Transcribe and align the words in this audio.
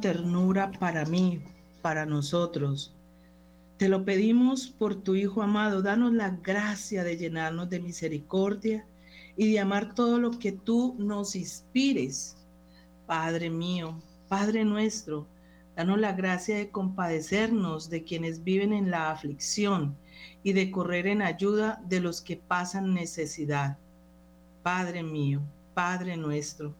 ternura 0.00 0.70
para 0.72 1.04
mí, 1.04 1.42
para 1.82 2.06
nosotros. 2.06 2.94
Te 3.76 3.88
lo 3.88 4.04
pedimos 4.04 4.68
por 4.68 4.96
tu 4.96 5.14
Hijo 5.14 5.42
amado. 5.42 5.82
Danos 5.82 6.12
la 6.12 6.30
gracia 6.30 7.04
de 7.04 7.16
llenarnos 7.16 7.70
de 7.70 7.80
misericordia 7.80 8.84
y 9.36 9.52
de 9.52 9.60
amar 9.60 9.94
todo 9.94 10.18
lo 10.18 10.32
que 10.32 10.50
tú 10.52 10.96
nos 10.98 11.36
inspires. 11.36 12.36
Padre 13.06 13.50
mío, 13.50 13.94
Padre 14.28 14.64
nuestro, 14.64 15.26
danos 15.76 15.98
la 15.98 16.12
gracia 16.12 16.56
de 16.56 16.70
compadecernos 16.70 17.88
de 17.88 18.02
quienes 18.02 18.42
viven 18.42 18.72
en 18.72 18.90
la 18.90 19.10
aflicción 19.10 19.96
y 20.42 20.52
de 20.54 20.70
correr 20.72 21.06
en 21.06 21.22
ayuda 21.22 21.80
de 21.88 22.00
los 22.00 22.20
que 22.20 22.36
pasan 22.36 22.94
necesidad. 22.94 23.78
Padre 24.64 25.04
mío, 25.04 25.40
Padre 25.74 26.16
nuestro, 26.16 26.74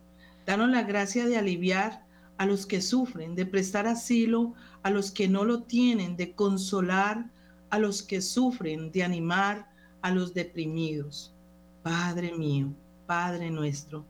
danos 0.45 0.69
la 0.69 0.83
gracia 0.83 1.27
de 1.27 1.39
aliviar 1.39 2.08
a 2.39 2.47
los 2.47 2.67
que 2.67 2.81
sufren, 2.81 3.35
de 3.35 3.45
prestar 3.45 3.87
asilo 3.87 4.55
a 4.83 4.91
los 4.91 5.11
que 5.11 5.29
no 5.29 5.45
lo 5.45 5.63
tienen, 5.63 6.17
de 6.17 6.33
consolar 6.33 7.27
a 7.71 7.79
los 7.79 8.03
que 8.03 8.23
sufren, 8.23 8.91
de 8.93 9.05
animar 9.05 9.69
a 10.03 10.11
los 10.11 10.33
deprimidos. 10.33 11.35
Padre 11.83 12.33
mío, 12.33 12.73
Padre 13.07 13.51
nuestro, 13.51 14.05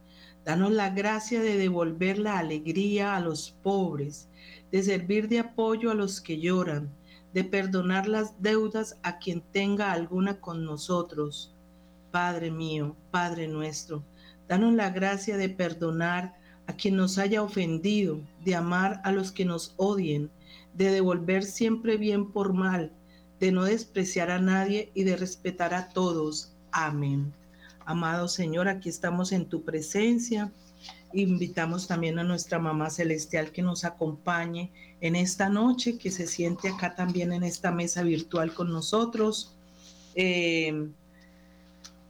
danos 0.44 0.72
la 0.72 0.90
gracia 0.90 1.40
de 1.40 1.56
devolver 1.56 2.18
la 2.18 2.38
alegría 2.38 3.16
a 3.16 3.20
los 3.20 3.56
pobres, 3.62 4.28
de 4.70 4.82
servir 4.82 5.28
de 5.28 5.40
apoyo 5.40 5.90
a 5.90 5.94
los 5.94 6.20
que 6.20 6.38
lloran, 6.38 6.90
de 7.32 7.44
perdonar 7.44 8.08
las 8.08 8.40
deudas 8.42 8.98
a 9.02 9.18
quien 9.18 9.40
tenga 9.52 9.92
alguna 9.92 10.40
con 10.40 10.64
nosotros. 10.64 11.54
Padre 12.10 12.50
mío, 12.50 12.96
Padre 13.10 13.48
nuestro, 13.48 14.02
danos 14.48 14.74
la 14.74 14.90
gracia 14.90 15.36
de 15.36 15.48
perdonar 15.48 16.37
a 16.68 16.74
quien 16.74 16.96
nos 16.96 17.16
haya 17.16 17.42
ofendido, 17.42 18.20
de 18.44 18.54
amar 18.54 19.00
a 19.02 19.10
los 19.10 19.32
que 19.32 19.46
nos 19.46 19.72
odien, 19.78 20.30
de 20.74 20.90
devolver 20.90 21.42
siempre 21.42 21.96
bien 21.96 22.30
por 22.30 22.52
mal, 22.52 22.92
de 23.40 23.50
no 23.50 23.64
despreciar 23.64 24.30
a 24.30 24.38
nadie 24.38 24.92
y 24.94 25.04
de 25.04 25.16
respetar 25.16 25.72
a 25.72 25.88
todos. 25.88 26.52
Amén. 26.70 27.32
Amado 27.86 28.28
Señor, 28.28 28.68
aquí 28.68 28.90
estamos 28.90 29.32
en 29.32 29.46
tu 29.46 29.64
presencia. 29.64 30.52
Invitamos 31.14 31.88
también 31.88 32.18
a 32.18 32.24
nuestra 32.24 32.58
mamá 32.58 32.90
celestial 32.90 33.50
que 33.50 33.62
nos 33.62 33.86
acompañe 33.86 34.70
en 35.00 35.16
esta 35.16 35.48
noche, 35.48 35.96
que 35.96 36.10
se 36.10 36.26
siente 36.26 36.68
acá 36.68 36.94
también 36.94 37.32
en 37.32 37.44
esta 37.44 37.72
mesa 37.72 38.02
virtual 38.02 38.52
con 38.52 38.70
nosotros. 38.70 39.56
Eh, 40.14 40.90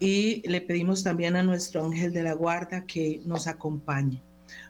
y 0.00 0.48
le 0.48 0.60
pedimos 0.62 1.04
también 1.04 1.36
a 1.36 1.44
nuestro 1.44 1.84
ángel 1.84 2.12
de 2.12 2.24
la 2.24 2.32
guarda 2.32 2.86
que 2.86 3.22
nos 3.24 3.46
acompañe. 3.46 4.20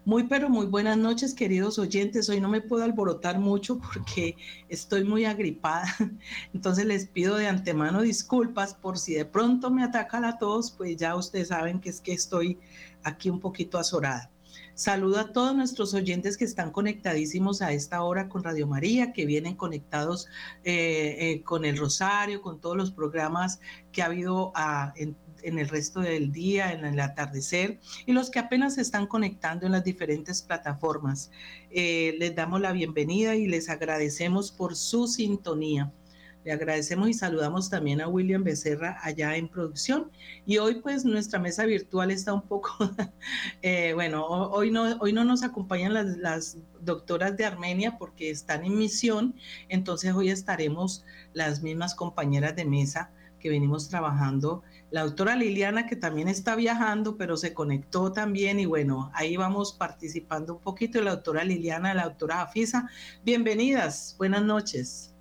Muy, 0.05 0.25
pero 0.25 0.49
muy 0.49 0.66
buenas 0.66 0.97
noches, 0.97 1.34
queridos 1.34 1.78
oyentes. 1.78 2.28
Hoy 2.28 2.41
no 2.41 2.49
me 2.49 2.61
puedo 2.61 2.84
alborotar 2.84 3.39
mucho 3.39 3.78
porque 3.78 4.37
estoy 4.69 5.05
muy 5.05 5.25
agripada. 5.25 5.87
Entonces 6.55 6.87
les 6.87 7.06
pido 7.06 7.37
de 7.37 7.47
antemano 7.47 8.03
disculpas 8.03 8.75
por 8.75 8.99
si 8.99 9.15
de 9.15 9.25
pronto 9.25 9.71
me 9.71 9.83
ataca 9.83 10.21
la 10.21 10.38
tos, 10.38 10.71
pues 10.71 10.97
ya 10.97 11.15
ustedes 11.17 11.49
saben 11.49 11.81
que 11.81 11.91
es 11.91 12.00
que 12.00 12.12
estoy 12.12 12.59
aquí 13.03 13.31
un 13.31 13.41
poquito 13.41 13.78
azorada. 13.78 14.31
Saludo 14.75 15.19
a 15.19 15.33
todos 15.33 15.56
nuestros 15.56 15.93
oyentes 15.93 16.37
que 16.37 16.44
están 16.44 16.71
conectadísimos 16.71 17.62
a 17.62 17.72
esta 17.72 18.03
hora 18.03 18.28
con 18.28 18.44
Radio 18.44 18.69
María, 18.69 19.12
que 19.12 19.27
vienen 19.27 19.56
conectados 19.56 20.28
eh, 20.62 21.17
eh, 21.19 21.43
con 21.43 21.65
el 21.65 21.77
Rosario, 21.77 22.41
con 22.41 22.61
todos 22.61 22.77
los 22.77 22.93
programas 22.93 23.59
que 23.91 24.03
ha 24.03 24.06
habido 24.06 24.53
a, 24.55 24.93
en 24.94 25.17
en 25.43 25.59
el 25.59 25.69
resto 25.69 26.00
del 26.00 26.32
día, 26.32 26.72
en 26.72 26.84
el 26.84 27.00
atardecer, 27.00 27.81
y 28.06 28.12
los 28.12 28.31
que 28.31 28.38
apenas 28.38 28.75
se 28.75 28.82
están 28.82 29.06
conectando 29.06 29.66
en 29.66 29.72
las 29.72 29.84
diferentes 29.84 30.43
plataformas. 30.43 31.31
Eh, 31.71 32.16
les 32.19 32.34
damos 32.34 32.60
la 32.60 32.72
bienvenida 32.72 33.37
y 33.37 33.47
les 33.47 33.69
agradecemos 33.69 34.50
por 34.50 34.76
su 34.76 35.06
sintonía. 35.06 35.93
Le 36.44 36.53
agradecemos 36.53 37.09
y 37.09 37.15
saludamos 37.15 37.69
también 37.69 38.00
a 38.00 38.09
William 38.09 38.43
Becerra 38.43 38.99
allá 39.03 39.37
en 39.37 39.49
producción. 39.49 40.10
Y 40.47 40.59
hoy 40.59 40.76
pues 40.76 41.04
nuestra 41.04 41.38
mesa 41.38 41.66
virtual 41.66 42.10
está 42.10 42.32
un 42.32 42.43
poco, 42.43 42.70
eh, 43.62 43.93
bueno, 43.94 44.25
hoy 44.25 44.70
no, 44.70 44.97
hoy 45.00 45.12
no 45.12 45.25
nos 45.25 45.43
acompañan 45.43 45.93
las, 45.93 46.16
las, 46.16 46.56
doctoras 46.81 47.37
de 47.37 47.44
Armenia 47.44 47.99
porque 47.99 48.31
están 48.31 48.65
en 48.65 48.78
misión, 48.78 49.34
entonces 49.69 50.15
hoy 50.15 50.31
estaremos 50.31 51.05
las 51.34 51.60
mismas 51.60 51.94
compañeras 51.94 52.55
de 52.55 52.65
mesa 52.65 53.10
que 53.41 53.50
venimos 53.50 53.88
trabajando 53.88 54.62
la 54.91 55.03
doctora 55.03 55.37
Liliana, 55.37 55.87
que 55.87 55.97
también 55.97 56.28
está 56.28 56.56
viajando, 56.56 57.16
pero 57.16 57.37
se 57.37 57.53
conectó 57.53 58.10
también 58.12 58.59
y 58.59 58.66
bueno, 58.66 59.10
ahí 59.15 59.37
vamos 59.37 59.72
participando 59.72 60.54
un 60.54 60.60
poquito. 60.60 61.03
La 61.03 61.10
doctora 61.10 61.44
Liliana, 61.44 61.93
la 61.93 62.04
doctora 62.04 62.41
Afisa, 62.41 62.88
bienvenidas, 63.22 64.15
buenas 64.19 64.43
noches. 64.43 65.15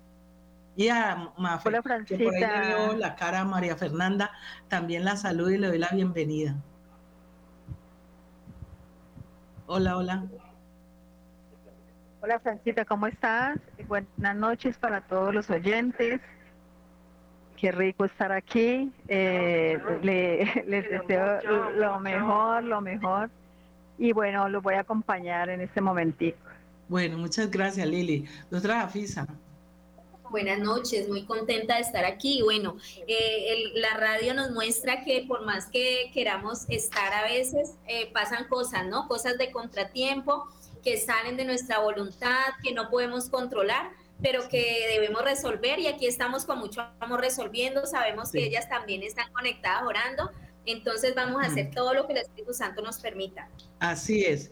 Y 0.74 0.88
a 0.88 1.32
Mafe, 1.36 1.70
que 2.06 2.18
por 2.18 2.34
ahí 2.34 2.40
le 2.40 2.66
dio 2.66 2.96
la 2.96 3.16
cara 3.16 3.40
a 3.40 3.44
María 3.44 3.76
Fernanda, 3.76 4.30
también 4.68 5.04
la 5.04 5.16
saludo 5.16 5.50
y 5.50 5.58
le 5.58 5.66
doy 5.66 5.78
la 5.78 5.88
bienvenida. 5.88 6.56
Hola, 9.66 9.98
hola. 9.98 10.24
Hola 12.20 12.40
Francita, 12.40 12.84
¿cómo 12.84 13.06
estás? 13.06 13.58
Buenas 13.86 14.36
noches 14.36 14.78
para 14.78 15.02
todos 15.02 15.34
los 15.34 15.50
oyentes. 15.50 16.20
Qué 17.60 17.72
rico 17.72 18.04
estar 18.04 18.30
aquí. 18.30 18.92
Eh, 19.08 19.78
les 20.66 20.88
deseo 20.88 21.40
lo 21.74 21.98
mejor, 21.98 22.62
lo 22.62 22.80
mejor. 22.80 23.30
Y 23.98 24.12
bueno, 24.12 24.48
los 24.48 24.62
voy 24.62 24.74
a 24.74 24.80
acompañar 24.80 25.48
en 25.48 25.60
este 25.60 25.80
momentito. 25.80 26.38
Bueno, 26.88 27.18
muchas 27.18 27.50
gracias, 27.50 27.86
Lili. 27.86 28.26
Doctora 28.48 28.82
Afisa. 28.82 29.26
Buenas 30.30 30.60
noches, 30.60 31.08
muy 31.08 31.24
contenta 31.24 31.76
de 31.76 31.80
estar 31.80 32.04
aquí. 32.04 32.42
Bueno, 32.42 32.76
eh, 33.08 33.72
la 33.74 33.94
radio 33.96 34.34
nos 34.34 34.52
muestra 34.52 35.02
que 35.02 35.24
por 35.26 35.44
más 35.44 35.66
que 35.66 36.10
queramos 36.14 36.68
estar 36.68 37.12
a 37.12 37.24
veces, 37.24 37.74
eh, 37.88 38.10
pasan 38.12 38.46
cosas, 38.46 38.86
¿no? 38.86 39.08
Cosas 39.08 39.36
de 39.36 39.50
contratiempo 39.50 40.46
que 40.84 40.96
salen 40.98 41.36
de 41.36 41.44
nuestra 41.44 41.80
voluntad, 41.80 42.44
que 42.62 42.72
no 42.72 42.88
podemos 42.88 43.28
controlar 43.30 43.90
pero 44.22 44.48
que 44.48 44.86
debemos 44.92 45.22
resolver 45.22 45.78
y 45.78 45.86
aquí 45.86 46.06
estamos 46.06 46.44
con 46.44 46.58
mucho 46.58 46.82
amor 47.00 47.20
resolviendo, 47.20 47.86
sabemos 47.86 48.32
que 48.32 48.44
ellas 48.44 48.68
también 48.68 49.02
están 49.02 49.32
conectadas 49.32 49.82
orando, 49.84 50.30
entonces 50.66 51.14
vamos 51.14 51.42
a 51.42 51.46
hacer 51.46 51.70
todo 51.70 51.94
lo 51.94 52.06
que 52.06 52.12
el 52.14 52.18
Espíritu 52.20 52.52
Santo 52.52 52.82
nos 52.82 52.98
permita. 52.98 53.48
Así 53.78 54.24
es. 54.24 54.50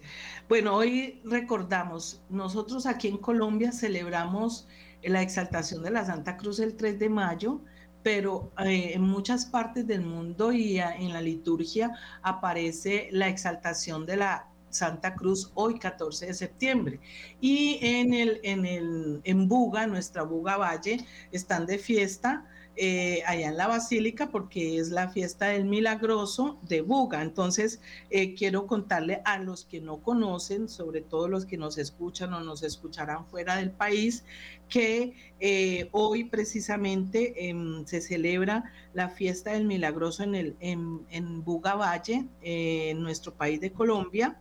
Bueno, 0.49 0.75
hoy 0.75 1.21
recordamos, 1.25 2.23
nosotros 2.29 2.87
aquí 2.87 3.09
en 3.09 3.19
Colombia 3.19 3.73
celebramos 3.73 4.67
la 5.03 5.23
exaltación 5.23 5.83
de 5.83 5.91
la 5.91 6.05
Santa 6.05 6.37
Cruz 6.37 6.59
el 6.61 6.77
3 6.77 6.99
de 6.99 7.09
mayo, 7.09 7.61
pero 8.03 8.53
eh, 8.65 8.93
en 8.95 9.03
muchas 9.03 9.47
partes 9.47 9.87
del 9.87 10.03
mundo 10.03 10.53
y 10.53 10.79
en 10.79 11.13
la 11.13 11.21
liturgia 11.21 11.93
aparece 12.23 13.09
la 13.11 13.29
exaltación 13.29 14.07
de 14.07 14.17
la 14.17 14.49
Santa 14.77 15.15
Cruz 15.15 15.51
hoy 15.55 15.79
14 15.79 16.27
de 16.27 16.35
septiembre. 16.35 17.01
Y 17.41 17.79
en 17.83 18.15
el 18.15 18.41
en 18.45 18.67
el 18.67 19.21
en 19.25 19.49
Buga, 19.49 19.87
nuestra 19.87 20.23
Buga 20.23 20.57
Valle, 20.57 20.99
están 21.33 21.67
de 21.67 21.79
fiesta 21.79 22.47
eh, 22.79 23.23
allá 23.27 23.49
en 23.49 23.57
la 23.57 23.69
Basílica 23.69 24.29
porque 24.29 24.79
es 24.79 24.91
la 24.91 25.09
fiesta 25.09 25.47
del 25.47 25.65
Milagroso 25.65 26.59
de 26.69 26.83
Buga. 26.83 27.23
Entonces, 27.23 27.81
eh, 28.11 28.35
quiero 28.35 28.67
contarle 28.67 29.23
a 29.25 29.39
los 29.39 29.65
que 29.65 29.81
no 29.81 30.03
conocen, 30.03 30.69
sobre 30.69 31.01
todo 31.01 31.27
los 31.27 31.47
que 31.47 31.57
nos 31.57 31.79
escuchan 31.79 32.35
o 32.35 32.41
nos 32.41 32.63
escucharán 32.63 33.25
fuera 33.29 33.57
del 33.57 33.71
país, 33.71 34.25
que 34.69 35.15
eh, 35.41 35.89
hoy 35.93 36.25
precisamente 36.25 37.49
em, 37.49 37.87
se 37.87 38.03
celebra 38.03 38.71
la 38.93 39.09
fiesta 39.09 39.53
del 39.53 39.65
Milagroso 39.65 40.23
en, 40.23 40.35
el, 40.35 40.57
en, 40.61 41.01
en 41.11 41.43
Buga 41.45 41.77
Valle, 41.77 42.27
en 42.43 43.03
nuestro 43.03 43.33
país 43.33 43.59
de 43.59 43.73
Colombia. 43.73 44.39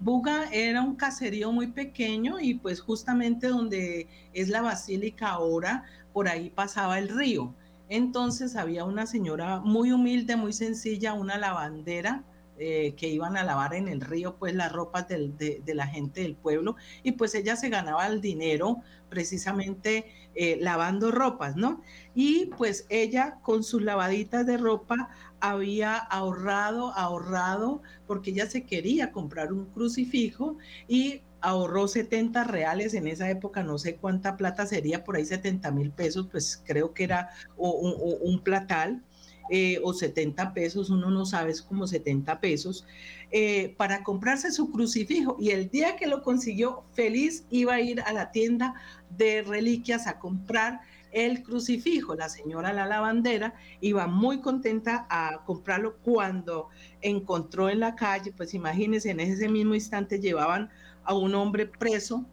Buga 0.00 0.48
era 0.50 0.80
un 0.80 0.96
caserío 0.96 1.52
muy 1.52 1.66
pequeño 1.66 2.40
y 2.40 2.54
pues 2.54 2.80
justamente 2.80 3.48
donde 3.48 4.06
es 4.32 4.48
la 4.48 4.62
basílica 4.62 5.28
ahora, 5.28 5.84
por 6.18 6.28
ahí 6.28 6.50
pasaba 6.50 6.98
el 6.98 7.10
río. 7.10 7.54
Entonces 7.88 8.56
había 8.56 8.84
una 8.84 9.06
señora 9.06 9.60
muy 9.60 9.92
humilde, 9.92 10.34
muy 10.34 10.52
sencilla, 10.52 11.12
una 11.12 11.38
lavandera, 11.38 12.24
eh, 12.58 12.94
que 12.96 13.06
iban 13.06 13.36
a 13.36 13.44
lavar 13.44 13.72
en 13.74 13.86
el 13.86 14.00
río 14.00 14.34
pues 14.36 14.52
las 14.52 14.72
ropas 14.72 15.06
de, 15.06 15.62
la 15.64 15.86
gente 15.86 16.22
del 16.22 16.34
pueblo 16.34 16.74
y 17.04 17.12
pues 17.12 17.36
ella 17.36 17.54
se 17.54 17.68
ganaba 17.68 18.04
el 18.08 18.20
dinero 18.20 18.78
precisamente 19.08 20.06
eh, 20.34 20.58
lavando 20.60 21.10
ropas, 21.10 21.56
¿no? 21.56 21.82
Y 22.14 22.46
pues 22.56 22.86
ella 22.88 23.38
con 23.42 23.62
sus 23.64 23.82
lavaditas 23.82 24.46
de 24.46 24.56
ropa 24.56 25.08
había 25.40 25.96
ahorrado, 25.96 26.92
ahorrado, 26.94 27.82
porque 28.06 28.30
ella 28.30 28.48
se 28.48 28.64
quería 28.64 29.12
comprar 29.12 29.52
un 29.52 29.66
crucifijo 29.66 30.56
y 30.86 31.22
ahorró 31.40 31.88
70 31.88 32.44
reales 32.44 32.94
en 32.94 33.06
esa 33.06 33.30
época, 33.30 33.62
no 33.62 33.78
sé 33.78 33.96
cuánta 33.96 34.36
plata 34.36 34.66
sería, 34.66 35.04
por 35.04 35.16
ahí 35.16 35.24
70 35.24 35.70
mil 35.70 35.90
pesos, 35.90 36.28
pues 36.30 36.62
creo 36.66 36.92
que 36.94 37.04
era 37.04 37.30
un 37.56 38.40
platal 38.42 39.02
eh, 39.50 39.80
o 39.82 39.92
70 39.92 40.52
pesos, 40.52 40.90
uno 40.90 41.10
no 41.10 41.24
sabe, 41.26 41.50
es 41.50 41.62
como 41.62 41.86
70 41.86 42.40
pesos, 42.40 42.86
eh, 43.30 43.74
para 43.76 44.02
comprarse 44.02 44.52
su 44.52 44.70
crucifijo. 44.70 45.36
Y 45.40 45.50
el 45.50 45.70
día 45.70 45.96
que 45.96 46.06
lo 46.06 46.22
consiguió, 46.22 46.84
feliz 46.92 47.44
iba 47.50 47.74
a 47.74 47.80
ir 47.80 48.00
a 48.00 48.12
la 48.12 48.30
tienda 48.30 48.74
de 49.16 49.42
reliquias 49.42 50.06
a 50.06 50.18
comprar 50.18 50.80
el 51.12 51.42
crucifijo. 51.42 52.14
La 52.14 52.28
señora 52.28 52.72
la 52.72 52.86
lavandera 52.86 53.54
iba 53.80 54.06
muy 54.06 54.40
contenta 54.40 55.06
a 55.08 55.44
comprarlo 55.44 55.96
cuando 56.02 56.68
encontró 57.00 57.70
en 57.70 57.80
la 57.80 57.94
calle, 57.94 58.32
pues 58.36 58.54
imagínense, 58.54 59.10
en 59.10 59.20
ese 59.20 59.48
mismo 59.48 59.74
instante 59.74 60.20
llevaban 60.20 60.70
a 61.04 61.14
un 61.14 61.34
hombre 61.34 61.66
preso 61.66 62.26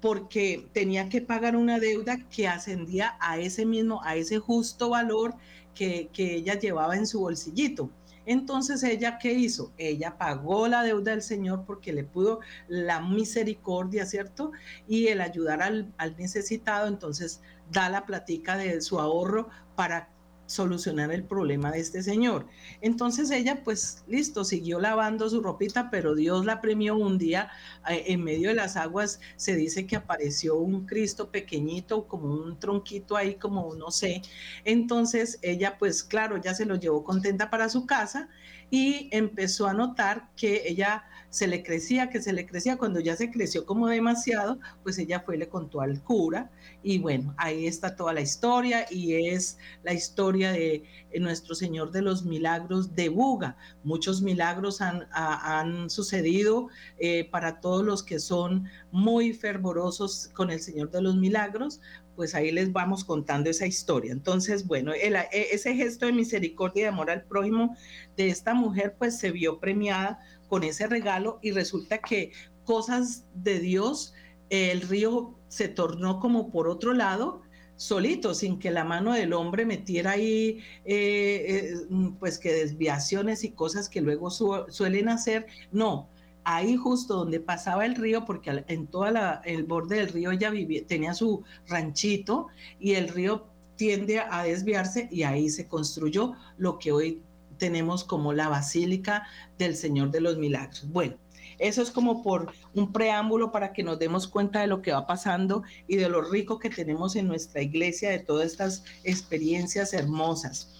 porque 0.00 0.68
tenía 0.72 1.08
que 1.08 1.20
pagar 1.20 1.56
una 1.56 1.80
deuda 1.80 2.18
que 2.28 2.46
ascendía 2.46 3.16
a 3.20 3.38
ese 3.38 3.66
mismo, 3.66 4.02
a 4.04 4.14
ese 4.16 4.38
justo 4.38 4.90
valor 4.90 5.34
que, 5.78 6.34
ella 6.34 6.58
llevaba 6.58 6.96
en 6.96 7.06
su 7.06 7.20
bolsillito. 7.20 7.90
Entonces 8.26 8.82
ella, 8.82 9.18
¿qué 9.18 9.32
hizo? 9.32 9.72
Ella 9.78 10.18
pagó 10.18 10.68
la 10.68 10.82
deuda 10.82 11.12
del 11.12 11.22
Señor 11.22 11.64
porque 11.64 11.94
le 11.94 12.04
pudo 12.04 12.40
la 12.66 13.00
misericordia, 13.00 14.04
¿cierto? 14.04 14.52
Y 14.86 15.06
el 15.06 15.22
ayudar 15.22 15.62
al, 15.62 15.94
al 15.96 16.16
necesitado, 16.16 16.88
entonces 16.88 17.40
da 17.70 17.88
la 17.88 18.04
platica 18.04 18.56
de 18.56 18.82
su 18.82 18.98
ahorro 19.00 19.48
para 19.76 20.10
solucionar 20.48 21.12
el 21.12 21.24
problema 21.24 21.70
de 21.70 21.80
este 21.80 22.02
señor. 22.02 22.46
Entonces 22.80 23.30
ella, 23.30 23.62
pues 23.62 24.02
listo, 24.08 24.44
siguió 24.44 24.80
lavando 24.80 25.28
su 25.28 25.42
ropita, 25.42 25.90
pero 25.90 26.14
Dios 26.14 26.46
la 26.46 26.60
premió 26.60 26.96
un 26.96 27.18
día 27.18 27.50
eh, 27.88 28.04
en 28.06 28.24
medio 28.24 28.48
de 28.48 28.54
las 28.54 28.76
aguas. 28.76 29.20
Se 29.36 29.54
dice 29.54 29.86
que 29.86 29.96
apareció 29.96 30.56
un 30.56 30.86
Cristo 30.86 31.30
pequeñito, 31.30 32.08
como 32.08 32.32
un 32.32 32.58
tronquito 32.58 33.16
ahí, 33.16 33.34
como 33.34 33.74
no 33.74 33.90
sé. 33.90 34.22
Entonces 34.64 35.38
ella, 35.42 35.76
pues 35.78 36.02
claro, 36.02 36.38
ya 36.38 36.54
se 36.54 36.64
lo 36.64 36.76
llevó 36.76 37.04
contenta 37.04 37.50
para 37.50 37.68
su 37.68 37.86
casa 37.86 38.28
y 38.70 39.08
empezó 39.12 39.66
a 39.66 39.74
notar 39.74 40.30
que 40.34 40.62
ella 40.66 41.04
se 41.30 41.46
le 41.46 41.62
crecía, 41.62 42.08
que 42.08 42.22
se 42.22 42.32
le 42.32 42.46
crecía, 42.46 42.76
cuando 42.76 43.00
ya 43.00 43.16
se 43.16 43.30
creció 43.30 43.66
como 43.66 43.86
demasiado, 43.88 44.58
pues 44.82 44.98
ella 44.98 45.20
fue 45.20 45.36
le 45.36 45.48
contó 45.48 45.80
al 45.80 46.02
cura 46.02 46.50
y 46.82 46.98
bueno, 46.98 47.34
ahí 47.36 47.66
está 47.66 47.96
toda 47.96 48.12
la 48.12 48.20
historia 48.20 48.86
y 48.90 49.28
es 49.28 49.58
la 49.82 49.92
historia 49.92 50.52
de 50.52 50.84
eh, 51.10 51.20
nuestro 51.20 51.54
Señor 51.54 51.90
de 51.92 52.02
los 52.02 52.24
Milagros 52.24 52.94
de 52.94 53.08
Buga. 53.08 53.56
Muchos 53.84 54.22
milagros 54.22 54.80
han, 54.80 55.06
han 55.12 55.90
sucedido 55.90 56.68
eh, 56.98 57.28
para 57.30 57.60
todos 57.60 57.84
los 57.84 58.02
que 58.02 58.18
son 58.18 58.68
muy 58.90 59.32
fervorosos 59.32 60.30
con 60.34 60.50
el 60.50 60.60
Señor 60.60 60.90
de 60.90 61.02
los 61.02 61.16
Milagros, 61.16 61.80
pues 62.18 62.34
ahí 62.34 62.50
les 62.50 62.72
vamos 62.72 63.04
contando 63.04 63.48
esa 63.48 63.64
historia. 63.64 64.10
Entonces, 64.10 64.66
bueno, 64.66 64.92
e, 64.92 65.12
ese 65.52 65.76
gesto 65.76 66.04
de 66.04 66.12
misericordia 66.12 66.80
y 66.80 66.82
de 66.82 66.88
amor 66.88 67.10
al 67.10 67.22
prójimo 67.22 67.76
de 68.16 68.28
esta 68.28 68.54
mujer, 68.54 68.96
pues 68.98 69.20
se 69.20 69.30
vio 69.30 69.60
premiada 69.60 70.18
con 70.48 70.64
ese 70.64 70.86
regalo 70.86 71.38
y 71.42 71.52
resulta 71.52 71.98
que 71.98 72.32
cosas 72.64 73.24
de 73.34 73.60
Dios, 73.60 74.14
el 74.50 74.82
río 74.82 75.34
se 75.48 75.68
tornó 75.68 76.20
como 76.20 76.50
por 76.50 76.68
otro 76.68 76.92
lado, 76.92 77.42
solito, 77.76 78.34
sin 78.34 78.58
que 78.58 78.70
la 78.70 78.84
mano 78.84 79.12
del 79.12 79.32
hombre 79.32 79.64
metiera 79.64 80.12
ahí, 80.12 80.58
eh, 80.84 81.74
eh, 81.74 81.74
pues 82.18 82.38
que 82.38 82.52
desviaciones 82.52 83.44
y 83.44 83.52
cosas 83.52 83.88
que 83.88 84.00
luego 84.00 84.30
suelen 84.30 85.08
hacer. 85.08 85.46
No, 85.70 86.08
ahí 86.44 86.76
justo 86.76 87.14
donde 87.14 87.40
pasaba 87.40 87.86
el 87.86 87.94
río, 87.94 88.24
porque 88.24 88.64
en 88.66 88.86
todo 88.88 89.06
el 89.44 89.64
borde 89.64 89.96
del 89.96 90.08
río 90.08 90.32
ella 90.32 90.50
vivía, 90.50 90.84
tenía 90.86 91.14
su 91.14 91.44
ranchito 91.68 92.48
y 92.80 92.94
el 92.94 93.08
río 93.08 93.46
tiende 93.76 94.18
a 94.18 94.42
desviarse 94.42 95.08
y 95.10 95.22
ahí 95.22 95.48
se 95.48 95.68
construyó 95.68 96.34
lo 96.56 96.78
que 96.78 96.90
hoy 96.90 97.22
tenemos 97.58 98.04
como 98.04 98.32
la 98.32 98.48
Basílica 98.48 99.26
del 99.58 99.76
Señor 99.76 100.10
de 100.10 100.20
los 100.20 100.38
Milagros. 100.38 100.88
Bueno, 100.90 101.16
eso 101.58 101.82
es 101.82 101.90
como 101.90 102.22
por 102.22 102.52
un 102.74 102.92
preámbulo 102.92 103.50
para 103.50 103.72
que 103.72 103.82
nos 103.82 103.98
demos 103.98 104.28
cuenta 104.28 104.60
de 104.60 104.68
lo 104.68 104.80
que 104.80 104.92
va 104.92 105.06
pasando 105.06 105.62
y 105.88 105.96
de 105.96 106.08
lo 106.08 106.22
rico 106.22 106.58
que 106.58 106.70
tenemos 106.70 107.16
en 107.16 107.26
nuestra 107.26 107.62
iglesia, 107.62 108.10
de 108.10 108.20
todas 108.20 108.46
estas 108.46 108.84
experiencias 109.02 109.92
hermosas. 109.92 110.74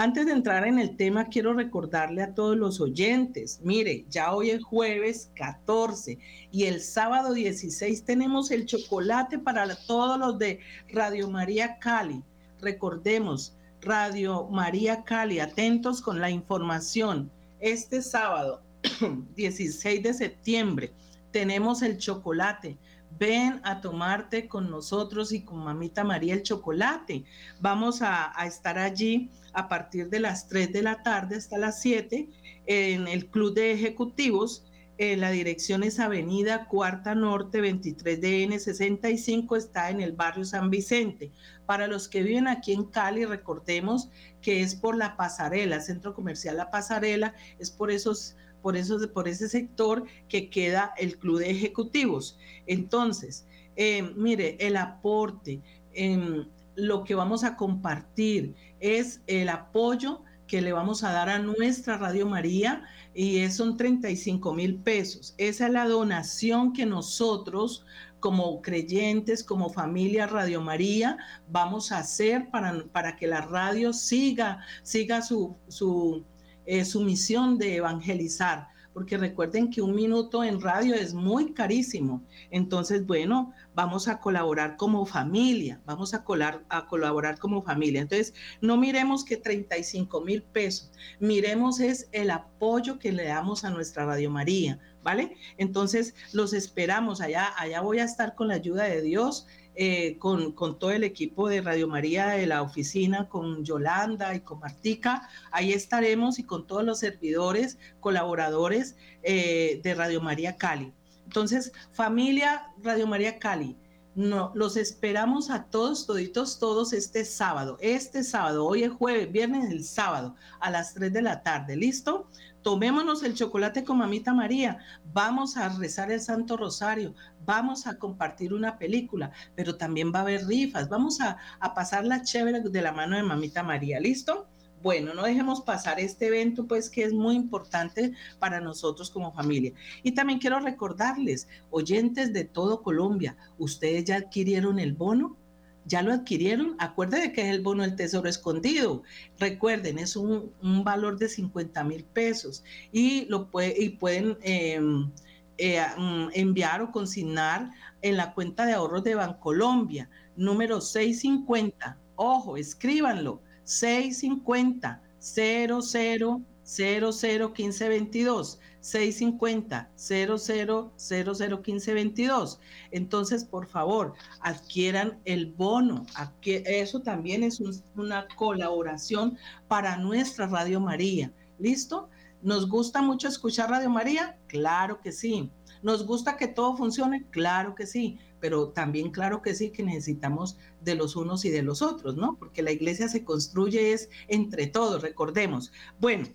Antes 0.00 0.26
de 0.26 0.32
entrar 0.32 0.64
en 0.64 0.78
el 0.78 0.96
tema, 0.96 1.24
quiero 1.24 1.54
recordarle 1.54 2.22
a 2.22 2.32
todos 2.32 2.56
los 2.56 2.80
oyentes, 2.80 3.58
mire, 3.64 4.04
ya 4.08 4.32
hoy 4.32 4.50
es 4.50 4.62
jueves 4.62 5.32
14 5.34 6.18
y 6.52 6.64
el 6.66 6.80
sábado 6.82 7.32
16 7.32 8.04
tenemos 8.04 8.52
el 8.52 8.64
chocolate 8.64 9.40
para 9.40 9.74
todos 9.74 10.16
los 10.16 10.38
de 10.38 10.60
Radio 10.92 11.28
María 11.28 11.80
Cali. 11.80 12.22
Recordemos, 12.60 13.57
Radio 13.80 14.48
María 14.48 15.04
Cali. 15.04 15.40
Atentos 15.40 16.00
con 16.02 16.20
la 16.20 16.30
información. 16.30 17.30
Este 17.60 18.02
sábado, 18.02 18.62
16 19.36 20.02
de 20.02 20.14
septiembre, 20.14 20.92
tenemos 21.30 21.82
el 21.82 21.98
chocolate. 21.98 22.78
Ven 23.18 23.60
a 23.64 23.80
tomarte 23.80 24.48
con 24.48 24.70
nosotros 24.70 25.32
y 25.32 25.42
con 25.42 25.58
mamita 25.58 26.04
María 26.04 26.34
el 26.34 26.42
chocolate. 26.42 27.24
Vamos 27.60 28.00
a, 28.02 28.32
estar 28.46 28.78
allí 28.78 29.30
a 29.52 29.68
partir 29.68 30.08
de 30.08 30.20
las 30.20 30.48
3 30.48 30.72
de 30.72 30.82
la 30.82 31.02
tarde 31.02 31.36
hasta 31.36 31.58
las 31.58 31.80
7 31.80 32.28
en 32.66 33.08
el 33.08 33.26
Club 33.26 33.54
de 33.54 33.72
Ejecutivos 33.72 34.64
eh, 34.98 35.16
la 35.16 35.30
dirección 35.30 35.84
es 35.84 36.00
Avenida 36.00 36.66
Cuarta 36.66 37.14
Norte 37.14 37.62
23DN 37.62 38.58
65, 38.58 39.54
está 39.54 39.90
en 39.90 40.00
el 40.00 40.12
barrio 40.12 40.44
San 40.44 40.70
Vicente. 40.70 41.30
Para 41.66 41.86
los 41.86 42.08
que 42.08 42.24
viven 42.24 42.48
aquí 42.48 42.72
en 42.72 42.84
Cali, 42.84 43.24
recordemos 43.24 44.10
que 44.42 44.60
es 44.60 44.74
por 44.74 44.96
la 44.96 45.16
pasarela, 45.16 45.80
Centro 45.80 46.14
Comercial 46.14 46.56
La 46.56 46.72
Pasarela, 46.72 47.34
es 47.60 47.70
por 47.70 47.92
esos 47.92 48.36
por, 48.60 48.74
por 49.12 49.28
ese 49.28 49.48
sector 49.48 50.04
que 50.28 50.50
queda 50.50 50.92
el 50.98 51.16
Club 51.16 51.38
de 51.38 51.50
Ejecutivos. 51.50 52.36
Entonces, 52.66 53.46
eh, 53.76 54.02
mire, 54.16 54.56
el 54.58 54.76
aporte, 54.76 55.62
em, 55.94 56.48
lo 56.74 57.04
que 57.04 57.14
vamos 57.14 57.44
a 57.44 57.54
compartir 57.54 58.56
es 58.80 59.20
el 59.28 59.48
apoyo 59.48 60.24
que 60.48 60.60
le 60.60 60.72
vamos 60.72 61.04
a 61.04 61.12
dar 61.12 61.28
a 61.28 61.38
nuestra 61.38 61.98
Radio 61.98 62.26
María 62.26 62.82
y 63.20 63.50
son 63.50 63.76
35 63.76 64.54
mil 64.54 64.76
pesos. 64.76 65.34
Esa 65.38 65.66
es 65.66 65.72
la 65.72 65.88
donación 65.88 66.72
que 66.72 66.86
nosotros 66.86 67.84
como 68.20 68.62
creyentes, 68.62 69.42
como 69.42 69.70
familia 69.70 70.28
Radio 70.28 70.60
María, 70.60 71.18
vamos 71.48 71.90
a 71.90 71.98
hacer 71.98 72.48
para, 72.52 72.84
para 72.92 73.16
que 73.16 73.26
la 73.26 73.40
radio 73.40 73.92
siga, 73.92 74.64
siga 74.84 75.20
su, 75.20 75.56
su, 75.66 76.24
eh, 76.64 76.84
su 76.84 77.00
misión 77.00 77.58
de 77.58 77.74
evangelizar 77.74 78.68
porque 78.98 79.16
recuerden 79.16 79.70
que 79.70 79.80
un 79.80 79.94
minuto 79.94 80.42
en 80.42 80.60
radio 80.60 80.92
es 80.96 81.14
muy 81.14 81.52
carísimo. 81.52 82.20
Entonces, 82.50 83.06
bueno, 83.06 83.54
vamos 83.72 84.08
a 84.08 84.18
colaborar 84.18 84.76
como 84.76 85.06
familia, 85.06 85.80
vamos 85.86 86.14
a, 86.14 86.24
a 86.68 86.86
colaborar 86.88 87.38
como 87.38 87.62
familia. 87.62 88.00
Entonces, 88.00 88.34
no 88.60 88.76
miremos 88.76 89.24
que 89.24 89.36
35 89.36 90.20
mil 90.22 90.42
pesos, 90.42 90.90
miremos 91.20 91.78
es 91.78 92.08
el 92.10 92.28
apoyo 92.32 92.98
que 92.98 93.12
le 93.12 93.26
damos 93.26 93.64
a 93.64 93.70
nuestra 93.70 94.04
Radio 94.04 94.30
María, 94.30 94.80
¿vale? 95.04 95.36
Entonces, 95.58 96.16
los 96.32 96.52
esperamos 96.52 97.20
allá, 97.20 97.52
allá 97.56 97.80
voy 97.80 98.00
a 98.00 98.04
estar 98.04 98.34
con 98.34 98.48
la 98.48 98.54
ayuda 98.54 98.82
de 98.82 99.00
Dios. 99.00 99.46
Eh, 99.80 100.18
con, 100.18 100.50
con, 100.50 100.76
todo 100.76 100.90
el 100.90 101.04
equipo 101.04 101.48
de 101.48 101.60
Radio 101.60 101.86
María 101.86 102.30
de 102.30 102.48
la 102.48 102.62
oficina, 102.62 103.28
con 103.28 103.64
Yolanda 103.64 104.34
y 104.34 104.40
con 104.40 104.58
Martica. 104.58 105.28
Ahí 105.52 105.72
estaremos 105.72 106.40
y 106.40 106.42
con 106.42 106.66
todos 106.66 106.82
los 106.82 106.98
servidores, 106.98 107.78
colaboradores 108.00 108.96
eh, 109.22 109.80
de 109.84 109.94
Radio 109.94 110.20
María 110.20 110.56
Cali. 110.56 110.92
Entonces, 111.26 111.70
familia 111.92 112.72
Radio 112.82 113.06
María 113.06 113.38
Cali, 113.38 113.76
no, 114.16 114.50
los 114.56 114.76
esperamos 114.76 115.48
a 115.48 115.66
todos, 115.66 116.08
toditos, 116.08 116.58
todos 116.58 116.92
este 116.92 117.24
sábado. 117.24 117.78
Este 117.80 118.24
sábado, 118.24 118.66
hoy 118.66 118.82
es 118.82 118.90
jueves, 118.90 119.30
viernes, 119.30 119.70
el 119.70 119.84
sábado, 119.84 120.34
a 120.58 120.72
las 120.72 120.94
3 120.94 121.12
de 121.12 121.22
la 121.22 121.44
tarde. 121.44 121.76
¿Listo? 121.76 122.26
Tomémonos 122.68 123.22
el 123.22 123.32
chocolate 123.32 123.82
con 123.82 123.96
mamita 123.96 124.34
María. 124.34 124.76
Vamos 125.14 125.56
a 125.56 125.70
rezar 125.70 126.12
el 126.12 126.20
Santo 126.20 126.54
Rosario. 126.54 127.14
Vamos 127.46 127.86
a 127.86 127.98
compartir 127.98 128.52
una 128.52 128.76
película, 128.76 129.32
pero 129.56 129.78
también 129.78 130.12
va 130.14 130.18
a 130.18 130.22
haber 130.22 130.46
rifas. 130.46 130.90
Vamos 130.90 131.22
a, 131.22 131.38
a 131.60 131.72
pasar 131.72 132.04
la 132.04 132.20
chévere 132.20 132.60
de 132.60 132.82
la 132.82 132.92
mano 132.92 133.16
de 133.16 133.22
mamita 133.22 133.62
María. 133.62 133.98
¿Listo? 133.98 134.50
bueno, 134.82 135.14
no 135.14 135.22
dejemos 135.22 135.62
pasar 135.62 135.98
este 135.98 136.26
evento, 136.26 136.66
pues 136.66 136.90
que 136.90 137.04
es 137.04 137.14
muy 137.14 137.36
importante 137.36 138.12
para 138.38 138.60
nosotros 138.60 139.10
como 139.10 139.32
familia. 139.32 139.72
Y 140.02 140.12
también 140.12 140.38
quiero 140.38 140.60
recordarles, 140.60 141.48
oyentes 141.70 142.34
de 142.34 142.44
todo 142.44 142.82
Colombia, 142.82 143.34
¿ustedes 143.56 144.04
ya 144.04 144.16
adquirieron 144.16 144.78
el 144.78 144.92
bono? 144.92 145.38
¿Ya 145.88 146.02
lo 146.02 146.12
adquirieron? 146.12 146.76
Acuérdense 146.78 147.32
que 147.32 147.40
es 147.40 147.48
el 147.48 147.62
bono 147.62 147.82
del 147.82 147.96
tesoro 147.96 148.28
escondido. 148.28 149.02
Recuerden, 149.38 149.98
es 149.98 150.16
un, 150.16 150.52
valor 150.84 151.18
de 151.18 151.30
50 151.30 151.82
mil 151.84 152.04
pesos 152.04 152.62
y, 152.92 153.24
lo 153.26 153.50
puede, 153.50 153.74
y 153.82 153.88
pueden 153.88 154.36
em, 154.42 155.10
eh, 155.56 155.82
mm, 155.96 156.28
enviar 156.34 156.82
o 156.82 156.92
consignar 156.92 157.70
en 158.02 158.18
la 158.18 158.34
cuenta 158.34 158.66
de 158.66 158.74
ahorros 158.74 159.02
de 159.02 159.14
Bancolombia, 159.14 160.10
número 160.36 160.82
650. 160.82 161.96
Ojo, 162.16 162.58
escríbanlo 162.58 163.40
650 163.64 165.02
00 165.20 166.42
001522 166.68 168.60
650 168.80 169.90
00001522. 169.96 172.58
Entonces, 172.90 173.44
por 173.44 173.66
favor, 173.66 174.14
adquieran 174.40 175.18
el 175.24 175.46
bono. 175.46 176.04
Eso 176.44 177.00
también 177.00 177.42
es 177.42 177.60
una 177.96 178.28
colaboración 178.36 179.38
para 179.68 179.96
nuestra 179.96 180.46
Radio 180.46 180.80
María. 180.80 181.32
¿Listo? 181.58 182.10
¿Nos 182.42 182.68
gusta 182.68 183.02
mucho 183.02 183.28
escuchar 183.28 183.70
Radio 183.70 183.90
María? 183.90 184.38
Claro 184.46 185.00
que 185.00 185.12
sí. 185.12 185.50
¿Nos 185.82 186.06
gusta 186.06 186.36
que 186.36 186.48
todo 186.48 186.76
funcione? 186.76 187.24
Claro 187.30 187.74
que 187.74 187.86
sí, 187.86 188.18
pero 188.40 188.70
también 188.70 189.10
claro 189.10 189.42
que 189.42 189.54
sí 189.54 189.70
que 189.70 189.82
necesitamos 189.82 190.56
de 190.80 190.94
los 190.94 191.16
unos 191.16 191.44
y 191.44 191.50
de 191.50 191.62
los 191.62 191.82
otros, 191.82 192.16
¿no? 192.16 192.36
Porque 192.36 192.62
la 192.62 192.72
iglesia 192.72 193.08
se 193.08 193.24
construye 193.24 193.92
es 193.92 194.08
entre 194.28 194.66
todos, 194.66 195.02
recordemos. 195.02 195.72
Bueno, 196.00 196.26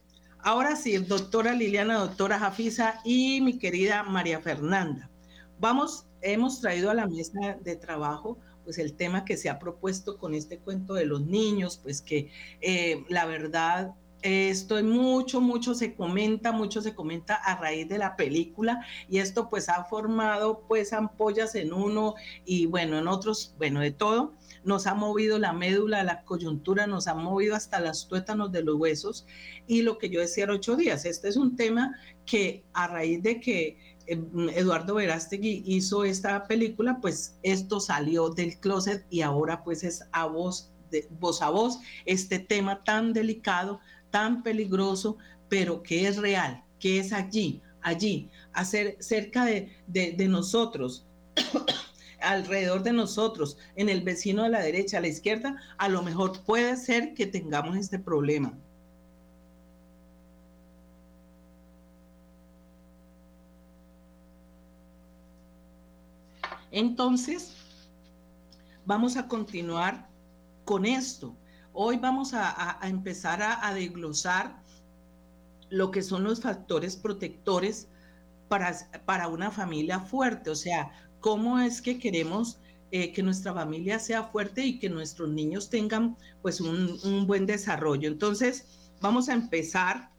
ahora 0.44 0.76
sí, 0.76 0.98
doctora 0.98 1.54
Liliana, 1.54 1.98
doctora 1.98 2.40
Jafisa 2.40 3.00
y 3.04 3.42
mi 3.42 3.58
querida 3.58 4.04
María 4.04 4.40
Fernanda. 4.42 5.10
Vamos, 5.60 6.06
hemos 6.22 6.62
traído 6.62 6.92
a 6.92 6.94
la 6.94 7.08
mesa 7.08 7.58
de 7.62 7.76
trabajo 7.76 8.38
pues 8.64 8.78
el 8.78 8.94
tema 8.94 9.26
que 9.26 9.36
se 9.36 9.50
ha 9.50 9.60
propuesto 9.60 10.18
con 10.18 10.34
este 10.34 10.58
cuento 10.58 10.94
de 10.94 11.06
los 11.06 11.26
niños, 11.26 11.80
pues 11.84 12.02
que 12.02 12.30
eh, 12.62 13.04
la 13.10 13.26
verdad 13.26 13.94
esto 14.24 14.78
es 14.78 14.86
mucho, 14.86 15.42
mucho 15.42 15.76
se 15.76 15.96
comenta, 15.96 16.54
mucho 16.54 16.82
se 16.82 16.96
comenta 16.96 17.36
a 17.36 17.58
raíz 17.58 17.90
de 17.90 17.98
la 17.98 18.16
película 18.16 18.86
y 19.10 19.18
esto 19.18 19.50
pues 19.50 19.68
ha 19.68 19.84
formado 19.84 20.64
pues 20.68 20.94
ampollas 20.94 21.56
en 21.56 21.74
uno 21.74 22.16
y 22.46 22.66
bueno, 22.68 22.98
en 22.98 23.08
otros, 23.08 23.54
bueno, 23.58 23.82
de 23.82 23.92
todo. 23.92 24.32
Nos 24.64 24.88
ha 24.88 24.94
movido 24.94 25.40
la 25.40 25.54
médula, 25.54 26.04
la 26.04 26.24
coyuntura, 26.24 26.88
nos 26.88 27.08
ha 27.08 27.14
movido 27.14 27.56
hasta 27.56 27.80
las 27.80 28.08
tuétanos 28.08 28.52
de 28.52 28.64
los 28.64 28.76
huesos 28.76 29.26
y 29.68 29.82
lo 29.82 29.98
que 29.98 30.10
yo 30.10 30.20
decía 30.20 30.48
ocho 30.50 30.76
días, 30.76 31.06
este 31.06 31.28
es 31.28 31.38
un 31.38 31.56
tema 31.56 31.96
que 32.26 32.64
a 32.74 32.88
raíz 32.88 33.22
de 33.24 33.40
que 33.40 33.78
eh, 34.08 34.22
Eduardo 34.56 34.96
Verástegui 34.96 35.64
hizo 35.66 36.06
esta 36.06 36.48
película, 36.48 37.00
pues 37.02 37.38
esto 37.44 37.80
salió 37.80 38.30
del 38.30 38.60
closet 38.60 39.06
y 39.10 39.22
ahora 39.22 39.64
pues 39.64 39.84
es 39.84 40.04
a 40.12 40.26
voz 40.26 40.70
voz 41.20 41.42
a 41.42 41.50
voz 41.50 41.80
este 42.06 42.38
tema 42.38 42.84
tan 42.84 43.14
delicado 43.14 43.80
tan 44.14 44.44
peligroso, 44.44 45.18
pero 45.50 45.82
que 45.82 46.08
es 46.08 46.18
real, 46.18 46.64
que 46.80 47.00
es 47.00 47.12
allí, 47.12 47.64
allí, 47.82 48.30
hacer 48.54 48.96
cerca 49.00 49.44
de, 49.44 49.76
de, 49.88 50.28
nosotros, 50.28 51.08
alrededor 52.24 52.84
de 52.84 52.94
nosotros, 52.94 53.58
en 53.76 53.90
el 53.90 54.02
vecino 54.02 54.44
de 54.44 54.50
la 54.50 54.62
derecha, 54.62 54.98
a 54.98 55.02
la 55.02 55.08
izquierda, 55.08 55.58
a 55.78 55.90
lo 55.90 56.02
mejor 56.02 56.42
puede 56.44 56.76
ser 56.78 57.14
que 57.14 57.28
tengamos 57.28 57.78
este 57.78 58.00
problema. 58.00 58.54
Entonces, 66.74 67.54
vamos 68.84 69.16
a 69.16 69.28
continuar 69.28 70.10
con 70.66 70.88
esto. 70.88 71.36
Hoy 71.72 71.98
vamos 71.98 72.34
a, 72.34 72.80
empezar 72.82 73.44
a, 73.44 73.72
desglosar 73.76 74.58
lo 75.70 75.92
que 75.92 76.02
son 76.02 76.24
los 76.24 76.42
factores 76.42 76.96
protectores 76.96 77.88
para, 78.48 78.76
para 79.06 79.28
una 79.28 79.52
familia 79.52 80.00
fuerte, 80.00 80.50
o 80.50 80.56
sea, 80.56 80.92
cómo 81.24 81.58
es 81.58 81.82
que 81.82 82.00
queremos 82.00 82.60
eh, 82.92 83.14
que 83.14 83.24
nuestra 83.24 83.54
familia 83.54 83.98
sea 83.98 84.24
fuerte 84.24 84.66
y 84.66 84.78
que 84.78 84.90
nuestros 84.90 85.30
niños 85.30 85.70
tengan 85.70 86.18
pues 86.42 86.60
un, 86.60 87.26
buen 87.26 87.46
desarrollo. 87.46 88.10
Entonces, 88.10 88.92
vamos 89.00 89.30
a 89.30 89.34
empezar. 89.34 90.10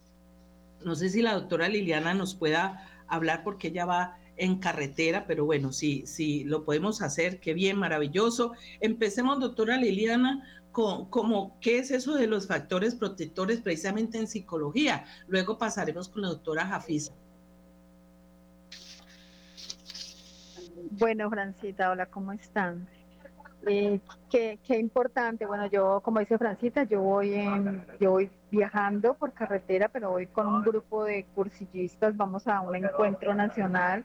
No 0.82 0.94
sé 0.96 1.11
si 1.11 1.20
la 1.20 1.34
doctora 1.34 1.68
Liliana 1.68 2.14
nos 2.14 2.34
pueda 2.34 2.88
hablar 3.06 3.44
porque 3.44 3.68
ella 3.68 3.84
va 3.84 4.16
en 4.38 4.58
carretera, 4.61 5.26
pero 5.26 5.44
bueno, 5.44 5.73
sí, 5.73 6.04
sí, 6.06 6.42
lo 6.44 6.64
podemos 6.64 7.02
hacer, 7.02 7.38
qué 7.38 7.52
bien, 7.52 7.76
maravilloso. 7.76 8.52
Empecemos, 8.80 9.40
doctora 9.40 9.76
Liliana, 9.76 10.42
como 10.73 11.61
qué 11.61 11.80
es 11.80 11.90
eso 11.90 12.14
de 12.14 12.26
los 12.26 12.46
factores 12.46 12.94
protectores 12.94 13.61
precisamente 13.61 14.16
en 14.16 14.26
psicología. 14.26 15.04
Luego 15.28 15.58
pasaremos 15.58 16.08
con 16.08 16.23
la 16.23 16.28
doctora 16.28 16.66
Jafisa. 16.66 17.12
Bueno, 20.98 21.28
Francita, 21.28 21.90
hola, 21.90 22.06
¿cómo 22.06 22.30
están? 22.32 22.86
Eh, 23.66 23.98
qué, 24.30 24.60
qué, 24.64 24.78
importante. 24.78 25.44
Bueno, 25.44 25.66
yo, 25.66 26.00
como 26.02 26.20
dice 26.20 26.38
Francita, 26.38 26.84
yo 26.84 27.00
voy 27.00 27.34
en, 27.34 27.84
yo 27.98 28.12
voy 28.12 28.30
viajando 28.50 29.14
por 29.14 29.32
carretera, 29.32 29.88
pero 29.88 30.10
voy 30.10 30.28
con 30.28 30.46
un 30.46 30.62
grupo 30.62 31.02
de 31.04 31.24
cursillistas. 31.34 32.16
Vamos 32.16 32.46
a 32.46 32.60
un 32.60 32.76
encuentro 32.76 33.34
nacional 33.34 34.04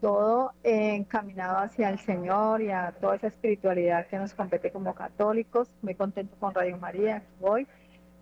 todo 0.00 0.52
encaminado 0.62 1.58
hacia 1.58 1.90
el 1.90 1.98
Señor 1.98 2.62
y 2.62 2.70
a 2.70 2.92
toda 2.92 3.16
esa 3.16 3.26
espiritualidad 3.26 4.06
que 4.06 4.16
nos 4.16 4.32
compete 4.32 4.70
como 4.70 4.94
católicos. 4.94 5.68
Muy 5.82 5.96
contento 5.96 6.36
con 6.38 6.54
Radio 6.54 6.76
María, 6.78 7.16
aquí 7.16 7.34
voy. 7.40 7.66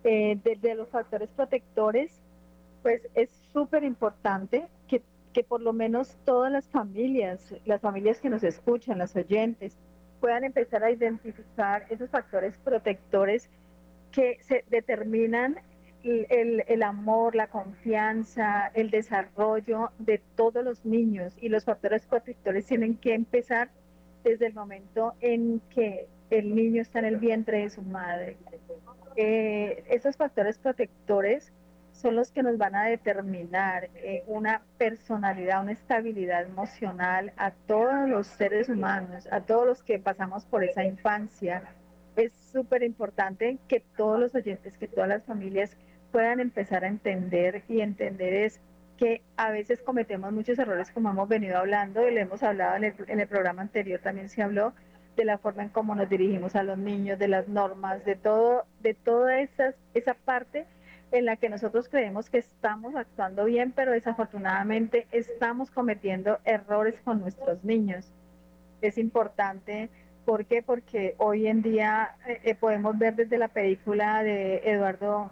Eh, 0.03 0.39
desde 0.43 0.73
los 0.73 0.89
factores 0.89 1.29
protectores, 1.29 2.11
pues 2.81 3.07
es 3.13 3.29
súper 3.53 3.83
importante 3.83 4.67
que, 5.39 5.43
por 5.45 5.61
lo 5.61 5.71
menos 5.71 6.17
todas 6.25 6.51
las 6.51 6.67
familias, 6.67 7.55
las 7.63 7.79
familias 7.79 8.19
que 8.19 8.29
nos 8.29 8.43
escuchan, 8.43 8.97
las 8.97 9.15
oyentes, 9.15 9.77
puedan 10.19 10.43
empezar 10.43 10.83
a 10.83 10.91
identificar 10.91 11.85
esos 11.89 12.09
factores 12.09 12.57
protectores 12.57 13.49
que 14.11 14.37
se 14.41 14.65
determinan 14.69 15.61
el, 16.03 16.65
el, 16.67 16.83
amor, 16.83 17.35
la 17.35 17.47
confianza, 17.47 18.67
el 18.73 18.89
desarrollo 18.89 19.91
de 19.97 20.21
todos 20.35 20.61
los 20.61 20.83
niños 20.83 21.37
y 21.39 21.47
los 21.47 21.63
factores 21.63 22.05
protectores 22.05 22.65
tienen 22.65 22.97
que 22.97 23.13
empezar 23.13 23.69
desde 24.25 24.47
el 24.47 24.53
momento 24.53 25.13
en 25.21 25.61
que 25.73 26.09
el 26.31 26.53
niño 26.53 26.81
está 26.81 26.99
en 26.99 27.05
el 27.05 27.17
vientre 27.17 27.59
de 27.59 27.69
su 27.69 27.81
madre. 27.81 28.35
Eh, 29.15 29.85
esos 29.89 30.17
factores 30.17 30.57
protectores 30.57 31.53
son 31.99 32.15
los 32.15 32.31
que 32.31 32.43
nos 32.43 32.57
van 32.57 32.75
a 32.75 32.85
determinar 32.85 33.89
eh, 33.95 34.23
una 34.27 34.61
personalidad, 34.77 35.61
una 35.61 35.73
estabilidad 35.73 36.43
emocional 36.43 37.33
a 37.35 37.51
todos 37.51 38.07
los 38.07 38.27
seres 38.27 38.69
humanos, 38.69 39.27
a 39.31 39.41
todos 39.41 39.67
los 39.67 39.83
que 39.83 39.99
pasamos 39.99 40.45
por 40.45 40.63
esa 40.63 40.85
infancia. 40.85 41.63
Es 42.15 42.31
súper 42.53 42.83
importante 42.83 43.57
que 43.67 43.81
todos 43.97 44.19
los 44.19 44.33
oyentes, 44.33 44.77
que 44.77 44.87
todas 44.87 45.09
las 45.09 45.25
familias 45.25 45.75
puedan 46.11 46.39
empezar 46.39 46.85
a 46.85 46.87
entender 46.87 47.63
y 47.67 47.81
entender 47.81 48.33
es 48.33 48.61
que 48.97 49.21
a 49.37 49.51
veces 49.51 49.81
cometemos 49.81 50.31
muchos 50.31 50.57
errores 50.57 50.91
como 50.91 51.09
hemos 51.09 51.27
venido 51.29 51.57
hablando 51.57 52.07
y 52.07 52.13
lo 52.13 52.19
hemos 52.19 52.43
hablado 52.43 52.75
en 52.77 52.85
el, 52.85 52.93
en 53.07 53.19
el 53.19 53.27
programa 53.27 53.61
anterior 53.61 53.99
también 54.01 54.29
se 54.29 54.41
habló 54.41 54.73
de 55.15 55.25
la 55.25 55.37
forma 55.37 55.63
en 55.63 55.69
cómo 55.69 55.95
nos 55.95 56.09
dirigimos 56.09 56.55
a 56.55 56.63
los 56.63 56.77
niños, 56.77 57.19
de 57.19 57.27
las 57.27 57.49
normas, 57.49 58.05
de 58.05 58.15
todo, 58.15 58.65
de 58.81 58.93
toda 58.93 59.41
esa, 59.41 59.73
esa 59.93 60.13
parte 60.13 60.65
en 61.11 61.25
la 61.25 61.37
que 61.37 61.49
nosotros 61.49 61.89
creemos 61.89 62.29
que 62.29 62.39
estamos 62.39 62.95
actuando 62.95 63.45
bien, 63.45 63.71
pero 63.71 63.91
desafortunadamente 63.91 65.07
estamos 65.11 65.71
cometiendo 65.71 66.39
errores 66.45 66.95
con 67.03 67.19
nuestros 67.19 67.63
niños. 67.63 68.11
Es 68.81 68.97
importante, 68.97 69.89
¿por 70.25 70.45
qué? 70.45 70.61
Porque 70.61 71.15
hoy 71.17 71.47
en 71.47 71.61
día 71.61 72.15
eh, 72.27 72.39
eh, 72.43 72.55
podemos 72.55 72.97
ver 72.97 73.15
desde 73.15 73.37
la 73.37 73.47
película 73.47 74.23
de 74.23 74.61
Eduardo 74.63 75.31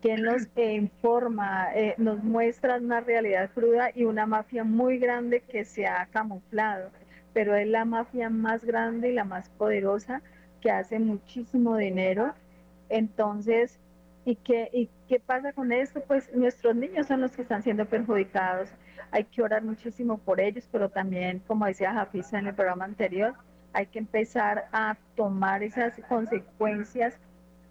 quien 0.00 0.22
nos 0.22 0.46
informa, 0.56 1.74
eh, 1.74 1.94
nos 1.98 2.22
muestra 2.22 2.76
una 2.76 3.00
realidad 3.00 3.50
cruda 3.52 3.90
y 3.94 4.04
una 4.04 4.26
mafia 4.26 4.62
muy 4.62 4.98
grande 4.98 5.40
que 5.40 5.64
se 5.64 5.86
ha 5.86 6.06
camuflado, 6.12 6.90
pero 7.32 7.56
es 7.56 7.66
la 7.66 7.84
mafia 7.84 8.30
más 8.30 8.64
grande 8.64 9.10
y 9.10 9.14
la 9.14 9.24
más 9.24 9.48
poderosa 9.48 10.22
que 10.60 10.70
hace 10.70 10.98
muchísimo 10.98 11.76
dinero. 11.76 12.34
Entonces, 12.88 13.80
¿y 14.26 14.34
qué, 14.34 14.68
¿y 14.72 14.90
qué 15.08 15.20
pasa 15.20 15.52
con 15.52 15.72
esto? 15.72 16.00
Pues 16.00 16.34
nuestros 16.34 16.74
niños 16.74 17.06
son 17.06 17.20
los 17.22 17.30
que 17.30 17.42
están 17.42 17.62
siendo 17.62 17.86
perjudicados. 17.86 18.68
Hay 19.12 19.24
que 19.24 19.40
orar 19.40 19.62
muchísimo 19.62 20.18
por 20.18 20.40
ellos, 20.40 20.68
pero 20.70 20.90
también, 20.90 21.40
como 21.46 21.64
decía 21.64 21.92
Jafisa 21.92 22.40
en 22.40 22.48
el 22.48 22.54
programa 22.54 22.84
anterior, 22.84 23.34
hay 23.72 23.86
que 23.86 24.00
empezar 24.00 24.66
a 24.72 24.96
tomar 25.14 25.62
esas 25.62 25.94
consecuencias 26.08 27.14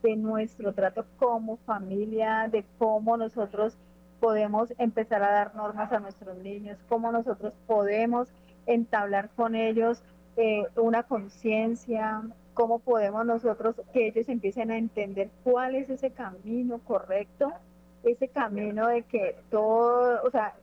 de 0.01 0.15
nuestro 0.15 0.74
trato 0.74 1.05
como 1.17 1.57
familia, 1.57 2.47
de 2.50 2.63
cómo 2.77 3.17
nosotros 3.17 3.77
podemos 4.21 4.74
empezar 4.77 5.24
a 5.24 5.31
dar 5.31 5.55
normas 5.55 5.91
a 5.91 6.00
nuestros 6.00 6.38
niños, 6.38 6.77
cómo 6.88 7.12
nosotros 7.12 7.53
podemos 7.67 8.29
entablar 8.65 9.29
con 9.35 9.55
ellos 9.55 10.01
eh, 10.38 10.63
una 10.77 11.03
conciencia, 11.03 12.21
cómo 12.55 12.79
podemos 12.79 13.24
nosotros 13.25 13.75
que 13.93 14.07
ellos 14.07 14.27
empiecen 14.27 14.71
a 14.71 14.77
entender 14.77 15.29
cuál 15.43 15.75
es 15.75 15.89
ese 15.91 16.09
camino 16.09 16.79
correcto, 16.79 17.53
ese 18.03 18.27
camino 18.29 18.88
de 18.88 19.03
que 19.03 19.35
todo, 19.51 20.24
o 20.24 20.31
sea, 20.31 20.55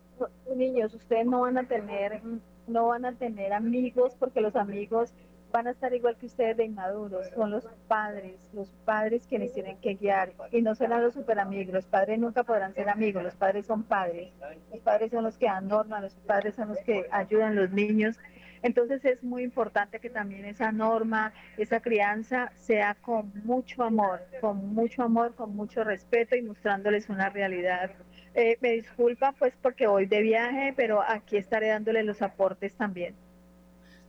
niños, 0.56 0.94
ustedes 0.94 1.26
no 1.26 1.42
van 1.42 1.58
a 1.58 1.64
tener, 1.64 2.20
no 2.66 2.88
van 2.88 3.04
a 3.04 3.12
tener 3.12 3.52
amigos 3.52 4.16
porque 4.18 4.40
los 4.40 4.56
amigos 4.56 5.12
van 5.52 5.66
a 5.66 5.72
estar 5.72 5.94
igual 5.94 6.16
que 6.16 6.26
ustedes 6.26 6.56
de 6.56 6.64
inmaduros, 6.64 7.28
son 7.36 7.50
los 7.50 7.68
padres, 7.86 8.36
los 8.54 8.70
padres 8.86 9.26
quienes 9.28 9.52
tienen 9.52 9.76
que 9.78 9.94
guiar. 9.94 10.32
Y 10.50 10.62
no 10.62 10.74
serán 10.74 11.02
los 11.02 11.12
super 11.12 11.38
amigos, 11.38 11.74
los 11.74 11.86
padres 11.86 12.18
nunca 12.18 12.42
podrán 12.42 12.74
ser 12.74 12.88
amigos, 12.88 13.22
los 13.22 13.34
padres 13.36 13.66
son 13.66 13.82
padres, 13.82 14.32
los 14.70 14.80
padres 14.80 15.10
son 15.10 15.24
los 15.24 15.36
que 15.36 15.46
dan 15.46 15.68
los 15.68 16.14
padres 16.26 16.54
son 16.54 16.68
los 16.68 16.78
que 16.78 17.06
ayudan 17.12 17.52
a 17.52 17.62
los 17.62 17.70
niños, 17.70 18.18
entonces 18.62 19.04
es 19.04 19.22
muy 19.22 19.42
importante 19.42 19.98
que 19.98 20.10
también 20.10 20.44
esa 20.44 20.72
norma, 20.72 21.32
esa 21.56 21.80
crianza 21.80 22.52
sea 22.56 22.94
con 22.94 23.32
mucho 23.44 23.82
amor, 23.82 24.20
con 24.40 24.74
mucho 24.74 25.02
amor, 25.02 25.34
con 25.34 25.54
mucho 25.56 25.84
respeto 25.84 26.36
y 26.36 26.42
mostrándoles 26.42 27.08
una 27.08 27.28
realidad. 27.28 27.90
Eh, 28.34 28.56
me 28.60 28.72
disculpa 28.72 29.34
pues 29.38 29.52
porque 29.60 29.86
voy 29.86 30.06
de 30.06 30.22
viaje, 30.22 30.72
pero 30.76 31.02
aquí 31.02 31.36
estaré 31.36 31.68
dándole 31.68 32.02
los 32.02 32.22
aportes 32.22 32.72
también. 32.74 33.14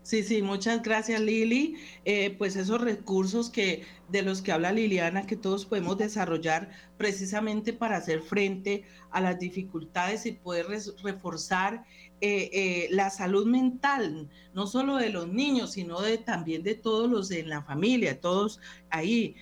Sí, 0.04 0.22
sí, 0.22 0.42
muchas 0.42 0.84
gracias 0.84 1.22
Lili. 1.22 1.78
Eh, 2.04 2.36
pues 2.38 2.58
esos 2.58 2.82
recursos 2.82 3.50
que 3.50 3.84
de 4.10 4.22
los 4.22 4.42
que 4.42 4.52
habla 4.52 4.74
Liliana, 4.74 5.26
que 5.26 5.38
todos 5.38 5.66
podemos 5.66 5.98
desarrollar 5.98 6.70
precisamente 6.98 7.72
para 7.72 7.96
hacer 7.96 8.22
frente 8.22 8.84
a 9.12 9.22
las 9.22 9.40
dificultades 9.40 10.26
y 10.26 10.34
poder 10.34 10.68
reforzar 11.04 11.86
eh, 12.26 12.50
eh, 12.54 12.88
la 12.92 13.10
salud 13.10 13.46
mental, 13.46 14.30
no 14.54 14.66
solo 14.66 14.96
de 14.96 15.10
los 15.10 15.28
niños, 15.28 15.74
sino 15.74 16.02
de, 16.02 16.18
también 16.18 16.64
de 16.64 16.76
todos 16.76 17.10
los 17.10 17.32
en 17.32 17.50
la 17.50 17.64
familia, 17.64 18.22
todos 18.22 18.60
ahí. 18.90 19.36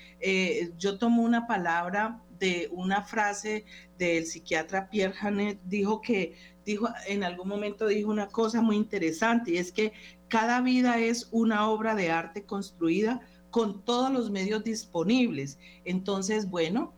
yo 0.78 0.98
tomo 0.98 1.22
una 1.22 1.46
palabra 1.46 2.22
de 2.40 2.70
una 2.72 3.04
frase 3.04 3.66
del 4.00 4.26
psiquiatra 4.26 4.90
Pierre 4.90 5.14
Janet, 5.14 5.60
dijo 5.66 6.02
que 6.02 6.36
dijo 6.66 6.90
en 7.08 7.24
algún 7.24 7.48
momento 7.48 7.86
dijo 7.86 8.10
una 8.10 8.28
cosa 8.28 8.62
muy 8.62 8.78
interesante 8.78 9.52
y 9.52 9.58
es 9.58 9.72
que 9.72 9.94
cada 10.28 10.62
vida 10.62 10.98
es 10.98 11.28
una 11.32 11.70
obra 11.70 11.94
de 11.94 12.10
arte 12.10 12.46
construida 12.46 13.22
con 13.52 13.84
todos 13.84 14.12
los 14.12 14.32
medios 14.32 14.64
disponibles. 14.64 15.60
Entonces, 15.86 16.50
bueno, 16.50 16.94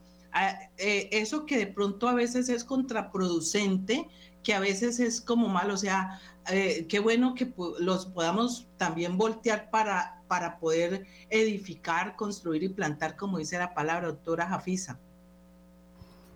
eh, 0.78 1.10
eso 1.12 1.46
que 1.46 1.58
de 1.58 1.68
pronto 1.68 2.08
a 2.08 2.14
veces 2.14 2.48
es 2.50 2.64
contraproducente, 2.64 4.08
que 4.44 4.54
a 4.54 4.60
veces 4.60 5.00
es 5.00 5.22
como 5.22 5.48
mal, 5.48 5.72
o 5.72 5.78
sea, 5.78 6.20
eh, 6.52 6.86
qué 6.90 7.00
bueno 7.00 7.34
que 7.34 7.54
los 7.80 8.06
podamos 8.08 8.68
también 8.78 9.18
voltear 9.18 9.70
para, 9.70 10.22
para 10.28 10.60
poder 10.60 11.06
edificar, 11.30 12.16
construir 12.16 12.64
y 12.64 12.70
plantar, 12.70 13.16
como 13.16 13.38
dice 13.38 13.58
la 13.58 13.74
palabra 13.74 14.08
doctora 14.08 14.48
Jafisa. 14.48 15.00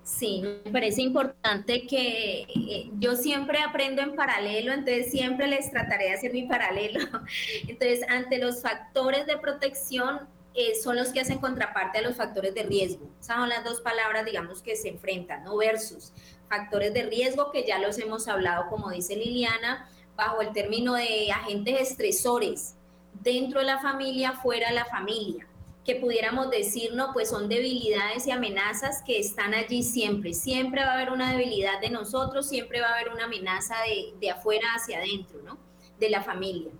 Sí, 0.08 0.42
me 0.64 0.72
parece 0.72 1.02
importante 1.02 1.86
que 1.86 2.44
eh, 2.44 2.90
yo 2.98 3.18
siempre 3.18 3.60
aprendo 3.60 4.02
en 4.02 4.16
paralelo, 4.16 4.72
entonces 4.72 5.12
siempre 5.12 5.48
les 5.48 5.70
trataré 5.70 6.06
de 6.06 6.14
hacer 6.14 6.32
mi 6.32 6.44
paralelo. 6.44 7.02
Entonces, 7.68 8.08
ante 8.08 8.38
los 8.38 8.62
factores 8.62 9.26
de 9.26 9.38
protección 9.38 10.22
eh, 10.54 10.76
son 10.82 10.96
los 10.96 11.10
que 11.10 11.20
hacen 11.20 11.40
contraparte 11.40 11.98
a 11.98 12.02
los 12.02 12.16
factores 12.16 12.56
de 12.56 12.64
riesgo. 12.64 13.12
Esas 13.20 13.36
son 13.36 13.50
las 13.50 13.66
dos 13.66 13.82
palabras, 13.82 14.24
digamos, 14.24 14.62
que 14.62 14.78
se 14.78 14.88
enfrentan, 14.88 15.44
¿no? 15.44 15.58
Versus 15.58 16.14
factores 16.50 16.94
de 16.94 17.04
riesgo, 17.04 17.52
que 17.52 17.66
ya 17.66 17.80
los 17.80 17.98
hemos 18.00 18.28
hablado, 18.28 18.70
como 18.70 18.90
dice 18.90 19.16
Liliana, 19.16 19.90
bajo 20.16 20.42
el 20.42 20.52
término 20.54 20.94
de 20.96 21.32
agentes 21.32 21.92
estresores 21.92 22.76
dentro 23.22 23.60
de 23.60 23.66
la 23.66 23.80
familia, 23.80 24.34
fuera 24.34 24.70
de 24.70 24.76
la 24.76 24.86
familia 24.86 25.48
que 25.88 25.96
pudiéramos 25.96 26.52
decir, 26.52 26.94
no, 26.94 27.14
pues 27.14 27.30
son 27.30 27.48
debilidades 27.48 28.28
y 28.28 28.32
amenazas 28.32 29.02
que 29.04 29.20
están 29.20 29.54
allí 29.54 29.84
siempre. 29.84 30.34
Siempre 30.34 30.84
va 30.84 30.92
a 30.92 30.94
haber 30.96 31.14
una 31.14 31.32
debilidad 31.32 31.80
de 31.80 31.90
nosotros, 31.90 32.50
siempre 32.50 32.82
va 32.82 32.90
a 32.90 32.96
haber 32.96 33.08
una 33.08 33.24
amenaza 33.24 33.76
de, 33.88 34.14
de 34.20 34.30
afuera 34.30 34.68
hacia 34.76 34.98
adentro, 34.98 35.42
¿no? 35.44 35.58
De 35.98 36.10
la 36.10 36.22
familia. 36.22 36.72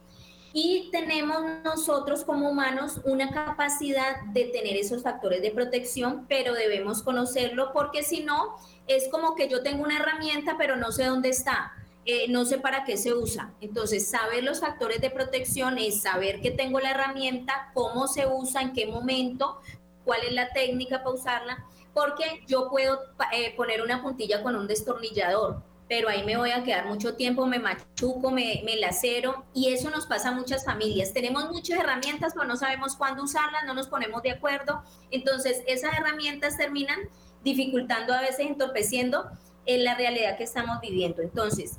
Y 0.54 0.90
tenemos 0.92 1.44
nosotros 1.64 2.24
como 2.24 2.50
humanos 2.50 3.02
una 3.04 3.32
capacidad 3.32 4.22
de 4.34 4.46
tener 4.46 4.76
esos 4.76 5.04
factores 5.04 5.42
de 5.42 5.52
protección, 5.52 6.26
pero 6.28 6.54
debemos 6.54 7.04
conocerlo 7.04 7.72
porque 7.74 8.04
si 8.04 8.24
no, 8.24 8.56
es 8.88 9.08
como 9.10 9.36
que 9.36 9.50
yo 9.50 9.62
tengo 9.62 9.84
una 9.84 9.98
herramienta, 9.98 10.56
pero 10.58 10.76
no 10.76 10.92
sé 10.92 11.06
dónde 11.06 11.30
está 11.30 11.74
eh, 12.10 12.30
no 12.30 12.46
sé 12.46 12.58
para 12.58 12.86
qué 12.86 12.96
se 12.96 13.14
usa. 13.14 13.54
Entonces, 13.60 14.10
saber 14.10 14.42
los 14.42 14.62
factores 14.62 15.02
de 15.02 15.10
protección 15.10 15.78
es 15.78 16.04
saber 16.04 16.40
que 16.40 16.52
tengo 16.52 16.80
la 16.80 16.92
herramienta, 16.92 17.70
cómo 17.74 18.08
se 18.08 18.26
usa, 18.26 18.62
en 18.62 18.72
qué 18.72 18.88
momento, 18.88 19.60
cuál 20.06 20.22
es 20.24 20.32
la 20.32 20.54
técnica 20.54 21.04
para 21.04 21.16
usarla, 21.16 21.66
porque 21.94 22.46
yo 22.48 22.70
puedo 22.70 23.02
eh, 23.34 23.54
poner 23.58 23.82
una 23.82 24.02
puntilla 24.02 24.42
con 24.42 24.56
un 24.56 24.68
destornillador, 24.68 25.62
pero 25.88 26.10
ahí 26.10 26.24
me 26.24 26.38
voy 26.38 26.52
a 26.52 26.64
quedar 26.64 26.86
mucho 26.86 27.16
tiempo, 27.16 27.46
me 27.46 27.60
machuco, 27.60 28.32
me, 28.32 28.62
me 28.66 28.76
lacero, 28.76 29.46
y 29.54 29.70
eso 29.74 29.90
nos 29.90 30.06
pasa 30.06 30.30
a 30.30 30.32
muchas 30.34 30.66
familias. 30.66 31.14
Tenemos 31.14 31.50
muchas 31.52 31.80
herramientas, 31.80 32.34
pero 32.34 32.46
no 32.46 32.58
sabemos 32.58 32.96
cuándo 32.96 33.24
usarlas, 33.24 33.64
no 33.66 33.74
nos 33.74 33.88
ponemos 33.88 34.22
de 34.22 34.32
acuerdo. 34.32 34.84
Entonces, 35.12 35.64
esas 35.68 35.94
herramientas 35.98 36.58
terminan 36.58 37.00
dificultando 37.44 38.14
a 38.14 38.22
veces, 38.22 38.40
entorpeciendo 38.42 39.30
en 39.66 39.84
la 39.84 39.96
realidad 39.96 40.38
que 40.38 40.44
estamos 40.44 40.80
viviendo. 40.82 41.22
Entonces, 41.22 41.78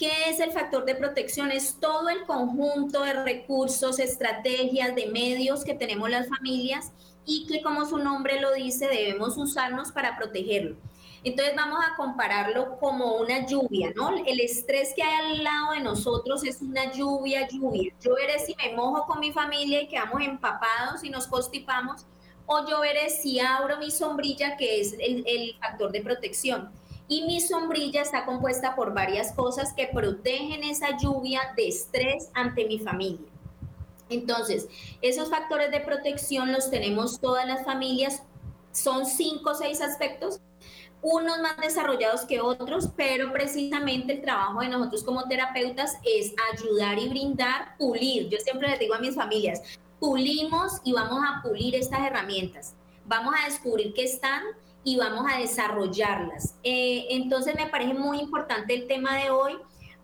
¿Qué 0.00 0.30
es 0.30 0.40
el 0.40 0.50
factor 0.52 0.86
de 0.86 0.94
protección? 0.94 1.52
Es 1.52 1.76
todo 1.78 2.08
el 2.08 2.24
conjunto 2.24 3.02
de 3.02 3.12
recursos, 3.22 3.98
estrategias, 3.98 4.94
de 4.94 5.08
medios 5.08 5.62
que 5.62 5.74
tenemos 5.74 6.08
las 6.08 6.26
familias 6.26 6.92
y 7.26 7.46
que 7.46 7.60
como 7.60 7.84
su 7.84 7.98
nombre 7.98 8.40
lo 8.40 8.54
dice, 8.54 8.88
debemos 8.88 9.36
usarnos 9.36 9.92
para 9.92 10.16
protegerlo. 10.16 10.76
Entonces 11.22 11.54
vamos 11.54 11.80
a 11.84 11.96
compararlo 11.96 12.78
como 12.78 13.16
una 13.16 13.46
lluvia, 13.46 13.92
¿no? 13.94 14.10
El 14.24 14.40
estrés 14.40 14.94
que 14.94 15.02
hay 15.02 15.32
al 15.32 15.44
lado 15.44 15.72
de 15.72 15.80
nosotros 15.80 16.42
es 16.44 16.62
una 16.62 16.90
lluvia, 16.92 17.46
lluvia. 17.46 17.92
Yo 18.00 18.14
veré 18.14 18.38
si 18.38 18.54
me 18.56 18.74
mojo 18.74 19.06
con 19.06 19.20
mi 19.20 19.30
familia 19.30 19.82
y 19.82 19.88
quedamos 19.88 20.22
empapados 20.22 21.04
y 21.04 21.10
nos 21.10 21.26
constipamos, 21.26 22.06
o 22.46 22.66
yo 22.66 22.80
veré 22.80 23.10
si 23.10 23.38
abro 23.38 23.76
mi 23.76 23.90
sombrilla, 23.90 24.56
que 24.56 24.80
es 24.80 24.94
el, 24.98 25.56
factor 25.60 25.92
de 25.92 26.00
protección 26.00 26.70
y 27.06 27.22
mi 27.22 27.40
sombrilla 27.40 28.02
está 28.02 28.24
compuesta 28.24 28.76
por 28.76 28.94
varias 28.94 29.32
cosas 29.32 29.72
que 29.74 29.88
protegen 29.88 30.62
esa 30.62 30.96
lluvia 30.96 31.40
de 31.56 31.68
estrés 31.68 32.30
ante 32.34 32.64
mi 32.66 32.78
familia. 32.78 33.28
Entonces, 34.08 34.68
esos 35.02 35.28
factores 35.28 35.70
de 35.70 35.80
protección 35.80 36.52
los 36.52 36.70
tenemos 36.70 37.20
todas 37.20 37.46
las 37.46 37.64
familias, 37.64 38.22
son 38.72 39.06
cinco 39.06 39.50
o 39.50 39.54
seis 39.54 39.80
aspectos, 39.80 40.40
unos 41.02 41.38
más 41.40 41.56
desarrollados 41.56 42.22
que 42.22 42.40
otros, 42.40 42.90
pero 42.96 43.32
precisamente 43.32 44.14
el 44.14 44.20
trabajo 44.20 44.60
de 44.60 44.68
nosotros 44.68 45.02
como 45.02 45.24
terapeutas 45.28 45.96
es 46.04 46.34
ayudar 46.52 46.98
y 46.98 47.08
brindar, 47.08 47.76
pulir. 47.78 48.28
Yo 48.28 48.38
siempre 48.38 48.68
les 48.68 48.78
digo 48.78 48.94
a 48.94 48.98
mis 48.98 49.14
familias, 49.14 49.62
pulimos 49.98 50.80
y 50.84 50.92
vamos 50.92 51.20
a 51.26 51.42
pulir 51.42 51.74
estas 51.74 52.00
herramientas. 52.00 52.74
Vamos 53.06 53.34
a 53.40 53.48
descubrir 53.48 53.92
qué 53.94 54.04
están, 54.04 54.42
y 54.84 54.96
vamos 54.96 55.26
a 55.30 55.38
desarrollarlas. 55.38 56.54
Eh, 56.62 57.06
entonces 57.10 57.54
me 57.54 57.66
parece 57.66 57.94
muy 57.94 58.18
importante 58.18 58.74
el 58.74 58.86
tema 58.86 59.16
de 59.16 59.30
hoy 59.30 59.58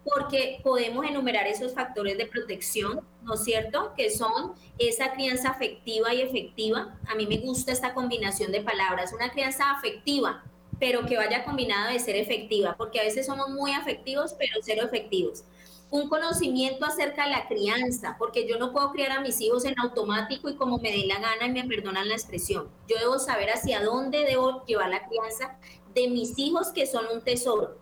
porque 0.05 0.61
podemos 0.63 1.05
enumerar 1.05 1.47
esos 1.47 1.75
factores 1.75 2.17
de 2.17 2.27
protección, 2.27 3.01
¿no 3.23 3.35
es 3.35 3.43
cierto? 3.43 3.93
Que 3.97 4.11
son 4.11 4.55
esa 4.79 5.13
crianza 5.13 5.51
afectiva 5.51 6.15
y 6.15 6.21
efectiva. 6.21 6.97
A 7.09 7.17
mí 7.17 7.27
me 7.27 7.39
gusta 7.39 7.73
esta 7.73 7.93
combinación 7.93 8.53
de 8.53 8.61
palabras, 8.61 9.13
una 9.13 9.31
crianza 9.31 9.73
afectiva, 9.73 10.45
pero 10.79 11.07
que 11.07 11.17
vaya 11.17 11.45
combinada 11.45 11.93
de 11.93 11.99
ser 11.99 12.17
efectiva, 12.17 12.75
porque 12.77 13.01
a 13.01 13.05
veces 13.05 13.27
somos 13.27 13.49
muy 13.51 13.73
afectivos, 13.73 14.35
pero 14.39 14.55
cero 14.63 14.83
efectivos 14.85 15.45
un 15.91 16.09
conocimiento 16.09 16.85
acerca 16.85 17.25
de 17.25 17.31
la 17.31 17.47
crianza, 17.47 18.17
porque 18.19 18.49
yo 18.49 18.59
no 18.59 18.73
puedo 18.73 18.91
criar 18.91 19.13
a 19.13 19.21
mis 19.21 19.41
hijos 19.41 19.65
en 19.65 19.79
automático 19.79 20.49
y 20.49 20.57
como 20.57 20.79
me 20.79 20.91
dé 20.91 21.07
la 21.07 21.21
gana 21.21 21.47
y 21.47 21.53
me 21.53 21.65
perdonan 21.65 22.09
la 22.09 22.15
expresión. 22.15 22.69
Yo 22.89 22.99
debo 22.99 23.19
saber 23.19 23.51
hacia 23.51 23.83
dónde 23.83 24.25
debo 24.25 24.65
llevar 24.67 24.91
la 24.91 25.07
crianza 25.07 25.59
de 25.95 26.09
mis 26.09 26.39
hijos 26.39 26.69
que 26.69 26.87
son 26.87 27.07
un 27.13 27.23
tesoro. 27.23 27.79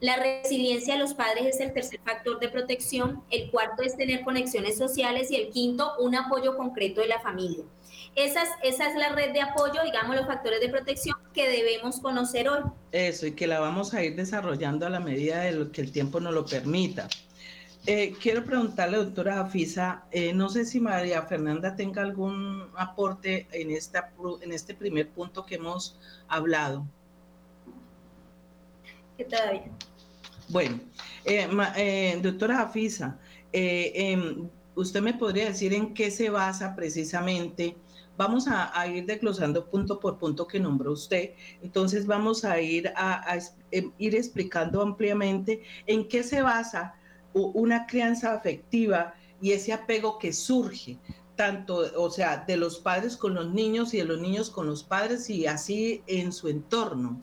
La 0.00 0.16
resiliencia 0.16 0.94
de 0.94 1.00
los 1.00 1.14
padres 1.14 1.46
es 1.46 1.60
el 1.60 1.72
tercer 1.72 2.00
factor 2.00 2.38
de 2.40 2.48
protección, 2.48 3.22
el 3.30 3.50
cuarto 3.50 3.82
es 3.82 3.96
tener 3.96 4.24
conexiones 4.24 4.78
sociales 4.78 5.30
y 5.30 5.36
el 5.36 5.50
quinto, 5.50 5.92
un 5.98 6.14
apoyo 6.14 6.56
concreto 6.56 7.02
de 7.02 7.08
la 7.08 7.20
familia. 7.20 7.64
Esa 8.16 8.42
es, 8.42 8.48
esa 8.62 8.88
es 8.88 8.96
la 8.96 9.10
red 9.10 9.34
de 9.34 9.42
apoyo, 9.42 9.82
digamos, 9.84 10.16
los 10.16 10.26
factores 10.26 10.58
de 10.58 10.70
protección 10.70 11.16
que 11.34 11.50
debemos 11.50 12.00
conocer 12.00 12.48
hoy. 12.48 12.62
Eso, 12.90 13.26
y 13.26 13.32
que 13.32 13.46
la 13.46 13.60
vamos 13.60 13.92
a 13.92 14.02
ir 14.02 14.16
desarrollando 14.16 14.86
a 14.86 14.90
la 14.90 15.00
medida 15.00 15.40
de 15.40 15.52
lo 15.52 15.70
que 15.70 15.82
el 15.82 15.92
tiempo 15.92 16.18
nos 16.18 16.32
lo 16.32 16.46
permita. 16.46 17.08
Eh, 17.84 18.14
quiero 18.20 18.42
preguntarle, 18.42 18.96
doctora 18.96 19.40
Afisa, 19.40 20.06
eh, 20.10 20.32
no 20.32 20.48
sé 20.48 20.64
si 20.64 20.80
María 20.80 21.22
Fernanda 21.22 21.76
tenga 21.76 22.00
algún 22.00 22.64
aporte 22.74 23.46
en, 23.52 23.70
esta, 23.70 24.10
en 24.40 24.50
este 24.50 24.74
primer 24.74 25.10
punto 25.10 25.44
que 25.44 25.56
hemos 25.56 25.98
hablado. 26.26 26.86
Que 29.18 29.24
todavía. 29.24 29.70
Bueno, 30.48 30.80
eh, 31.26 32.18
doctora 32.22 32.62
Afisa, 32.62 33.18
em, 33.52 34.48
¿usted 34.74 35.02
me 35.02 35.12
podría 35.12 35.44
decir 35.48 35.74
en 35.74 35.92
qué 35.92 36.10
se 36.10 36.30
basa 36.30 36.74
precisamente? 36.74 37.76
Vamos 38.16 38.46
a, 38.48 38.86
ir 38.86 39.04
desglosando 39.04 39.66
punto 39.66 40.00
por 40.00 40.18
punto 40.18 40.46
que 40.46 40.58
nombró 40.58 40.92
usted. 40.92 41.30
Entonces 41.62 42.06
vamos 42.06 42.44
a 42.44 42.60
ir 42.60 42.92
a 42.96 43.38
em, 43.70 43.92
ir 43.98 44.14
explicando 44.14 44.80
ampliamente 44.82 45.62
en 45.86 46.08
qué 46.08 46.22
se 46.22 46.42
basa 46.42 46.94
una 47.32 47.86
crianza 47.86 48.32
afectiva 48.32 49.14
y 49.40 49.52
ese 49.52 49.72
apego 49.72 50.18
que 50.18 50.32
surge 50.32 50.98
tanto, 51.36 51.84
o 51.96 52.10
sea, 52.10 52.44
de 52.46 52.56
los 52.56 52.78
padres 52.78 53.16
con 53.16 53.34
los 53.34 53.52
niños 53.52 53.92
y 53.94 53.98
de 53.98 54.04
los 54.04 54.20
niños 54.20 54.50
con 54.50 54.66
los 54.66 54.82
padres 54.82 55.28
y 55.28 55.46
así 55.46 56.02
en 56.06 56.32
su 56.32 56.48
entorno? 56.48 57.20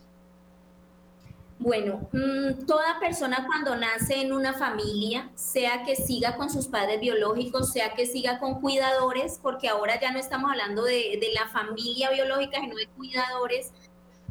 Bueno, 1.59 2.09
mm, 2.11 2.65
toda 2.65 2.99
persona 2.99 3.45
cuando 3.45 3.75
nace 3.75 4.21
en 4.21 4.33
una 4.33 4.53
familia, 4.53 5.29
sea 5.35 5.83
que 5.83 5.95
siga 5.95 6.35
con 6.35 6.49
sus 6.49 6.67
padres 6.67 6.99
biológicos, 6.99 7.71
sea 7.71 7.93
que 7.93 8.05
siga 8.05 8.39
con 8.39 8.59
cuidadores, 8.59 9.39
porque 9.41 9.69
ahora 9.69 9.99
ya 9.99 10.11
no 10.11 10.19
estamos 10.19 10.51
hablando 10.51 10.83
de, 10.83 11.17
de 11.21 11.29
la 11.33 11.47
familia 11.47 12.09
biológica, 12.11 12.59
sino 12.59 12.75
de 12.75 12.87
cuidadores, 12.87 13.71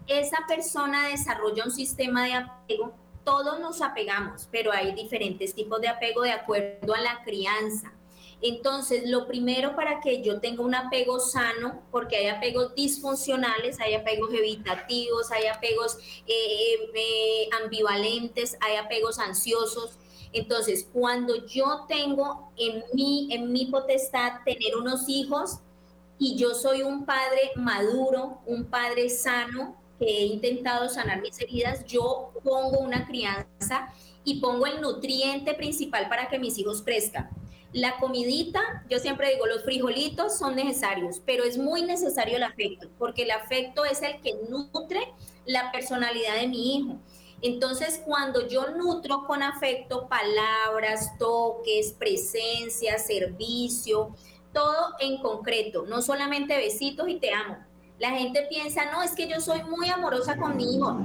esa 0.07 0.39
persona 0.47 1.09
desarrolla 1.09 1.65
un 1.65 1.71
sistema 1.71 2.25
de 2.25 2.35
apego. 2.35 2.93
Todos 3.25 3.61
nos 3.61 3.81
apegamos, 3.83 4.49
pero 4.51 4.73
hay 4.73 4.93
diferentes 4.93 5.55
tipos 5.55 5.81
de 5.81 5.89
apego 5.89 6.23
de 6.23 6.33
acuerdo 6.33 6.95
a 6.95 7.01
la 7.01 7.23
crianza. 7.25 7.93
Entonces, 8.43 9.09
lo 9.09 9.29
primero 9.29 9.77
para 9.77 10.01
que 10.01 10.21
yo 10.21 10.41
tenga 10.41 10.65
un 10.65 10.75
apego 10.75 11.21
sano, 11.21 11.81
porque 11.93 12.17
hay 12.17 12.27
apegos 12.27 12.75
disfuncionales, 12.75 13.79
hay 13.79 13.95
apegos 13.95 14.35
evitativos, 14.35 15.31
hay 15.31 15.47
apegos 15.47 15.97
eh, 16.27 16.91
eh, 16.93 17.49
ambivalentes, 17.63 18.57
hay 18.61 18.77
apegos 18.77 19.21
ansiosos. 19.21 19.97
Entonces, 20.33 20.89
cuando 20.93 21.47
yo 21.47 21.85
tengo 21.87 22.53
en 22.57 22.83
mí, 22.95 23.29
en 23.31 23.53
mi 23.53 23.67
potestad, 23.67 24.41
tener 24.45 24.77
unos 24.77 25.09
hijos 25.09 25.61
y 26.19 26.37
yo 26.37 26.55
soy 26.55 26.83
un 26.83 27.07
padre 27.07 27.53
maduro, 27.55 28.41
un 28.47 28.65
padre 28.65 29.09
sano, 29.09 29.77
que 30.01 30.07
he 30.07 30.25
intentado 30.27 30.89
sanar 30.89 31.21
mis 31.21 31.41
heridas, 31.41 31.85
yo 31.85 32.33
pongo 32.43 32.81
una 32.81 33.07
crianza 33.07 33.95
y 34.25 34.41
pongo 34.41 34.67
el 34.67 34.81
nutriente 34.81 35.55
principal 35.55 36.09
para 36.09 36.29
que 36.29 36.41
mis 36.41 36.59
hijos 36.59 36.83
crezcan 36.83 37.42
la 37.73 37.97
comidita, 37.99 38.61
yo 38.91 38.99
siempre 38.99 39.31
digo, 39.33 39.47
los 39.47 39.65
frijolitos 39.65 40.39
son 40.39 40.57
necesarios, 40.57 41.23
pero 41.25 41.45
es 41.45 41.57
muy 41.57 41.83
necesario 41.83 42.37
el 42.37 42.43
afecto, 42.43 42.89
porque 42.99 43.23
el 43.23 43.31
afecto 43.31 43.85
es 43.85 44.03
el 44.03 44.21
que 44.21 44.35
nutre 44.49 45.01
la 45.47 45.73
personalidad 45.73 46.37
de 46.37 46.49
mi 46.49 46.77
hijo. 46.77 46.99
Entonces, 47.41 48.01
cuando 48.05 48.47
yo 48.47 48.71
nutro 48.71 49.27
con 49.27 49.43
afecto 49.43 50.09
palabras, 50.09 51.19
toques, 51.19 51.93
presencia, 51.99 52.99
servicio, 52.99 54.15
todo 54.53 54.95
en 55.01 55.21
concreto, 55.21 55.85
no 55.87 56.03
solamente 56.03 56.57
besitos 56.57 57.09
y 57.09 57.19
te 57.19 57.33
amo. 57.33 57.57
La 58.03 58.11
gente 58.11 58.49
piensa, 58.51 58.91
no, 58.91 59.01
es 59.05 59.13
que 59.13 59.29
yo 59.29 59.41
soy 59.41 59.63
muy 59.63 59.89
amorosa 59.89 60.37
con 60.37 60.57
mi 60.57 60.75
hijo. 60.75 60.97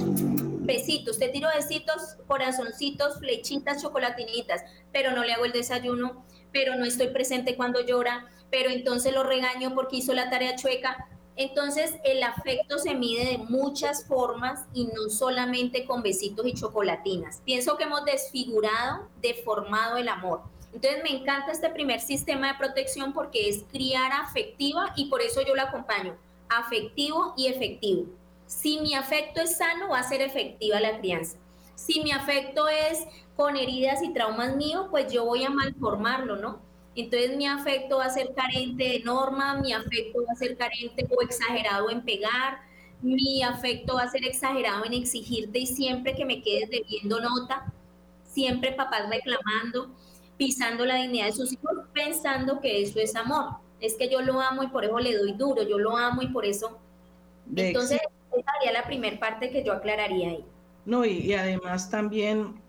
Besitos, 0.61 1.19
te 1.19 1.29
tiro 1.29 1.47
besitos, 1.55 2.15
corazoncitos, 2.25 3.19
flechitas, 3.19 3.83
chocolatinitas, 3.83 4.63
pero 4.91 5.11
no 5.11 5.23
le 5.23 5.31
hago 5.31 5.45
el 5.45 5.51
desayuno, 5.51 6.25
pero 6.51 6.73
no 6.73 6.85
estoy 6.85 7.09
presente 7.09 7.55
cuando 7.55 7.85
llora, 7.85 8.25
pero 8.49 8.71
entonces 8.71 9.13
lo 9.13 9.21
regaño 9.21 9.75
porque 9.75 9.97
hizo 9.97 10.15
la 10.15 10.31
tarea 10.31 10.55
chueca. 10.55 11.07
Entonces 11.35 11.93
el 12.03 12.23
afecto 12.23 12.79
se 12.79 12.95
mide 12.95 13.25
de 13.25 13.37
muchas 13.37 14.07
formas 14.07 14.65
y 14.73 14.85
no 14.85 15.11
solamente 15.11 15.85
con 15.85 16.01
besitos 16.01 16.47
y 16.47 16.55
chocolatinas. 16.55 17.43
Pienso 17.45 17.77
que 17.77 17.83
hemos 17.83 18.05
desfigurado, 18.05 19.07
deformado 19.21 19.97
el 19.97 20.09
amor. 20.09 20.41
Entonces 20.73 21.03
me 21.03 21.11
encanta 21.11 21.51
este 21.51 21.69
primer 21.69 22.01
sistema 22.01 22.47
de 22.47 22.57
protección 22.57 23.13
porque 23.13 23.49
es 23.49 23.63
criar 23.71 24.11
afectiva 24.13 24.93
y 24.95 25.09
por 25.09 25.21
eso 25.21 25.41
yo 25.41 25.53
lo 25.53 25.61
acompaño, 25.61 26.17
afectivo 26.49 27.33
y 27.37 27.47
efectivo. 27.47 28.05
Si 28.45 28.79
mi 28.79 28.95
afecto 28.95 29.41
es 29.41 29.57
sano, 29.57 29.89
va 29.89 29.99
a 29.99 30.03
ser 30.07 30.21
efectiva 30.21 30.79
la 30.79 30.99
crianza. 30.99 31.37
Si 31.75 32.01
mi 32.01 32.11
afecto 32.11 32.67
es 32.67 33.05
con 33.35 33.55
heridas 33.55 34.01
y 34.01 34.13
traumas 34.13 34.55
míos, 34.55 34.87
pues 34.89 35.11
yo 35.11 35.25
voy 35.25 35.43
a 35.43 35.49
malformarlo, 35.49 36.37
¿no? 36.37 36.61
Entonces 36.95 37.37
mi 37.37 37.45
afecto 37.45 37.97
va 37.97 38.05
a 38.05 38.09
ser 38.09 38.33
carente 38.33 38.83
de 38.83 38.99
norma, 39.01 39.55
mi 39.61 39.73
afecto 39.73 40.19
va 40.27 40.31
a 40.31 40.35
ser 40.35 40.57
carente 40.57 41.07
o 41.15 41.21
exagerado 41.21 41.91
en 41.91 42.03
pegar, 42.03 42.61
mi 43.01 43.43
afecto 43.43 43.95
va 43.95 44.03
a 44.03 44.09
ser 44.09 44.25
exagerado 44.25 44.83
en 44.85 44.93
exigirte 44.93 45.59
y 45.59 45.67
siempre 45.67 46.15
que 46.15 46.25
me 46.25 46.41
quedes 46.41 46.71
debiendo 46.71 47.19
nota, 47.19 47.71
siempre 48.23 48.71
papás 48.71 49.07
reclamando, 49.09 49.95
pisando 50.37 50.85
la 50.85 50.95
dignidad 50.95 51.27
de 51.27 51.33
sus 51.33 51.53
hijos, 51.53 51.73
pensando 51.93 52.59
que 52.59 52.81
eso 52.81 52.99
es 52.99 53.15
amor. 53.15 53.57
Es 53.79 53.95
que 53.95 54.09
yo 54.09 54.21
lo 54.21 54.41
amo 54.41 54.63
y 54.63 54.67
por 54.67 54.85
eso 54.85 54.97
le 54.99 55.15
doy 55.15 55.33
duro, 55.33 55.63
yo 55.63 55.77
lo 55.77 55.95
amo 55.95 56.21
y 56.21 56.27
por 56.27 56.45
eso. 56.45 56.77
Entonces, 57.55 57.99
esa 58.31 58.51
sería 58.59 58.73
la 58.73 58.85
primera 58.85 59.19
parte 59.19 59.49
que 59.49 59.63
yo 59.63 59.73
aclararía 59.73 60.29
ahí. 60.29 60.45
No, 60.85 61.05
y 61.05 61.33
además 61.33 61.89
también 61.89 62.61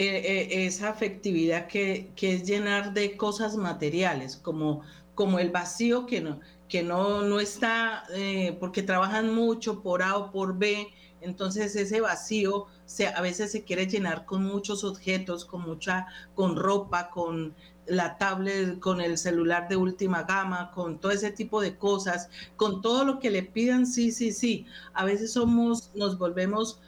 eh, 0.00 0.48
eh, 0.52 0.66
esa 0.66 0.90
afectividad 0.90 1.66
que, 1.66 2.12
es 2.20 2.44
llenar 2.44 2.94
de 2.94 3.16
cosas 3.16 3.56
materiales, 3.56 4.36
como, 4.36 4.82
como 5.16 5.40
el 5.40 5.50
vacío 5.50 6.06
que 6.06 6.20
no, 6.20 6.38
que 6.68 6.84
no, 6.84 7.22
no 7.22 7.40
está, 7.40 8.04
eh, 8.14 8.56
porque 8.60 8.84
trabajan 8.84 9.34
mucho 9.34 9.82
por 9.82 10.04
A 10.04 10.16
o 10.16 10.30
por 10.30 10.56
B, 10.56 10.86
entonces 11.20 11.74
ese 11.74 12.00
vacío 12.00 12.66
se, 12.84 13.08
a 13.08 13.20
veces 13.20 13.50
se 13.50 13.64
quiere 13.64 13.88
llenar 13.88 14.24
con 14.24 14.44
muchos 14.44 14.84
objetos, 14.84 15.44
con 15.44 15.62
mucha, 15.62 16.06
con 16.36 16.54
ropa, 16.54 17.10
con 17.10 17.56
la 17.88 18.18
tablet, 18.18 18.78
con 18.80 19.00
el 19.00 19.18
celular 19.18 19.68
de 19.68 19.76
última 19.76 20.22
gama, 20.24 20.70
con 20.72 20.98
todo 20.98 21.12
ese 21.12 21.30
tipo 21.30 21.60
de 21.60 21.76
cosas, 21.76 22.28
con 22.56 22.82
todo 22.82 23.04
lo 23.04 23.18
que 23.18 23.30
le 23.30 23.42
pidan, 23.42 23.86
sí, 23.86 24.12
sí, 24.12 24.32
sí. 24.32 24.66
A 24.94 25.04
veces 25.04 25.32
somos, 25.32 25.90
nos 25.94 26.18
volvemos 26.18 26.80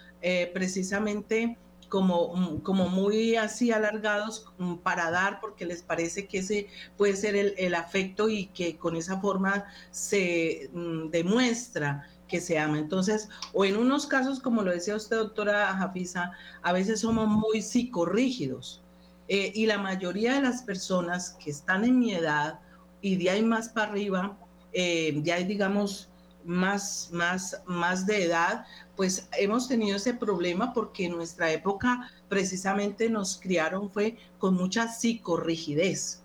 precisamente 0.53 1.57
como, 1.91 2.35
mm, 2.35 2.61
como 2.61 2.89
muy 2.89 3.37
así 3.37 3.71
alargados 3.71 4.47
mm, 4.57 4.77
para 4.77 5.11
dar 5.11 5.41
porque 5.41 5.67
les 5.67 5.83
parece 5.83 6.27
que 6.27 6.39
ese 6.39 6.69
puede 6.97 7.17
ser 7.17 7.37
el, 7.37 7.75
afecto 7.75 8.31
y 8.31 8.47
que 8.47 8.79
con 8.79 8.97
esa 8.97 9.21
forma 9.21 9.67
se 9.91 10.71
mm, 10.73 11.11
demuestra 11.11 12.09
que 12.29 12.41
se 12.41 12.59
ama. 12.59 12.79
Entonces, 12.79 13.29
o 13.53 13.65
en 13.65 13.77
unos 13.77 14.07
casos, 14.07 14.41
como 14.41 14.63
lo 14.63 14.71
decía 14.71 14.95
usted, 14.97 15.17
doctora 15.17 15.75
Jafisa, 15.77 16.33
a 16.63 16.73
veces 16.73 17.01
somos 17.01 17.29
muy 17.29 17.61
psicorrígidos. 17.61 18.83
Eh, 19.33 19.53
y 19.55 19.67
la 19.67 19.79
mayoría 19.79 20.35
de 20.35 20.43
las 20.43 20.65
personas 20.65 21.37
que 21.39 21.53
están 21.53 21.85
en 21.85 22.01
mi 22.01 22.13
edad 22.13 22.59
y 23.01 23.15
de 23.15 23.31
ahí 23.31 23.45
más 23.45 23.69
para 23.69 23.93
arriba, 23.93 24.37
eh, 24.73 25.21
ya 25.23 25.37
digamos 25.37 26.11
más, 26.45 27.11
más, 27.13 27.63
más 27.65 28.07
de 28.07 28.25
edad, 28.25 28.67
pues 28.97 29.29
hemos 29.39 29.69
tenido 29.69 29.99
ese 29.99 30.15
problema 30.15 30.73
porque 30.73 31.05
en 31.05 31.13
nuestra 31.13 31.49
época 31.53 32.11
precisamente 32.29 33.09
nos 33.09 33.39
criaron 33.39 33.89
fue 33.93 34.19
con 34.39 34.55
mucha 34.55 34.89
psicorrigidez, 34.89 36.25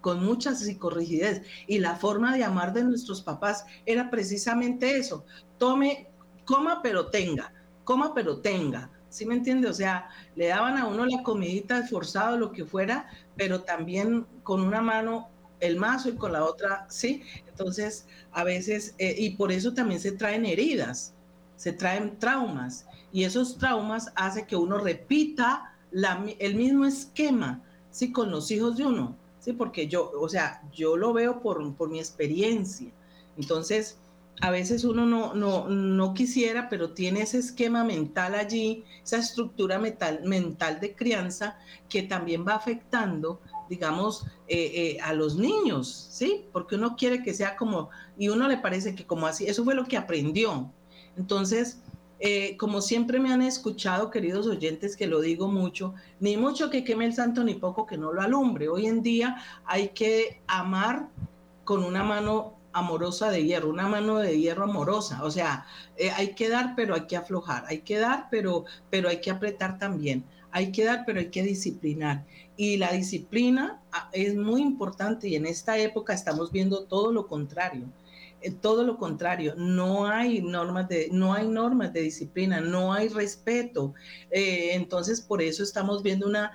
con 0.00 0.24
mucha 0.24 0.54
psicorrigidez. 0.54 1.42
Y 1.66 1.80
la 1.80 1.96
forma 1.96 2.36
de 2.36 2.44
amar 2.44 2.72
de 2.72 2.84
nuestros 2.84 3.20
papás 3.20 3.66
era 3.84 4.10
precisamente 4.10 4.96
eso, 4.96 5.24
tome, 5.58 6.06
coma 6.44 6.82
pero 6.84 7.08
tenga, 7.10 7.52
coma 7.82 8.14
pero 8.14 8.38
tenga. 8.38 8.92
¿Sí 9.14 9.26
me 9.26 9.36
entiende? 9.36 9.68
O 9.68 9.72
sea, 9.72 10.08
le 10.34 10.48
daban 10.48 10.76
a 10.76 10.88
uno 10.88 11.06
la 11.06 11.22
comidita 11.22 11.78
esforzado, 11.78 12.36
lo 12.36 12.50
que 12.50 12.64
fuera, 12.64 13.08
pero 13.36 13.62
también 13.62 14.26
con 14.42 14.60
una 14.60 14.82
mano 14.82 15.28
el 15.60 15.76
mazo 15.76 16.08
y 16.08 16.16
con 16.16 16.32
la 16.32 16.44
otra, 16.44 16.84
¿sí? 16.90 17.22
Entonces, 17.46 18.08
a 18.32 18.42
veces, 18.42 18.96
eh, 18.98 19.14
y 19.16 19.36
por 19.36 19.52
eso 19.52 19.72
también 19.72 20.00
se 20.00 20.10
traen 20.10 20.44
heridas, 20.44 21.14
se 21.54 21.72
traen 21.72 22.18
traumas 22.18 22.88
y 23.12 23.22
esos 23.22 23.56
traumas 23.56 24.10
hacen 24.16 24.46
que 24.46 24.56
uno 24.56 24.78
repita 24.78 25.76
el 26.40 26.56
mismo 26.56 26.84
esquema, 26.84 27.62
¿sí? 27.92 28.10
Con 28.10 28.32
los 28.32 28.50
hijos 28.50 28.76
de 28.76 28.84
uno, 28.84 29.16
¿sí? 29.38 29.52
Porque 29.52 29.86
yo, 29.86 30.10
o 30.18 30.28
sea, 30.28 30.60
yo 30.72 30.96
lo 30.96 31.12
veo 31.12 31.40
por, 31.40 31.76
por 31.76 31.88
mi 31.88 32.00
experiencia. 32.00 32.90
Entonces, 33.36 33.96
a 34.40 34.50
veces 34.50 34.84
uno 34.84 35.06
no, 35.06 35.34
no, 35.34 35.68
no, 35.68 36.14
quisiera, 36.14 36.68
pero 36.68 36.90
tiene 36.90 37.22
ese 37.22 37.38
esquema 37.38 37.84
mental 37.84 38.34
allí, 38.34 38.84
esa 39.02 39.18
estructura 39.18 39.78
mental, 39.78 40.80
de 40.80 40.94
crianza 40.94 41.58
que 41.88 42.02
también 42.02 42.46
va 42.46 42.54
afectando, 42.54 43.40
digamos, 43.68 44.26
eh, 44.48 44.72
eh, 44.74 45.00
a 45.00 45.12
los 45.12 45.36
niños, 45.36 46.08
¿sí? 46.10 46.46
Porque 46.52 46.74
uno 46.74 46.96
quiere 46.96 47.22
que 47.22 47.32
sea 47.32 47.56
como, 47.56 47.90
y 48.18 48.28
uno 48.28 48.48
le 48.48 48.58
parece 48.58 48.94
que 48.94 49.06
como 49.06 49.26
así, 49.26 49.46
eso 49.46 49.64
fue 49.64 49.74
lo 49.74 49.86
que 49.86 49.96
aprendió, 49.96 50.70
entonces, 51.16 51.80
eh, 52.18 52.56
como 52.56 52.80
siempre 52.80 53.20
me 53.20 53.32
han 53.32 53.42
escuchado, 53.42 54.10
queridos 54.10 54.46
oyentes, 54.46 54.96
que 54.96 55.06
lo 55.06 55.20
digo 55.20 55.48
mucho, 55.48 55.94
ni 56.20 56.36
mucho 56.36 56.70
que 56.70 56.84
queme 56.84 57.06
el 57.06 57.14
santo, 57.14 57.44
ni 57.44 57.54
poco 57.54 57.86
que 57.86 57.98
no 57.98 58.12
lo 58.12 58.22
alumbre. 58.22 58.68
Hoy 58.68 58.86
en 58.86 59.02
día 59.02 59.36
hay 59.64 59.88
que 59.90 60.40
amar 60.46 61.08
con 61.64 61.84
una 61.84 62.02
mano 62.02 62.54
amorosa 62.74 63.30
de 63.30 63.44
hierro, 63.44 63.70
una 63.70 63.88
mano 63.88 64.18
de 64.18 64.38
hierro 64.38 64.64
amorosa. 64.64 65.24
O 65.24 65.30
sea, 65.30 65.66
eh, 65.96 66.10
hay 66.10 66.34
que 66.34 66.48
dar, 66.48 66.74
pero 66.76 66.94
hay 66.94 67.06
que 67.06 67.16
aflojar. 67.16 67.64
Hay 67.68 67.80
que 67.80 67.98
dar, 67.98 68.28
pero, 68.30 68.64
pero 68.90 69.08
hay 69.08 69.20
que 69.20 69.30
apretar 69.30 69.78
también. 69.78 70.24
Hay 70.50 70.70
que 70.72 70.84
dar, 70.84 71.04
pero 71.06 71.20
hay 71.20 71.30
que 71.30 71.42
disciplinar. 71.42 72.24
Y 72.56 72.76
la 72.76 72.92
disciplina 72.92 73.80
ah, 73.92 74.08
es 74.12 74.36
muy 74.36 74.62
importante 74.62 75.28
y 75.28 75.36
en 75.36 75.46
esta 75.46 75.78
época 75.78 76.12
estamos 76.12 76.52
viendo 76.52 76.84
todo 76.84 77.12
lo 77.12 77.26
contrario 77.26 77.88
todo 78.52 78.84
lo 78.84 78.98
contrario, 78.98 79.54
no 79.56 80.06
hay 80.06 80.42
normas 80.42 80.88
de, 80.88 81.08
no 81.10 81.32
hay 81.32 81.48
normas 81.48 81.92
de 81.92 82.02
disciplina, 82.02 82.60
no 82.60 82.92
hay 82.92 83.08
respeto. 83.08 83.94
Eh, 84.30 84.70
entonces, 84.74 85.20
por 85.20 85.40
eso 85.40 85.62
estamos 85.62 86.02
viendo 86.02 86.26
una, 86.26 86.52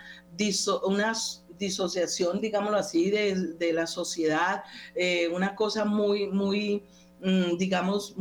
una 0.85 1.13
disociación, 1.59 2.41
digámoslo 2.41 2.77
así, 2.77 3.11
de, 3.11 3.73
la 3.73 3.85
sociedad, 3.85 4.63
eh, 4.95 5.27
una 5.27 5.55
cosa 5.55 5.85
muy, 5.85 6.27
muy, 6.27 6.83
mm, 7.21 7.57
digamos, 7.57 8.15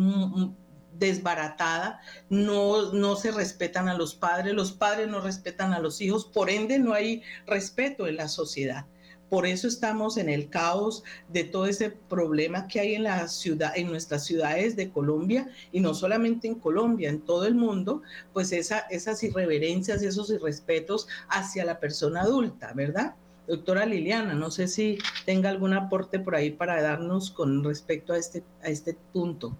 desbaratada, 0.98 2.00
no, 2.28 2.92
no 2.92 3.16
se 3.16 3.30
respetan 3.30 3.88
a 3.88 3.94
los 3.94 4.14
padres, 4.14 4.52
los 4.52 4.72
padres 4.72 5.08
no 5.08 5.20
respetan 5.20 5.72
a 5.72 5.78
los 5.78 6.00
hijos, 6.00 6.26
por 6.26 6.50
ende 6.50 6.78
no 6.78 6.92
hay 6.92 7.22
respeto 7.46 8.06
en 8.06 8.16
la 8.16 8.28
sociedad. 8.28 8.86
Por 9.28 9.46
eso 9.46 9.68
estamos 9.68 10.16
en 10.16 10.30
el 10.30 10.48
caos 10.48 11.04
de 11.28 11.44
todo 11.44 11.66
ese 11.66 11.90
problema 11.90 12.66
que 12.66 12.80
hay 12.80 12.94
en 12.94 13.02
la 13.02 13.28
ciudad, 13.28 13.72
en 13.76 13.88
nuestras 13.88 14.24
ciudades 14.24 14.74
de 14.74 14.90
Colombia 14.90 15.50
y 15.70 15.80
no 15.80 15.92
solamente 15.92 16.48
en 16.48 16.54
Colombia, 16.54 17.10
en 17.10 17.20
todo 17.20 17.46
el 17.46 17.54
mundo, 17.54 18.02
pues 18.32 18.52
esa, 18.52 18.78
esas 18.90 19.22
irreverencias, 19.22 20.02
esos 20.02 20.30
irrespetos 20.30 21.08
hacia 21.28 21.66
la 21.66 21.78
persona 21.78 22.22
adulta, 22.22 22.72
¿verdad? 22.74 23.16
Doctora 23.48 23.86
Liliana, 23.86 24.34
no 24.34 24.50
sé 24.50 24.68
si 24.68 24.98
tenga 25.24 25.48
algún 25.48 25.72
aporte 25.72 26.20
por 26.20 26.34
ahí 26.34 26.50
para 26.50 26.82
darnos 26.82 27.30
con 27.30 27.64
respecto 27.64 28.12
a 28.12 28.18
este, 28.18 28.44
a 28.62 28.68
este 28.68 28.94
punto. 29.14 29.56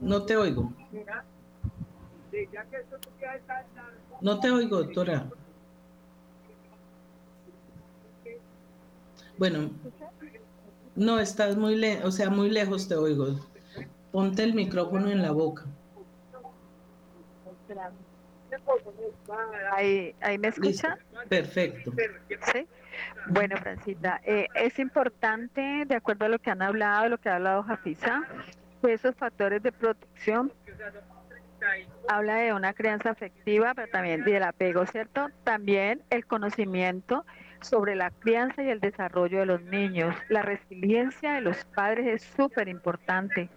No 0.00 0.22
te 0.26 0.36
oigo. 0.36 0.70
No 4.20 4.40
te 4.40 4.50
oigo, 4.50 4.76
doctora. 4.82 5.30
Bueno, 9.38 9.70
no, 10.94 11.20
estás 11.20 11.56
muy 11.56 11.74
lejos, 11.76 12.04
o 12.04 12.12
sea, 12.12 12.28
muy 12.28 12.50
lejos 12.50 12.86
te 12.86 12.96
oigo. 12.96 13.40
Ponte 14.12 14.42
el 14.42 14.52
micrófono 14.52 15.08
en 15.08 15.22
la 15.22 15.30
boca. 15.30 15.64
Ahí, 19.72 20.14
ahí 20.20 20.38
me 20.38 20.48
escucha. 20.48 20.98
Perfecto. 21.28 21.92
¿Sí? 22.52 22.66
Bueno, 23.28 23.56
Francita, 23.58 24.20
eh, 24.24 24.48
es 24.54 24.78
importante, 24.78 25.84
de 25.86 25.94
acuerdo 25.94 26.24
a 26.24 26.28
lo 26.28 26.38
que 26.38 26.50
han 26.50 26.62
hablado, 26.62 27.08
lo 27.08 27.18
que 27.18 27.28
ha 27.28 27.36
hablado 27.36 27.62
Jafisa, 27.62 28.22
pues 28.80 29.00
esos 29.00 29.14
factores 29.16 29.62
de 29.62 29.72
protección 29.72 30.52
habla 32.08 32.36
de 32.36 32.52
una 32.52 32.72
crianza 32.72 33.10
afectiva, 33.10 33.74
pero 33.74 33.88
también 33.88 34.24
del 34.24 34.42
apego, 34.42 34.86
¿cierto? 34.86 35.28
También 35.44 36.02
el 36.10 36.26
conocimiento 36.26 37.26
sobre 37.60 37.96
la 37.96 38.10
crianza 38.10 38.62
y 38.62 38.70
el 38.70 38.80
desarrollo 38.80 39.40
de 39.40 39.46
los 39.46 39.62
niños. 39.62 40.14
La 40.28 40.42
resiliencia 40.42 41.34
de 41.34 41.40
los 41.40 41.64
padres 41.64 42.06
es 42.06 42.22
súper 42.36 42.68
importante. 42.68 43.50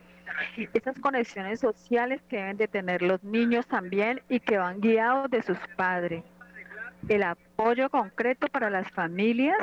Esas 0.73 0.99
conexiones 0.99 1.59
sociales 1.59 2.21
que 2.29 2.37
deben 2.37 2.57
de 2.57 2.67
tener 2.67 3.01
los 3.01 3.23
niños 3.23 3.67
también 3.67 4.21
y 4.29 4.39
que 4.39 4.57
van 4.57 4.81
guiados 4.81 5.29
de 5.29 5.41
sus 5.41 5.57
padres. 5.75 6.23
El 7.09 7.23
apoyo 7.23 7.89
concreto 7.89 8.47
para 8.47 8.69
las 8.69 8.89
familias 8.91 9.57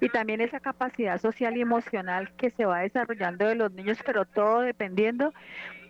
y 0.00 0.08
también 0.08 0.40
esa 0.40 0.60
capacidad 0.60 1.20
social 1.20 1.56
y 1.56 1.60
emocional 1.60 2.32
que 2.36 2.50
se 2.50 2.64
va 2.64 2.80
desarrollando 2.80 3.46
de 3.46 3.54
los 3.54 3.72
niños, 3.72 3.98
pero 4.04 4.24
todo 4.24 4.60
dependiendo 4.60 5.32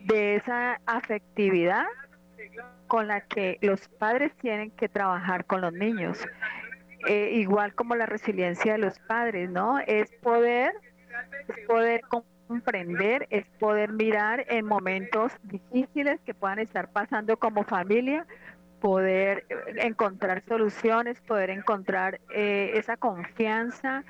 de 0.04 0.36
esa 0.36 0.80
afectividad 0.86 1.86
con 2.86 3.08
la 3.08 3.20
que 3.22 3.58
los 3.62 3.88
padres 3.88 4.32
tienen 4.36 4.70
que 4.70 4.88
trabajar 4.88 5.44
con 5.44 5.60
los 5.60 5.72
niños. 5.72 6.18
Eh, 7.08 7.30
igual 7.34 7.74
como 7.74 7.94
la 7.94 8.06
resiliencia 8.06 8.72
de 8.72 8.78
los 8.78 8.98
padres, 9.00 9.50
¿no? 9.50 9.78
Es 9.78 10.10
poder, 10.22 10.72
es 11.48 11.66
poder 11.66 12.00
comprender, 12.46 13.26
es 13.30 13.44
poder 13.58 13.92
mirar 13.92 14.44
en 14.48 14.64
momentos 14.64 15.32
difíciles 15.42 16.20
que 16.24 16.34
puedan 16.34 16.58
estar 16.58 16.90
pasando 16.90 17.36
como 17.36 17.64
familia, 17.64 18.26
poder 18.80 19.46
encontrar 19.76 20.42
soluciones, 20.46 21.20
poder 21.22 21.50
encontrar 21.50 22.20
eh, 22.34 22.72
esa 22.74 22.96
confianza, 22.96 24.04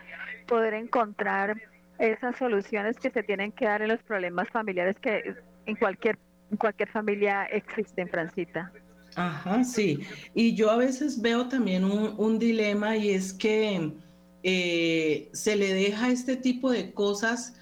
poder 0.47 0.75
encontrar 0.75 1.61
esas 1.99 2.37
soluciones 2.37 2.99
que 2.99 3.11
se 3.11 3.23
tienen 3.23 3.53
que 3.53 3.65
dar 3.65 3.83
en 3.83 3.89
los 3.89 4.03
problemas 4.03 4.49
familiares 4.51 4.97
que 5.01 5.35
en 5.67 5.77
cualquier, 5.77 6.19
en 6.51 6.57
cualquier 6.57 6.89
familia 6.91 7.45
existen, 7.45 8.09
Francita. 8.09 8.71
Ajá, 9.15 9.65
sí. 9.65 10.01
Y 10.35 10.55
yo 10.55 10.71
a 10.71 10.77
veces 10.77 11.21
veo 11.21 11.49
también 11.49 11.85
un, 11.85 12.39
dilema 12.39 12.97
y 12.97 13.11
es 13.11 13.33
que 13.33 13.93
eh, 14.43 15.31
se 15.33 15.57
le 15.57 15.73
deja 15.73 16.11
este 16.11 16.37
tipo 16.37 16.71
de 16.71 16.93
cosas 16.93 17.56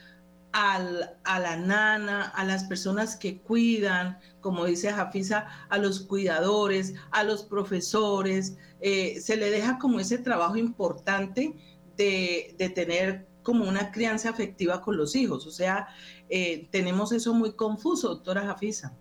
al, 0.55 1.17
a 1.25 1.41
la 1.41 1.57
nana, 1.57 2.29
a 2.29 2.45
las 2.45 2.63
personas 2.65 3.17
que 3.17 3.39
cuidan, 3.39 4.21
como 4.41 4.65
dice 4.65 4.93
Jafisa, 4.93 5.49
a 5.69 5.79
los 5.79 6.01
cuidadores, 6.07 6.95
a 7.11 7.25
los 7.25 7.43
profesores, 7.43 8.57
eh, 8.81 9.21
se 9.21 9.37
le 9.37 9.51
deja 9.51 9.79
como 9.79 9.99
ese 9.99 10.17
trabajo 10.17 10.57
importante 10.57 11.57
de, 11.97 12.55
de 12.57 12.69
tener 12.69 13.27
como 13.43 13.69
una 13.69 13.91
crianza 13.91 14.31
afectiva 14.31 14.81
con 14.81 14.97
los 14.97 15.17
hijos. 15.17 15.45
O 15.45 15.51
sea, 15.51 15.89
eh, 16.29 16.69
tenemos 16.71 17.11
eso 17.11 17.35
muy 17.35 17.55
confuso, 17.55 18.11
doctora 18.11 18.43
Jafisa. 18.43 18.97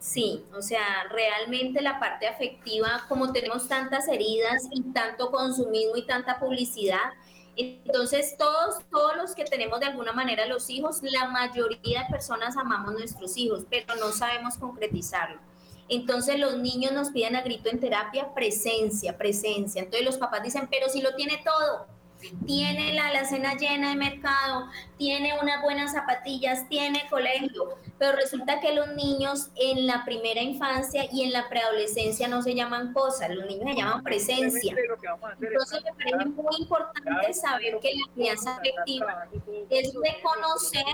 Sí, 0.00 0.44
o 0.54 0.60
sea, 0.60 0.84
realmente 1.10 1.80
la 1.80 1.98
parte 1.98 2.26
afectiva, 2.28 3.06
como 3.08 3.32
tenemos 3.32 3.68
tantas 3.68 4.06
heridas 4.08 4.68
y 4.70 4.82
tanto 4.92 5.30
consumismo 5.30 5.96
y 5.96 6.06
tanta 6.06 6.38
publicidad, 6.38 7.10
entonces 7.84 8.36
todos, 8.38 8.76
todos 8.90 9.16
los 9.16 9.34
que 9.34 9.44
tenemos 9.44 9.80
de 9.80 9.86
alguna 9.86 10.12
manera 10.12 10.46
los 10.46 10.70
hijos, 10.70 11.00
la 11.02 11.28
mayoría 11.28 12.02
de 12.02 12.10
personas 12.10 12.56
amamos 12.56 12.92
nuestros 12.92 13.36
hijos, 13.36 13.64
pero 13.68 13.96
no 13.96 14.12
sabemos 14.12 14.56
concretizarlo. 14.56 15.40
Entonces 15.88 16.38
los 16.38 16.56
niños 16.58 16.92
nos 16.92 17.10
piden 17.10 17.34
a 17.34 17.42
grito 17.42 17.68
en 17.68 17.80
terapia 17.80 18.32
presencia, 18.32 19.18
presencia. 19.18 19.82
Entonces 19.82 20.06
los 20.06 20.18
papás 20.18 20.42
dicen, 20.44 20.68
pero 20.70 20.88
si 20.88 21.02
lo 21.02 21.14
tiene 21.16 21.42
todo, 21.44 21.86
tiene 22.46 22.94
la 22.94 23.08
alacena 23.08 23.54
llena 23.54 23.90
de 23.90 23.96
mercado, 23.96 24.66
tiene 24.96 25.38
unas 25.40 25.62
buenas 25.62 25.92
zapatillas, 25.92 26.68
tiene 26.68 27.08
colegio, 27.08 27.76
pero 28.00 28.16
resulta 28.16 28.60
que 28.60 28.74
los 28.74 28.94
niños 28.94 29.50
en 29.56 29.86
la 29.86 30.06
primera 30.06 30.40
infancia 30.40 31.04
y 31.12 31.22
en 31.22 31.32
la 31.32 31.50
preadolescencia 31.50 32.28
no 32.28 32.40
se 32.40 32.54
llaman 32.54 32.94
cosas, 32.94 33.28
los 33.28 33.44
niños 33.44 33.64
se 33.68 33.76
llaman 33.76 34.02
presencia. 34.02 34.74
Entonces 35.38 35.84
me 35.84 35.92
parece 35.92 36.30
muy 36.30 36.56
importante 36.60 37.34
saber 37.34 37.78
que 37.78 37.94
la 37.94 38.12
crianza 38.14 38.56
afectiva 38.56 39.28
es 39.68 39.92
reconocer 39.94 40.84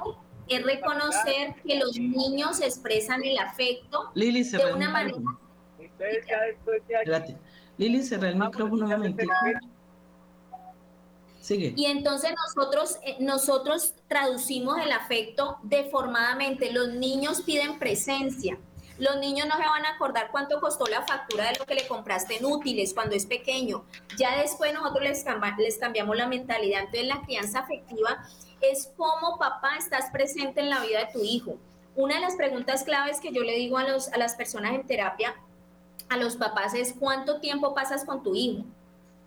es 0.49 0.65
reconocer 0.65 1.55
que 1.65 1.77
los 1.77 1.97
niños 1.99 2.61
expresan 2.61 3.23
el 3.25 3.39
afecto 3.39 4.11
de 4.15 4.73
una 4.75 4.91
manera. 4.91 5.19
Lili, 7.79 8.03
cerré 8.03 8.29
el 8.31 8.37
micrófono 8.37 8.87
nuevamente. 8.87 9.27
Y 11.49 11.87
entonces 11.87 12.33
nosotros, 12.45 12.99
eh, 13.03 13.17
nosotros 13.21 13.95
traducimos 14.09 14.79
el 14.79 14.93
afecto 14.93 15.59
deformadamente. 15.63 16.73
Los 16.73 16.89
niños 16.89 17.43
piden 17.43 17.79
presencia. 17.79 18.59
Los 18.99 19.19
niños 19.19 19.47
no 19.47 19.57
se 19.57 19.63
van 19.63 19.85
a 19.85 19.91
acordar 19.91 20.31
cuánto 20.31 20.59
costó 20.61 20.87
la 20.87 21.03
factura 21.03 21.51
de 21.51 21.59
lo 21.59 21.67
que 21.67 21.75
le 21.75 21.87
compraste 21.87 22.39
en 22.39 22.47
útiles 22.47 22.95
cuando 22.95 23.15
es 23.15 23.27
pequeño. 23.27 23.85
Ya 24.17 24.41
después 24.41 24.73
nosotros 24.73 25.03
les, 25.03 25.25
les 25.59 25.79
cambiamos 25.79 26.17
la 26.17 26.27
mentalidad. 26.27 26.81
Entonces 26.81 27.07
la 27.07 27.21
crianza 27.23 27.61
afectiva 27.61 28.27
es 28.61 28.91
cómo 28.97 29.39
papá 29.39 29.77
estás 29.79 30.11
presente 30.11 30.61
en 30.61 30.71
la 30.71 30.81
vida 30.81 31.01
de 31.01 31.13
tu 31.13 31.23
hijo. 31.23 31.59
Una 31.95 32.17
de 32.17 32.21
las 32.21 32.37
preguntas 32.37 32.85
claves 32.85 33.21
que 33.21 33.33
yo 33.33 33.43
le 33.43 33.55
digo 33.57 33.79
a, 33.79 33.85
las 34.17 34.35
personas 34.35 34.75
en 34.75 34.87
terapia, 34.87 35.35
a 36.09 36.17
los 36.17 36.37
papás, 36.37 36.75
es 36.75 36.95
cuánto 36.99 37.41
tiempo 37.41 37.75
pasas 37.75 38.05
con 38.05 38.23
tu 38.23 38.35
hijo. 38.35 38.65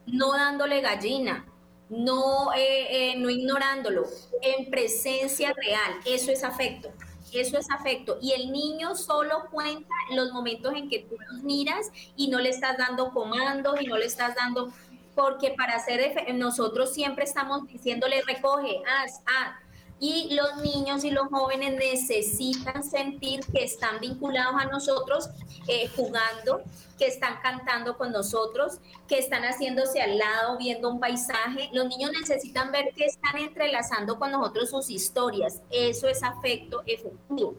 No 0.06 0.34
dándole 0.34 0.82
gallina, 0.82 1.46
no, 1.90 2.54
eh, 2.54 3.12
eh, 3.12 3.16
no 3.18 3.30
ignorándolo, 3.30 4.06
en 4.42 4.70
presencia 4.70 5.54
real. 5.54 5.94
Eso 6.06 6.32
es 6.32 6.44
afecto. 6.44 6.90
Eso 7.34 7.58
es 7.58 7.70
afecto. 7.70 8.18
Y 8.22 8.34
el 8.34 8.52
niño 8.52 8.96
solo 8.96 9.50
cuenta 9.52 9.94
los 10.16 10.32
momentos 10.32 10.74
en 10.76 10.90
que 10.90 11.00
tú 11.00 11.16
los 11.30 11.44
miras 11.44 11.92
y 12.16 12.28
no 12.30 12.40
le 12.40 12.50
estás 12.50 12.78
dando 12.78 13.12
comandos 13.12 13.80
y 13.82 13.86
no 13.86 13.98
le 13.98 14.06
estás 14.06 14.36
dando, 14.36 14.72
porque 15.14 15.52
para 15.52 15.76
hacer, 15.76 16.34
nosotros 16.34 16.94
siempre 16.94 17.26
estamos 17.26 17.68
diciéndole 17.68 18.22
recoge, 18.24 18.82
haz, 18.88 19.22
haz. 19.26 19.69
Y 20.00 20.34
los 20.34 20.58
niños 20.58 21.04
y 21.04 21.12
los 21.12 21.28
jóvenes 21.28 21.74
necesitan 21.76 22.84
sentir 22.84 23.42
que 23.54 23.64
están 23.64 24.00
vinculados 24.00 24.56
a 24.58 24.66
nosotros 24.66 25.30
eh, 25.68 25.90
jugando, 25.96 26.62
que 26.98 27.08
están 27.08 27.40
cantando 27.42 27.98
con 27.98 28.12
nosotros, 28.12 28.80
que 29.08 29.20
están 29.20 29.44
haciéndose 29.44 30.02
al 30.02 30.18
lado, 30.18 30.58
viendo 30.58 30.90
un 30.90 31.00
paisaje. 31.00 31.70
Los 31.74 31.88
niños 31.88 32.12
necesitan 32.18 32.72
ver 32.72 32.94
que 32.96 33.06
están 33.06 33.38
entrelazando 33.38 34.18
con 34.18 34.32
nosotros 34.32 34.70
sus 34.70 34.90
historias. 34.90 35.62
Eso 35.70 36.08
es 36.08 36.24
afecto 36.24 36.82
efectivo. 36.86 37.56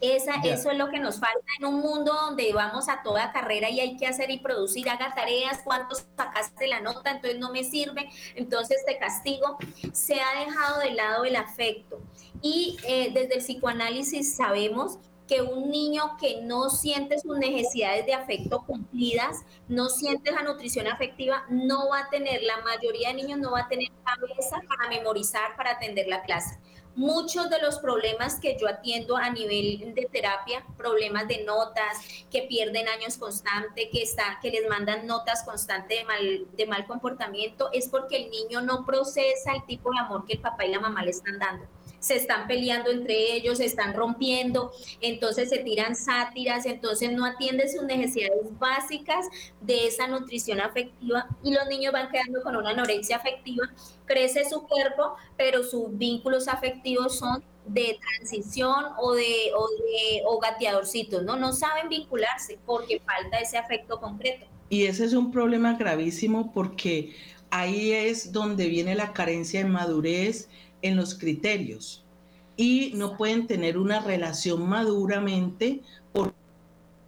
Esa, 0.00 0.34
Eso 0.44 0.70
es 0.70 0.76
lo 0.76 0.90
que 0.90 0.98
nos 0.98 1.18
falta 1.18 1.46
en 1.58 1.66
un 1.66 1.80
mundo 1.80 2.12
donde 2.12 2.52
vamos 2.52 2.88
a 2.88 3.02
toda 3.02 3.32
carrera 3.32 3.70
y 3.70 3.80
hay 3.80 3.96
que 3.96 4.06
hacer 4.06 4.30
y 4.30 4.38
producir, 4.38 4.88
haga 4.88 5.14
tareas, 5.14 5.60
cuántos 5.64 6.04
sacaste 6.16 6.66
la 6.66 6.80
nota, 6.80 7.10
entonces 7.10 7.38
no 7.38 7.50
me 7.52 7.64
sirve, 7.64 8.10
entonces 8.34 8.84
te 8.84 8.98
castigo. 8.98 9.56
Se 9.92 10.20
ha 10.20 10.44
dejado 10.44 10.80
de 10.80 10.90
lado 10.90 11.24
el 11.24 11.36
afecto. 11.36 12.00
Y 12.42 12.76
eh, 12.86 13.10
desde 13.14 13.36
el 13.36 13.40
psicoanálisis 13.40 14.36
sabemos 14.36 14.98
que 15.26 15.40
un 15.40 15.70
niño 15.70 16.18
que 16.20 16.42
no 16.42 16.68
siente 16.68 17.18
sus 17.18 17.38
necesidades 17.38 18.04
de 18.04 18.12
afecto 18.12 18.62
cumplidas, 18.66 19.42
no 19.68 19.88
siente 19.88 20.30
la 20.32 20.42
nutrición 20.42 20.86
afectiva, 20.86 21.44
no 21.48 21.88
va 21.88 22.00
a 22.00 22.10
tener, 22.10 22.42
la 22.42 22.58
mayoría 22.58 23.08
de 23.08 23.14
niños 23.14 23.38
no 23.38 23.52
va 23.52 23.60
a 23.60 23.68
tener 23.68 23.88
cabeza 24.04 24.60
para 24.68 24.90
memorizar, 24.90 25.56
para 25.56 25.72
atender 25.72 26.08
la 26.08 26.22
clase 26.22 26.58
muchos 26.96 27.50
de 27.50 27.60
los 27.60 27.78
problemas 27.78 28.38
que 28.38 28.56
yo 28.58 28.68
atiendo 28.68 29.16
a 29.16 29.30
nivel 29.30 29.94
de 29.94 30.08
terapia, 30.10 30.64
problemas 30.76 31.28
de 31.28 31.44
notas, 31.44 31.98
que 32.30 32.42
pierden 32.42 32.88
años 32.88 33.16
constante, 33.16 33.90
que, 33.90 34.02
está, 34.02 34.38
que 34.40 34.50
les 34.50 34.68
mandan 34.68 35.06
notas 35.06 35.42
constantes 35.42 35.98
de 35.98 36.04
mal, 36.04 36.46
de 36.56 36.66
mal 36.66 36.86
comportamiento, 36.86 37.70
es 37.72 37.88
porque 37.88 38.16
el 38.16 38.30
niño 38.30 38.60
no 38.60 38.84
procesa 38.84 39.52
el 39.54 39.64
tipo 39.66 39.90
de 39.90 39.98
amor 39.98 40.24
que 40.24 40.34
el 40.34 40.40
papá 40.40 40.64
y 40.64 40.70
la 40.70 40.80
mamá 40.80 41.04
le 41.04 41.10
están 41.10 41.38
dando 41.38 41.66
se 42.04 42.16
están 42.16 42.46
peleando 42.46 42.90
entre 42.90 43.32
ellos, 43.34 43.58
se 43.58 43.64
están 43.64 43.94
rompiendo, 43.94 44.72
entonces 45.00 45.48
se 45.48 45.58
tiran 45.60 45.96
sátiras, 45.96 46.66
entonces 46.66 47.10
no 47.12 47.24
atiende 47.24 47.66
sus 47.66 47.82
necesidades 47.84 48.42
básicas 48.58 49.26
de 49.62 49.86
esa 49.86 50.06
nutrición 50.06 50.60
afectiva 50.60 51.26
y 51.42 51.54
los 51.54 51.66
niños 51.66 51.94
van 51.94 52.10
quedando 52.10 52.42
con 52.42 52.56
una 52.56 52.70
anorexia 52.70 53.16
afectiva, 53.16 53.72
crece 54.04 54.46
su 54.48 54.66
cuerpo, 54.66 55.16
pero 55.38 55.62
sus 55.62 55.96
vínculos 55.96 56.46
afectivos 56.46 57.18
son 57.18 57.42
de 57.66 57.98
transición 57.98 58.84
o 58.98 59.14
de, 59.14 59.50
o 59.56 59.66
de 59.68 60.22
o 60.26 60.38
gateadorcitos, 60.38 61.22
¿no? 61.22 61.36
No 61.36 61.54
saben 61.54 61.88
vincularse 61.88 62.58
porque 62.66 63.00
falta 63.00 63.38
ese 63.38 63.56
afecto 63.56 63.98
concreto. 63.98 64.44
Y 64.68 64.84
ese 64.84 65.06
es 65.06 65.14
un 65.14 65.32
problema 65.32 65.72
gravísimo 65.72 66.52
porque 66.52 67.14
ahí 67.48 67.92
es 67.92 68.30
donde 68.30 68.68
viene 68.68 68.94
la 68.94 69.14
carencia 69.14 69.60
de 69.64 69.70
madurez 69.70 70.50
en 70.84 70.96
los 70.96 71.14
criterios 71.14 72.04
y 72.56 72.92
no 72.94 73.16
pueden 73.16 73.46
tener 73.46 73.78
una 73.78 74.00
relación 74.00 74.68
maduramente 74.68 75.80
por 76.12 76.34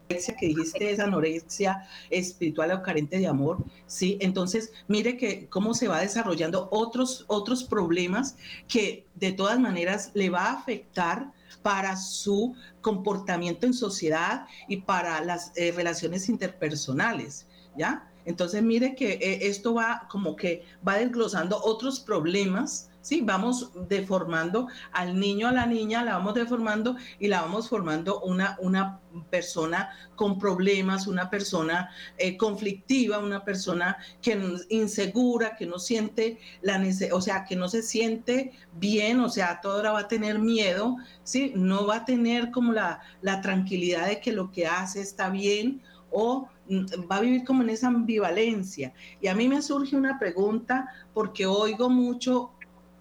que 0.08 0.46
dijiste 0.46 0.92
es 0.92 1.00
anorexia 1.00 1.86
espiritual 2.10 2.70
o 2.72 2.82
carente 2.82 3.18
de 3.18 3.26
amor, 3.26 3.58
¿sí? 3.86 4.18
Entonces, 4.20 4.72
mire 4.86 5.16
que 5.16 5.48
cómo 5.48 5.74
se 5.74 5.88
va 5.88 6.00
desarrollando 6.00 6.68
otros, 6.70 7.24
otros 7.26 7.64
problemas 7.64 8.36
que 8.68 9.04
de 9.16 9.32
todas 9.32 9.58
maneras 9.58 10.12
le 10.14 10.30
va 10.30 10.46
a 10.46 10.52
afectar 10.52 11.32
para 11.62 11.96
su 11.96 12.54
comportamiento 12.80 13.66
en 13.66 13.74
sociedad 13.74 14.46
y 14.68 14.78
para 14.78 15.20
las 15.24 15.52
eh, 15.56 15.72
relaciones 15.72 16.28
interpersonales, 16.28 17.46
¿ya? 17.76 18.08
Entonces, 18.24 18.62
mire 18.62 18.94
que 18.94 19.14
eh, 19.14 19.48
esto 19.48 19.74
va 19.74 20.06
como 20.08 20.36
que 20.36 20.64
va 20.86 20.98
desglosando 20.98 21.60
otros 21.62 22.00
problemas 22.00 22.90
¿sí? 23.06 23.20
Vamos 23.20 23.70
deformando 23.88 24.66
al 24.90 25.20
niño, 25.20 25.46
a 25.46 25.52
la 25.52 25.64
niña, 25.64 26.02
la 26.02 26.14
vamos 26.14 26.34
deformando 26.34 26.96
y 27.20 27.28
la 27.28 27.42
vamos 27.42 27.68
formando 27.68 28.20
una, 28.22 28.58
una 28.60 28.98
persona 29.30 29.90
con 30.16 30.40
problemas, 30.40 31.06
una 31.06 31.30
persona 31.30 31.90
eh, 32.18 32.36
conflictiva, 32.36 33.20
una 33.20 33.44
persona 33.44 33.96
que 34.20 34.36
insegura, 34.70 35.54
que 35.54 35.66
no 35.66 35.78
siente 35.78 36.40
la 36.62 36.82
o 37.12 37.20
sea, 37.20 37.44
que 37.44 37.54
no 37.54 37.68
se 37.68 37.82
siente 37.82 38.50
bien, 38.74 39.20
o 39.20 39.28
sea, 39.28 39.60
toda 39.60 39.78
hora 39.78 39.92
va 39.92 40.00
a 40.00 40.08
tener 40.08 40.40
miedo, 40.40 40.96
¿sí? 41.22 41.52
No 41.54 41.86
va 41.86 41.98
a 41.98 42.04
tener 42.04 42.50
como 42.50 42.72
la, 42.72 43.02
la 43.22 43.40
tranquilidad 43.40 44.08
de 44.08 44.20
que 44.20 44.32
lo 44.32 44.50
que 44.50 44.66
hace 44.66 45.00
está 45.00 45.30
bien 45.30 45.80
o 46.10 46.48
va 47.10 47.16
a 47.16 47.20
vivir 47.20 47.44
como 47.44 47.62
en 47.62 47.70
esa 47.70 47.88
ambivalencia. 47.88 48.92
Y 49.20 49.28
a 49.28 49.34
mí 49.34 49.48
me 49.48 49.62
surge 49.62 49.96
una 49.96 50.18
pregunta 50.18 50.88
porque 51.14 51.46
oigo 51.46 51.88
mucho 51.88 52.50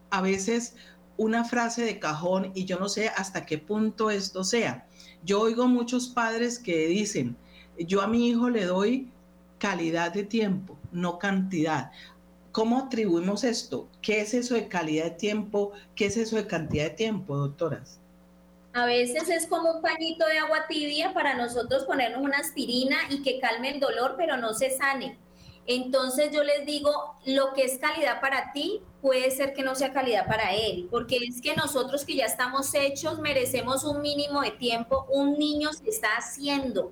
a 0.10 0.22
veces 0.22 0.76
una 1.18 1.46
frase 1.46 1.84
de 1.84 2.00
cajón 2.00 2.52
y 2.56 2.65
yo 2.65 2.80
no 2.80 2.89
sé 2.89 3.10
hasta 3.10 3.46
qué 3.46 3.58
punto 3.58 4.12
esto 4.12 4.44
sea. 4.44 4.86
Yo 5.24 5.41
oigo 5.41 5.68
muchos 5.68 6.10
padres 6.10 6.60
que 6.60 6.88
dicen, 6.88 7.38
yo 7.78 8.02
a 8.02 8.08
mi 8.08 8.30
hijo 8.30 8.50
le 8.50 8.65
doy 8.65 9.10
calidad 9.58 10.12
de 10.12 10.24
tiempo, 10.24 10.78
no 10.91 11.20
cantidad. 11.20 11.91
¿Cómo 12.52 12.80
atribuimos 12.80 13.44
esto? 13.44 13.89
¿Qué 14.02 14.22
es 14.22 14.34
eso 14.34 14.56
de 14.56 14.68
calidad 14.68 15.06
de 15.06 15.12
tiempo? 15.12 15.72
¿Qué 15.96 16.06
es 16.06 16.18
eso 16.18 16.36
de 16.38 16.48
cantidad 16.48 16.86
de 16.86 16.91
tiempo, 16.91 17.36
doctoras? 17.36 18.00
A 18.74 18.86
veces 18.86 19.30
es 19.30 19.48
como 19.48 19.72
un 19.72 19.82
pañito 19.82 20.26
de 20.26 20.38
agua 20.38 20.65
tibia 20.68 21.13
para 21.13 21.36
nosotros 21.36 21.86
ponernos 21.86 22.22
una 22.22 22.39
aspirina 22.39 22.98
y 23.10 23.24
que 23.24 23.39
calme 23.39 23.72
el 23.72 23.80
dolor, 23.80 24.15
pero 24.18 24.38
no 24.38 24.54
se 24.54 24.70
sane. 24.70 25.18
Entonces 25.67 26.32
yo 26.32 26.43
les 26.43 26.65
digo, 26.65 27.15
lo 27.25 27.54
que 27.54 27.63
es 27.63 27.80
calidad 27.80 28.21
para 28.21 28.51
ti 28.54 28.82
puede 29.01 29.32
ser 29.32 29.54
que 29.54 29.63
no 29.63 29.75
sea 29.75 29.93
calidad 29.93 30.28
para 30.28 30.54
él, 30.54 30.88
porque 30.91 31.17
es 31.17 31.41
que 31.41 31.56
nosotros 31.56 32.06
que 32.06 32.15
ya 32.15 32.25
estamos 32.25 32.73
hechos 32.73 33.19
merecemos 33.19 33.84
un 33.84 34.01
mínimo 34.01 34.41
de 34.41 34.51
tiempo, 34.51 35.08
un 35.10 35.38
niño 35.38 35.73
se 35.73 35.89
está 35.89 36.10
haciendo. 36.17 36.91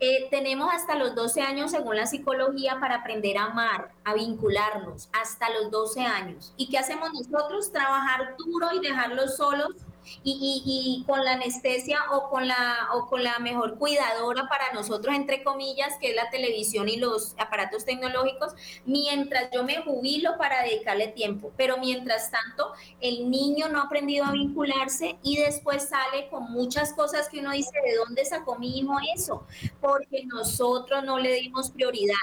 Eh, 0.00 0.28
tenemos 0.30 0.68
hasta 0.72 0.96
los 0.96 1.14
12 1.14 1.40
años, 1.40 1.70
según 1.70 1.96
la 1.96 2.06
psicología, 2.06 2.78
para 2.80 2.96
aprender 2.96 3.38
a 3.38 3.44
amar, 3.44 3.92
a 4.04 4.14
vincularnos, 4.14 5.08
hasta 5.12 5.48
los 5.50 5.70
12 5.70 6.00
años. 6.00 6.52
¿Y 6.56 6.68
qué 6.68 6.78
hacemos 6.78 7.10
nosotros? 7.12 7.70
Trabajar 7.70 8.34
duro 8.36 8.68
y 8.74 8.80
dejarlos 8.80 9.36
solos 9.36 9.76
y, 10.24 11.04
con 11.06 11.24
la 11.24 11.32
anestesia 11.32 11.98
o 12.12 12.28
con 12.28 12.46
la, 12.48 12.88
o 12.94 13.06
con 13.06 13.22
la 13.22 13.38
mejor 13.38 13.78
cuidadora 13.78 14.48
para 14.48 14.72
nosotros, 14.72 15.14
entre 15.14 15.42
comillas, 15.42 15.96
que 16.00 16.10
es 16.10 16.16
la 16.16 16.30
televisión 16.30 16.88
y 16.88 16.96
los 16.96 17.34
aparatos 17.38 17.84
tecnológicos, 17.84 18.54
mientras 18.84 19.50
yo 19.52 19.64
me 19.64 19.82
jubilo 19.82 20.36
para 20.38 20.62
dedicarle 20.62 21.08
tiempo. 21.08 21.52
Pero 21.56 21.78
mientras 21.78 22.30
tanto, 22.30 22.72
el 23.00 23.30
niño 23.30 23.68
no 23.68 23.80
ha 23.80 23.84
aprendido 23.84 24.24
a 24.24 24.32
vincularse 24.32 25.18
y 25.22 25.36
después 25.38 25.88
sale 25.88 26.28
con 26.28 26.50
muchas 26.50 26.92
cosas 26.92 27.28
que 27.28 27.40
uno 27.40 27.52
dice, 27.52 27.72
¿de 27.84 27.96
dónde 27.96 28.24
sacó 28.24 28.58
mi 28.58 28.78
hijo 28.78 28.96
eso? 29.14 29.46
Porque 29.80 30.24
nosotros 30.26 31.04
no 31.04 31.18
le 31.18 31.34
dimos 31.34 31.70
prioridad. 31.70 32.14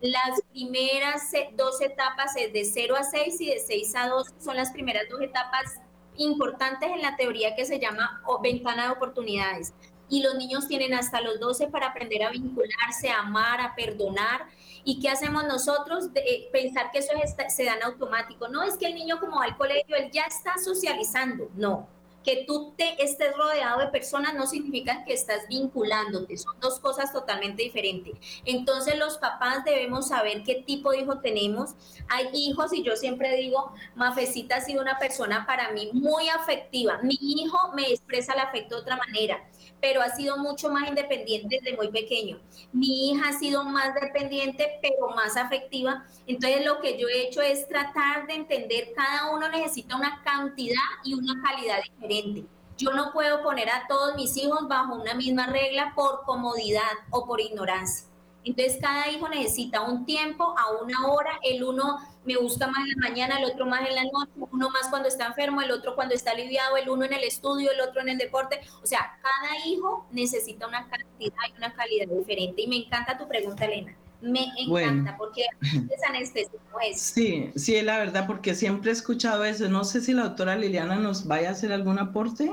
Las 0.00 0.42
primeras 0.52 1.32
dos 1.56 1.80
etapas 1.80 2.36
es 2.36 2.52
de 2.52 2.64
0 2.64 2.94
a 2.96 3.04
6 3.04 3.40
y 3.40 3.46
de 3.46 3.58
6 3.58 3.94
a 3.96 4.08
2 4.08 4.34
son 4.38 4.56
las 4.56 4.70
primeras 4.70 5.04
dos 5.08 5.22
etapas 5.22 5.80
importantes 6.16 6.90
en 6.90 7.02
la 7.02 7.16
teoría 7.16 7.54
que 7.54 7.64
se 7.64 7.78
llama 7.78 8.22
ventana 8.42 8.86
de 8.86 8.92
oportunidades. 8.92 9.74
Y 10.08 10.22
los 10.22 10.34
niños 10.34 10.68
tienen 10.68 10.94
hasta 10.94 11.20
los 11.20 11.40
12 11.40 11.68
para 11.68 11.88
aprender 11.88 12.22
a 12.22 12.30
vincularse, 12.30 13.08
a 13.10 13.20
amar, 13.20 13.60
a 13.60 13.74
perdonar. 13.74 14.46
¿Y 14.84 15.00
qué 15.00 15.08
hacemos 15.08 15.44
nosotros? 15.44 16.12
De, 16.12 16.20
eh, 16.20 16.48
pensar 16.52 16.90
que 16.90 16.98
eso 16.98 17.12
se 17.48 17.64
da 17.64 17.74
en 17.74 17.82
automático. 17.82 18.48
No 18.48 18.62
es 18.62 18.76
que 18.76 18.86
el 18.86 18.94
niño 18.94 19.18
como 19.18 19.38
va 19.38 19.44
al 19.44 19.56
colegio, 19.56 19.96
él 19.96 20.10
ya 20.12 20.24
está 20.24 20.54
socializando. 20.62 21.50
No, 21.54 21.88
que 22.24 22.44
tú 22.46 22.74
te 22.76 23.02
estés 23.02 23.36
rodeado 23.36 23.80
de 23.80 23.88
personas 23.88 24.34
no 24.34 24.46
significa 24.46 25.04
que 25.04 25.12
estás 25.12 25.46
vinculándote, 25.48 26.36
son 26.36 26.58
dos 26.60 26.80
cosas 26.80 27.12
totalmente 27.12 27.62
diferentes. 27.62 28.14
Entonces 28.44 28.98
los 28.98 29.18
papás 29.18 29.64
debemos 29.64 30.08
saber 30.08 30.42
qué 30.42 30.56
tipo 30.66 30.90
de 30.90 31.02
hijo 31.02 31.18
tenemos. 31.20 31.74
Hay 32.08 32.28
hijos 32.32 32.72
y 32.72 32.82
yo 32.82 32.96
siempre 32.96 33.36
digo, 33.36 33.72
Mafecita 33.94 34.56
ha 34.56 34.60
sido 34.60 34.80
una 34.80 34.98
persona 34.98 35.46
para 35.46 35.72
mí 35.72 35.90
muy 35.92 36.28
afectiva. 36.28 36.98
Mi 37.02 37.18
hijo 37.20 37.58
me 37.74 37.90
expresa 37.90 38.32
el 38.32 38.40
afecto 38.40 38.76
de 38.76 38.80
otra 38.82 38.96
manera 38.96 39.44
pero 39.80 40.02
ha 40.02 40.10
sido 40.10 40.36
mucho 40.38 40.70
más 40.70 40.88
independiente 40.88 41.60
desde 41.60 41.76
muy 41.76 41.88
pequeño. 41.88 42.38
Mi 42.72 43.10
hija 43.10 43.28
ha 43.28 43.38
sido 43.38 43.64
más 43.64 43.94
dependiente, 43.94 44.78
pero 44.80 45.10
más 45.14 45.36
afectiva. 45.36 46.04
Entonces 46.26 46.64
lo 46.64 46.80
que 46.80 46.98
yo 46.98 47.08
he 47.08 47.26
hecho 47.28 47.42
es 47.42 47.68
tratar 47.68 48.26
de 48.26 48.34
entender, 48.34 48.92
cada 48.94 49.34
uno 49.34 49.48
necesita 49.48 49.96
una 49.96 50.22
cantidad 50.22 50.76
y 51.04 51.14
una 51.14 51.42
calidad 51.42 51.82
diferente. 51.82 52.44
Yo 52.76 52.92
no 52.92 53.12
puedo 53.12 53.42
poner 53.42 53.68
a 53.70 53.86
todos 53.88 54.16
mis 54.16 54.36
hijos 54.36 54.66
bajo 54.68 54.94
una 54.94 55.14
misma 55.14 55.46
regla 55.46 55.92
por 55.94 56.24
comodidad 56.24 56.90
o 57.10 57.24
por 57.24 57.40
ignorancia. 57.40 58.13
Entonces 58.44 58.78
cada 58.80 59.10
hijo 59.10 59.28
necesita 59.28 59.82
un 59.82 60.04
tiempo 60.04 60.54
a 60.58 60.82
una 60.82 61.08
hora, 61.08 61.40
el 61.42 61.64
uno 61.64 61.98
me 62.24 62.36
busca 62.36 62.66
más 62.66 62.84
en 62.84 63.00
la 63.00 63.08
mañana, 63.08 63.38
el 63.38 63.44
otro 63.44 63.66
más 63.66 63.88
en 63.88 63.94
la 63.94 64.04
noche, 64.04 64.30
uno 64.36 64.70
más 64.70 64.88
cuando 64.88 65.08
está 65.08 65.26
enfermo, 65.26 65.62
el 65.62 65.70
otro 65.70 65.94
cuando 65.94 66.14
está 66.14 66.32
aliviado, 66.32 66.76
el 66.76 66.88
uno 66.88 67.04
en 67.04 67.12
el 67.12 67.24
estudio, 67.24 67.70
el 67.70 67.80
otro 67.80 68.00
en 68.00 68.10
el 68.10 68.18
deporte. 68.18 68.60
O 68.82 68.86
sea, 68.86 69.18
cada 69.22 69.66
hijo 69.66 70.06
necesita 70.10 70.66
una 70.66 70.88
cantidad 70.88 71.36
y 71.52 71.56
una 71.56 71.72
calidad 71.74 72.06
diferente. 72.06 72.62
Y 72.62 72.66
me 72.66 72.76
encanta 72.76 73.18
tu 73.18 73.28
pregunta, 73.28 73.64
Elena. 73.64 73.94
Me 74.20 74.46
encanta 74.56 75.16
porque 75.18 75.44
es 75.60 76.02
anestesia, 76.08 76.58
es. 76.82 77.00
Sí, 77.00 77.50
sí, 77.56 77.80
la 77.82 77.98
verdad, 77.98 78.26
porque 78.26 78.54
siempre 78.54 78.90
he 78.90 78.94
escuchado 78.94 79.44
eso. 79.44 79.68
No 79.68 79.84
sé 79.84 80.00
si 80.00 80.12
la 80.12 80.24
doctora 80.24 80.56
Liliana 80.56 80.96
nos 80.96 81.26
vaya 81.26 81.50
a 81.50 81.52
hacer 81.52 81.72
algún 81.72 81.98
aporte. 81.98 82.50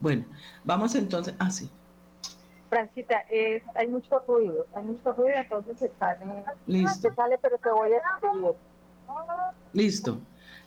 Bueno, 0.00 0.24
vamos 0.64 0.94
entonces. 0.94 1.34
Ah, 1.38 1.50
sí. 1.50 1.70
Francita, 2.68 3.20
es, 3.30 3.62
hay 3.74 3.88
mucho 3.88 4.22
ruido, 4.26 4.66
hay 4.74 4.84
mucho 4.84 5.12
ruido, 5.12 5.36
entonces 5.38 5.78
se 5.78 5.90
sale, 5.98 6.24
Listo. 6.66 7.08
se 7.08 7.14
sale, 7.14 7.38
pero 7.40 7.58
te 7.58 7.70
voy 7.70 7.90
a 7.92 7.96
escribir. 7.96 8.54
Listo, 9.72 10.18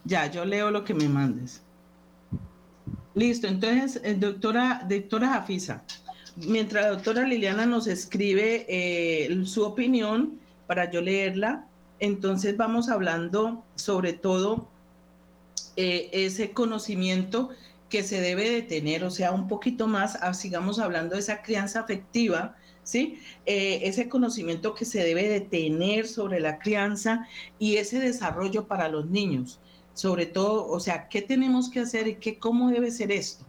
ya, 0.04 0.26
yo 0.28 0.46
leo 0.46 0.72
lo 0.72 0.84
que 0.84 0.94
me 0.94 1.08
mandes. 1.08 1.62
Listo, 3.14 3.48
entonces, 3.48 4.02
eh, 4.04 4.16
doctora, 4.16 4.86
doctora 4.88 5.28
Jafisa, 5.30 5.84
mientras 6.38 6.86
la 6.86 6.92
doctora 6.92 7.24
Liliana 7.24 7.66
nos 7.66 7.88
escribe 7.88 8.66
eh, 8.68 9.46
su 9.46 9.64
opinión 9.64 10.40
para 10.68 10.90
yo 10.90 11.02
leerla, 11.02 11.68
entonces 12.00 12.58
vamos 12.58 12.90
hablando 12.90 13.64
sobre 13.76 14.14
todo 14.14 14.68
eh, 15.76 16.10
ese 16.14 16.52
conocimiento 16.52 17.50
que 17.92 18.04
se 18.04 18.22
debe 18.22 18.50
de 18.50 18.62
tener, 18.64 19.04
o 19.04 19.12
sea, 19.12 19.32
un 19.34 19.50
poquito 19.50 19.86
más, 19.86 20.18
ah, 20.22 20.34
sigamos 20.34 20.80
hablando 20.80 21.14
de 21.14 21.20
esa 21.20 21.42
crianza 21.42 21.82
afectiva, 21.82 22.56
¿sí? 22.84 23.20
Eh, 23.46 23.82
ese 23.84 24.08
conocimiento 24.08 24.74
que 24.74 24.86
se 24.86 25.04
debe 25.04 25.28
de 25.28 25.42
tener 25.42 26.08
sobre 26.08 26.40
la 26.40 26.58
crianza 26.58 27.28
y 27.60 27.76
ese 27.76 28.00
desarrollo 28.00 28.66
para 28.66 28.88
los 28.88 29.08
niños, 29.08 29.60
sobre 29.94 30.26
todo, 30.26 30.68
o 30.68 30.80
sea, 30.80 31.10
¿qué 31.10 31.22
tenemos 31.22 31.70
que 31.70 31.82
hacer 31.82 32.08
y 32.08 32.16
qué, 32.16 32.40
cómo 32.40 32.70
debe 32.70 32.92
ser 32.92 33.12
esto? 33.12 33.46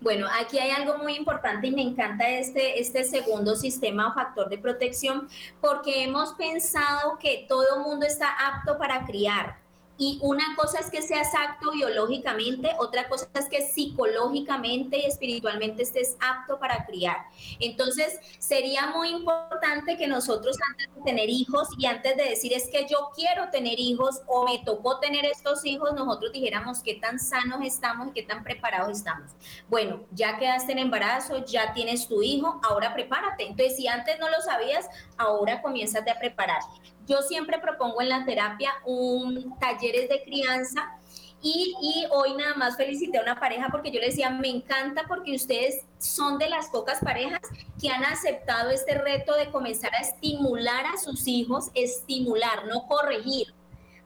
Bueno, 0.00 0.26
aquí 0.38 0.58
hay 0.58 0.72
algo 0.72 0.98
muy 0.98 1.14
importante 1.14 1.68
y 1.68 1.70
me 1.70 1.82
encanta 1.82 2.28
este, 2.28 2.80
este 2.80 3.04
segundo 3.04 3.54
sistema 3.54 4.08
o 4.08 4.12
factor 4.12 4.50
de 4.50 4.58
protección 4.58 5.28
porque 5.60 6.02
hemos 6.02 6.34
pensado 6.34 7.16
que 7.18 7.46
todo 7.48 7.84
mundo 7.84 8.04
está 8.04 8.28
apto 8.28 8.76
para 8.76 9.06
criar, 9.06 9.63
y 9.96 10.18
una 10.22 10.56
cosa 10.56 10.80
es 10.80 10.90
que 10.90 11.02
seas 11.02 11.28
apto 11.34 11.70
biológicamente, 11.72 12.70
otra 12.78 13.08
cosa 13.08 13.28
es 13.34 13.48
que 13.48 13.62
psicológicamente 13.62 14.98
y 14.98 15.06
espiritualmente 15.06 15.82
estés 15.84 16.16
apto 16.20 16.58
para 16.58 16.84
criar. 16.84 17.16
Entonces, 17.60 18.18
sería 18.38 18.88
muy 18.88 19.10
importante 19.10 19.96
que 19.96 20.08
nosotros 20.08 20.56
antes 20.70 20.94
de 20.94 21.02
tener 21.02 21.28
hijos 21.28 21.68
y 21.78 21.86
antes 21.86 22.16
de 22.16 22.24
decir 22.24 22.52
es 22.52 22.68
que 22.68 22.86
yo 22.90 23.10
quiero 23.14 23.50
tener 23.50 23.78
hijos 23.78 24.20
o 24.26 24.44
me 24.44 24.58
tocó 24.64 24.98
tener 24.98 25.24
estos 25.26 25.64
hijos, 25.64 25.92
nosotros 25.94 26.32
dijéramos 26.32 26.80
qué 26.82 26.94
tan 26.94 27.20
sanos 27.20 27.60
estamos 27.62 28.08
y 28.08 28.12
qué 28.12 28.22
tan 28.22 28.42
preparados 28.42 28.98
estamos. 28.98 29.30
Bueno, 29.68 30.04
ya 30.10 30.38
quedaste 30.38 30.72
en 30.72 30.78
embarazo, 30.78 31.44
ya 31.44 31.72
tienes 31.72 32.08
tu 32.08 32.22
hijo, 32.22 32.60
ahora 32.64 32.94
prepárate. 32.94 33.44
Entonces, 33.44 33.76
si 33.76 33.86
antes 33.86 34.18
no 34.18 34.28
lo 34.28 34.40
sabías, 34.40 34.88
ahora 35.16 35.62
comienzas 35.62 36.02
a 36.08 36.18
preparar. 36.18 36.62
Yo 37.06 37.22
siempre 37.22 37.58
propongo 37.58 38.00
en 38.00 38.08
la 38.08 38.24
terapia 38.24 38.72
un 38.84 39.58
talleres 39.58 40.08
de 40.08 40.22
crianza 40.24 40.98
y, 41.42 41.74
y, 41.78 42.06
hoy 42.10 42.34
nada 42.34 42.54
más 42.54 42.78
felicité 42.78 43.18
a 43.18 43.22
una 43.22 43.38
pareja 43.38 43.68
porque 43.70 43.90
yo 43.90 44.00
le 44.00 44.06
decía, 44.06 44.30
me 44.30 44.48
encanta 44.48 45.04
porque 45.06 45.34
ustedes 45.34 45.84
son 45.98 46.38
de 46.38 46.48
las 46.48 46.70
pocas 46.70 47.00
parejas 47.00 47.40
que 47.78 47.90
han 47.90 48.02
aceptado 48.02 48.70
este 48.70 48.94
reto 48.94 49.34
de 49.34 49.50
comenzar 49.50 49.94
a 49.94 49.98
estimular 49.98 50.86
a 50.86 50.96
sus 50.96 51.28
hijos, 51.28 51.70
estimular, 51.74 52.66
no 52.66 52.86
corregir 52.86 53.52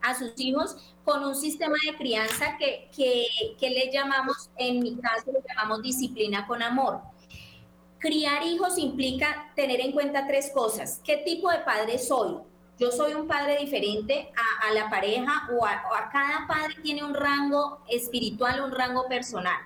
a 0.01 0.19
sus 0.19 0.33
hijos 0.37 0.75
con 1.05 1.23
un 1.23 1.33
sistema 1.33 1.75
de 1.85 1.95
crianza 1.95 2.57
que, 2.57 2.89
que, 2.93 3.25
que 3.57 3.69
le 3.69 3.89
llamamos, 3.89 4.49
en 4.57 4.81
mi 4.81 4.97
caso, 4.97 5.31
le 5.31 5.39
llamamos 5.47 5.81
disciplina 5.81 6.45
con 6.45 6.61
amor. 6.61 6.99
Criar 7.99 8.43
hijos 8.43 8.77
implica 8.77 9.51
tener 9.55 9.79
en 9.79 9.93
cuenta 9.93 10.27
tres 10.27 10.51
cosas. 10.53 10.99
¿Qué 11.05 11.17
tipo 11.17 11.49
de 11.49 11.59
padre 11.59 11.97
soy? 11.97 12.48
Yo 12.79 12.91
soy 12.91 13.13
un 13.13 13.27
padre 13.27 13.57
diferente 13.57 14.31
a, 14.35 14.73
la 14.73 14.89
pareja 14.89 15.49
o 15.51 15.65
a, 15.65 16.09
cada 16.11 16.47
padre 16.47 16.75
tiene 16.81 17.03
un 17.03 17.13
rango 17.13 17.79
espiritual, 17.87 18.61
un 18.61 18.71
rango 18.71 19.07
personal. 19.07 19.57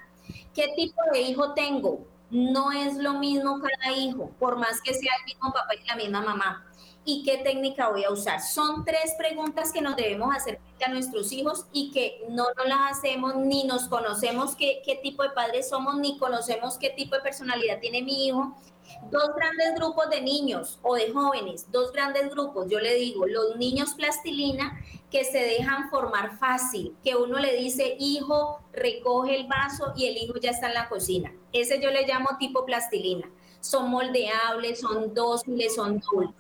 ¿Qué 0.54 0.74
tipo 0.76 1.00
de 1.12 1.22
hijo 1.22 1.54
tengo? 1.54 2.08
No 2.32 2.72
es 2.72 2.96
lo 2.96 3.14
mismo 3.14 3.62
cada 3.62 3.96
hijo, 3.96 4.32
por 4.40 4.58
más 4.58 4.82
que 4.82 4.94
sea 4.94 5.12
el 5.20 5.26
mismo 5.26 5.54
papá 5.54 5.76
y 5.76 5.88
la 5.88 5.96
misma 5.96 6.22
mamá. 6.22 6.66
¿Y 7.06 7.22
qué 7.24 7.38
técnica 7.38 7.90
voy 7.90 8.04
a 8.06 8.12
usar? 8.12 8.42
Son 8.42 8.84
tres 8.86 9.14
preguntas 9.18 9.72
que 9.72 9.82
nos 9.82 9.96
debemos 9.96 10.34
hacer 10.36 10.60
a 10.84 10.90
nuestros 10.90 11.32
hijos 11.32 11.66
y 11.72 11.92
que 11.92 12.26
no 12.30 12.46
nos 12.58 12.68
las 12.68 12.98
hacemos 12.98 13.36
ni 13.36 13.66
nos 13.66 13.88
conocemos 13.88 14.56
qué, 14.56 14.82
qué 14.86 14.96
tipo 14.96 15.22
de 15.22 15.30
padres 15.32 15.70
somos, 15.70 15.98
ni 15.98 16.18
conocemos 16.18 16.78
qué 16.78 16.90
tipo 16.90 17.16
de 17.16 17.22
personalidad 17.22 17.80
tiene 17.80 18.02
mi 18.02 18.28
hijo, 18.28 18.56
dos 19.12 19.36
grandes 19.36 19.76
grupos 19.76 20.10
de 20.10 20.22
niños 20.22 20.80
o 20.82 20.96
de 20.96 21.12
jóvenes, 21.12 21.72
dos 21.72 21.92
grandes 21.92 22.30
grupos, 22.30 22.68
yo 22.70 22.80
le 22.80 22.96
digo, 22.96 23.26
los 23.28 23.56
niños 23.58 23.94
plastilina 23.94 24.80
que 25.12 25.24
se 25.24 25.40
dejan 25.40 25.90
formar 25.90 26.38
fácil, 26.38 26.96
que 27.04 27.16
uno 27.16 27.38
le 27.38 27.56
dice, 27.56 27.96
hijo, 28.00 28.60
recoge 28.72 29.36
el 29.36 29.48
vaso 29.48 29.94
y 29.96 30.08
el 30.08 30.18
hijo 30.18 30.36
ya 30.40 30.52
está 30.52 30.68
en 30.68 30.74
la 30.74 30.90
cocina. 30.90 31.32
Ese 31.52 31.80
yo 31.80 31.92
le 31.92 32.08
llamo 32.08 32.30
tipo 32.40 32.66
plastilina. 32.66 33.30
Son 33.60 33.90
moldeables, 33.92 34.80
son 34.80 35.14
dóciles, 35.14 35.76
son 35.76 36.00
dulces. 36.00 36.36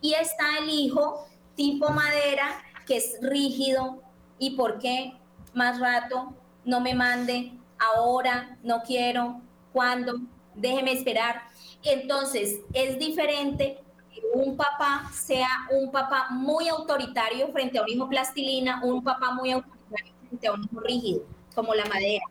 Y 0.00 0.14
está 0.14 0.58
el 0.60 0.70
hijo 0.70 1.26
tipo 1.56 1.90
madera, 1.90 2.62
que 2.86 2.98
es 2.98 3.18
rígido. 3.20 4.00
¿Y 4.38 4.50
por 4.50 4.78
qué? 4.78 5.14
Más 5.52 5.80
rato, 5.80 6.34
no 6.64 6.80
me 6.80 6.94
mande, 6.94 7.52
ahora, 7.78 8.56
no 8.62 8.82
quiero, 8.82 9.40
¿cuándo? 9.72 10.20
Déjeme 10.54 10.92
esperar 10.92 11.42
entonces, 11.84 12.60
es 12.72 12.98
diferente 12.98 13.78
que 14.12 14.22
un 14.32 14.56
papá 14.56 15.10
sea 15.12 15.48
un 15.70 15.90
papá 15.90 16.28
muy 16.30 16.68
autoritario 16.68 17.48
frente 17.48 17.78
a 17.78 17.82
un 17.82 17.88
hijo 17.88 18.08
plastilina, 18.08 18.80
un 18.82 19.04
papá 19.04 19.32
muy 19.32 19.52
autoritario 19.52 20.12
frente 20.28 20.46
a 20.46 20.52
un 20.52 20.64
hijo 20.64 20.80
rígido, 20.80 21.22
como 21.54 21.74
la 21.74 21.84
madera. 21.84 22.24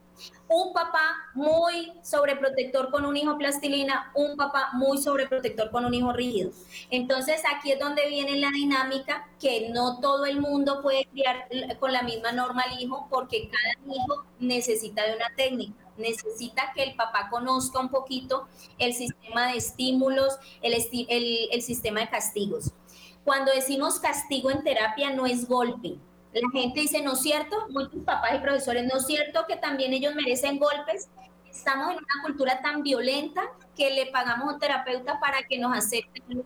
Un 0.47 0.73
papá 0.73 1.15
muy 1.33 1.91
sobreprotector 2.03 2.91
con 2.91 3.05
un 3.05 3.17
hijo 3.17 3.37
plastilina, 3.37 4.11
un 4.15 4.37
papá 4.37 4.69
muy 4.73 4.97
sobreprotector 4.97 5.71
con 5.71 5.85
un 5.85 5.93
hijo 5.93 6.13
rígido. 6.13 6.51
Entonces 6.91 7.41
aquí 7.55 7.71
es 7.71 7.79
donde 7.79 8.07
viene 8.07 8.37
la 8.37 8.51
dinámica 8.51 9.27
que 9.39 9.69
no 9.69 9.99
todo 9.99 10.25
el 10.25 10.39
mundo 10.39 10.81
puede 10.81 11.05
criar 11.05 11.47
con 11.79 11.91
la 11.91 12.03
misma 12.03 12.31
norma 12.31 12.63
al 12.63 12.79
hijo 12.79 13.07
porque 13.09 13.49
cada 13.49 13.95
hijo 13.95 14.25
necesita 14.39 15.05
de 15.05 15.15
una 15.15 15.31
técnica 15.35 15.82
necesita 15.97 16.71
que 16.73 16.83
el 16.83 16.95
papá 16.95 17.29
conozca 17.29 17.79
un 17.79 17.89
poquito 17.89 18.47
el 18.79 18.93
sistema 18.93 19.47
de 19.47 19.57
estímulos, 19.57 20.37
el, 20.61 20.73
el, 21.51 21.61
sistema 21.61 22.01
de 22.01 22.09
castigos. 22.09 22.71
Cuando 23.23 23.51
decimos 23.51 23.99
castigo 23.99 24.51
en 24.51 24.63
terapia 24.63 25.11
no 25.11 25.25
es 25.25 25.47
golpe. 25.47 25.97
La 26.33 26.49
gente 26.51 26.81
dice, 26.81 27.01
¿no 27.01 27.13
es 27.13 27.21
cierto? 27.21 27.67
Muchos 27.69 28.03
papás 28.03 28.31
y 28.35 28.39
profesores, 28.39 28.85
¿no 28.91 28.97
es 28.97 29.05
cierto 29.05 29.45
que 29.47 29.55
también 29.55 29.93
ellos 29.93 30.15
merecen 30.15 30.57
golpes? 30.57 31.09
Estamos 31.49 31.91
en 31.91 31.97
una 31.97 32.23
cultura 32.23 32.61
tan 32.61 32.81
violenta 32.81 33.43
que 33.77 33.91
le 33.91 34.07
pagamos 34.07 34.49
a 34.49 34.53
un 34.53 34.59
terapeuta 34.59 35.19
para 35.19 35.43
que 35.43 35.59
nos 35.59 35.77
acepte 35.77 36.21
un 36.27 36.43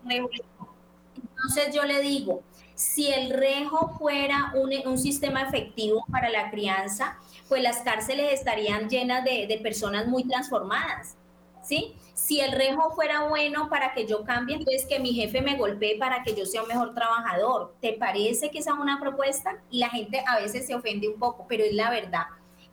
Entonces 1.16 1.74
yo 1.74 1.84
le 1.84 2.02
digo, 2.02 2.42
si 2.74 3.10
el 3.10 3.30
rejo 3.30 3.96
fuera 3.98 4.52
un, 4.54 4.70
un 4.86 4.98
sistema 4.98 5.42
efectivo 5.42 6.04
para 6.12 6.28
la 6.28 6.50
crianza, 6.50 7.18
pues 7.48 7.62
las 7.62 7.78
cárceles 7.78 8.32
estarían 8.32 8.88
llenas 8.88 9.24
de, 9.24 9.60
personas 9.62 10.06
muy 10.06 10.24
transformadas. 10.24 11.16
¿Sí? 11.62 11.96
Si 12.14 12.40
el 12.40 12.52
rejo 12.52 12.92
fuera 12.92 13.28
bueno 13.28 13.68
para 13.68 13.92
que 13.92 14.06
yo 14.06 14.24
cambie, 14.24 14.56
entonces 14.56 14.86
que 14.86 15.00
mi 15.00 15.12
jefe 15.12 15.42
me 15.42 15.56
golpee 15.56 15.98
para 15.98 16.22
que 16.22 16.34
yo 16.34 16.46
sea 16.46 16.62
un 16.62 16.68
mejor 16.68 16.94
trabajador. 16.94 17.74
¿Te 17.80 17.92
parece 17.92 18.50
que 18.50 18.58
esa 18.58 18.72
es 18.72 18.78
una 18.78 18.98
propuesta? 18.98 19.58
Y 19.70 19.78
la 19.78 19.90
gente 19.90 20.22
a 20.26 20.40
veces 20.40 20.66
se 20.66 20.74
ofende 20.74 21.08
un 21.08 21.18
poco, 21.18 21.46
pero 21.46 21.64
es 21.64 21.74
la 21.74 21.90
verdad. 21.90 22.24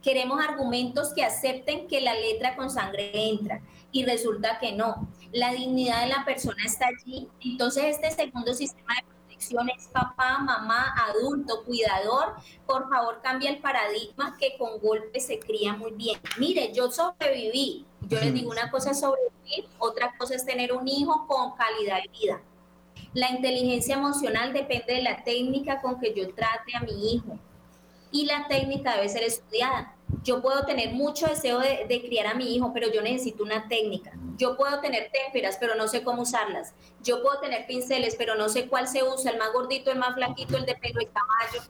Queremos 0.01 0.39
argumentos 0.39 1.13
que 1.13 1.23
acepten 1.23 1.87
que 1.87 1.99
la 1.99 2.13
letra 2.13 2.55
con 2.55 2.69
sangre 2.69 3.11
entra 3.13 3.59
y 3.91 4.05
resulta 4.05 4.59
que 4.59 4.71
no. 4.71 5.09
La 5.31 5.51
dignidad 5.51 6.01
de 6.03 6.09
la 6.09 6.23
persona 6.23 6.63
está 6.63 6.87
allí. 6.87 7.27
Entonces 7.43 7.85
este 7.85 8.11
segundo 8.11 8.53
sistema 8.53 8.93
de 8.95 9.14
es 9.37 9.87
papá, 9.87 10.39
mamá, 10.39 10.95
adulto, 11.07 11.63
cuidador, 11.63 12.35
por 12.65 12.89
favor 12.89 13.21
cambia 13.21 13.49
el 13.49 13.59
paradigma 13.59 14.35
que 14.37 14.57
con 14.57 14.79
golpe 14.79 15.19
se 15.19 15.39
cría 15.39 15.73
muy 15.73 15.91
bien. 15.91 16.19
Mire, 16.37 16.73
yo 16.73 16.91
sobreviví. 16.91 17.85
Yo 18.01 18.19
les 18.19 18.33
digo 18.33 18.51
una 18.51 18.69
cosa 18.69 18.91
es 18.91 18.99
sobrevivir, 18.99 19.67
otra 19.79 20.15
cosa 20.17 20.35
es 20.35 20.45
tener 20.45 20.73
un 20.73 20.87
hijo 20.87 21.25
con 21.27 21.55
calidad 21.55 22.01
de 22.03 22.09
vida. 22.09 22.41
La 23.13 23.31
inteligencia 23.31 23.95
emocional 23.95 24.53
depende 24.53 24.93
de 24.93 25.01
la 25.01 25.23
técnica 25.23 25.81
con 25.81 25.99
que 25.99 26.13
yo 26.13 26.33
trate 26.33 26.75
a 26.75 26.81
mi 26.81 27.13
hijo 27.13 27.39
y 28.11 28.25
la 28.25 28.47
técnica 28.47 28.95
debe 28.95 29.09
ser 29.09 29.23
estudiada. 29.23 29.94
Yo 30.23 30.41
puedo 30.41 30.65
tener 30.65 30.93
mucho 30.93 31.27
deseo 31.27 31.59
de, 31.59 32.01
criar 32.05 32.27
a 32.27 32.33
mi 32.35 32.55
hijo, 32.55 32.71
pero 32.73 32.91
yo 32.91 33.01
necesito 33.01 33.43
una 33.43 33.67
técnica. 33.67 34.11
Yo 34.37 34.57
puedo 34.57 34.79
tener 34.79 35.11
témperas, 35.11 35.57
pero 35.59 35.75
no 35.75 35.87
sé 35.87 36.03
cómo 36.03 36.23
usarlas. 36.23 36.73
Yo 37.03 37.21
puedo 37.21 37.39
tener 37.39 37.65
pinceles, 37.67 38.15
pero 38.15 38.35
no 38.35 38.49
sé 38.49 38.67
cuál 38.67 38.87
se 38.87 39.03
usa, 39.03 39.31
el 39.31 39.37
más 39.37 39.51
gordito, 39.53 39.91
el 39.91 39.99
más 39.99 40.15
flaquito, 40.15 40.57
el 40.57 40.65
de 40.65 40.75
pelo 40.75 40.99
de 40.99 41.07
caballo. 41.07 41.69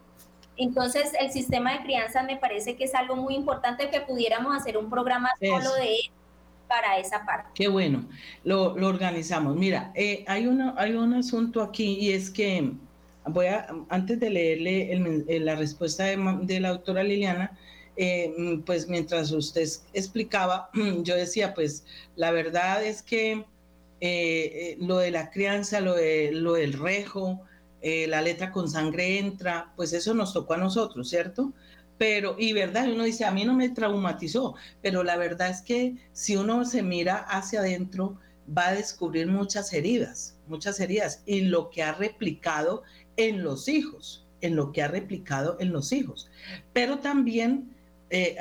Entonces, 0.57 1.11
el 1.19 1.31
sistema 1.31 1.73
de 1.73 1.83
crianza 1.83 2.23
me 2.23 2.38
parece 2.38 2.75
que 2.75 2.86
es 2.86 2.95
algo 2.95 3.15
muy 3.15 3.36
importante 3.36 3.89
que 3.89 4.01
pudiéramos 4.01 4.55
hacer 4.55 4.77
un 4.77 4.89
programa 4.89 5.31
solo 5.39 5.73
de 5.75 5.95
él 5.95 6.11
para 6.67 6.97
esa 6.97 7.25
parte. 7.25 7.49
Qué 7.53 7.67
bueno, 7.67 8.05
lo, 8.43 8.73
organizamos. 8.73 9.55
Mira, 9.55 9.91
eh, 9.95 10.23
hay, 10.27 10.47
una, 10.47 10.73
hay 10.77 10.93
un 10.93 11.13
asunto 11.13 11.61
aquí 11.61 11.97
y 11.99 12.13
es 12.13 12.29
que 12.29 12.71
voy 13.25 13.47
a, 13.47 13.67
antes 13.89 14.19
de 14.19 14.29
leerle 14.29 15.39
la 15.39 15.55
respuesta 15.55 16.05
de, 16.05 16.17
de 16.43 16.59
la 16.59 16.69
doctora 16.69 17.03
Liliana, 17.03 17.57
eh, 17.97 18.33
mm, 18.37 18.61
pues 18.61 18.87
mientras 18.87 19.31
usted 19.31 19.67
explicaba, 19.93 20.69
yo 21.03 21.15
decía, 21.15 21.53
pues 21.53 21.85
la 22.15 22.31
verdad 22.31 22.83
es 22.83 23.01
que 23.01 23.31
eh, 23.31 23.45
eh, 24.01 24.77
lo 24.79 24.97
de 24.97 25.11
la 25.11 25.29
crianza, 25.29 25.79
lo, 25.79 25.95
lo 26.31 26.53
del 26.53 26.73
rejo, 26.73 27.41
la 28.07 28.19
letra 28.23 28.51
con 28.51 28.67
sangre 28.67 29.19
entra, 29.19 29.71
pues 29.75 29.93
eso 29.93 30.15
nos 30.15 30.33
tocó 30.33 30.55
a 30.55 30.57
nosotros, 30.57 31.07
¿cierto? 31.07 31.53
Pero, 31.99 32.35
y 32.39 32.51
verdad, 32.51 32.91
uno 32.91 33.03
dice, 33.03 33.25
a 33.25 33.31
mí 33.31 33.45
no 33.45 33.53
me 33.53 33.69
traumatizó, 33.69 34.55
pero 34.81 35.03
la 35.03 35.17
verdad 35.17 35.51
es 35.51 35.61
que 35.61 35.95
si 36.11 36.35
uno 36.35 36.65
se 36.65 36.81
mira 36.81 37.17
hacia 37.17 37.59
adentro, 37.59 38.17
va 38.57 38.69
a 38.69 38.73
descubrir 38.73 39.27
muchas 39.27 39.71
heridas, 39.71 40.35
muchas 40.47 40.79
heridas, 40.79 41.21
y 41.27 41.41
lo 41.41 41.69
que 41.69 41.83
ha 41.83 41.93
replicado 41.93 42.81
en 43.17 43.43
los 43.43 43.67
hijos, 43.67 44.25
en 44.41 44.55
lo 44.55 44.71
que 44.71 44.81
ha 44.81 44.87
replicado 44.87 45.57
en 45.59 45.71
los 45.71 45.91
hijos. 45.91 46.29
Pero 46.73 46.99
también 46.99 47.74
eh, 48.09 48.35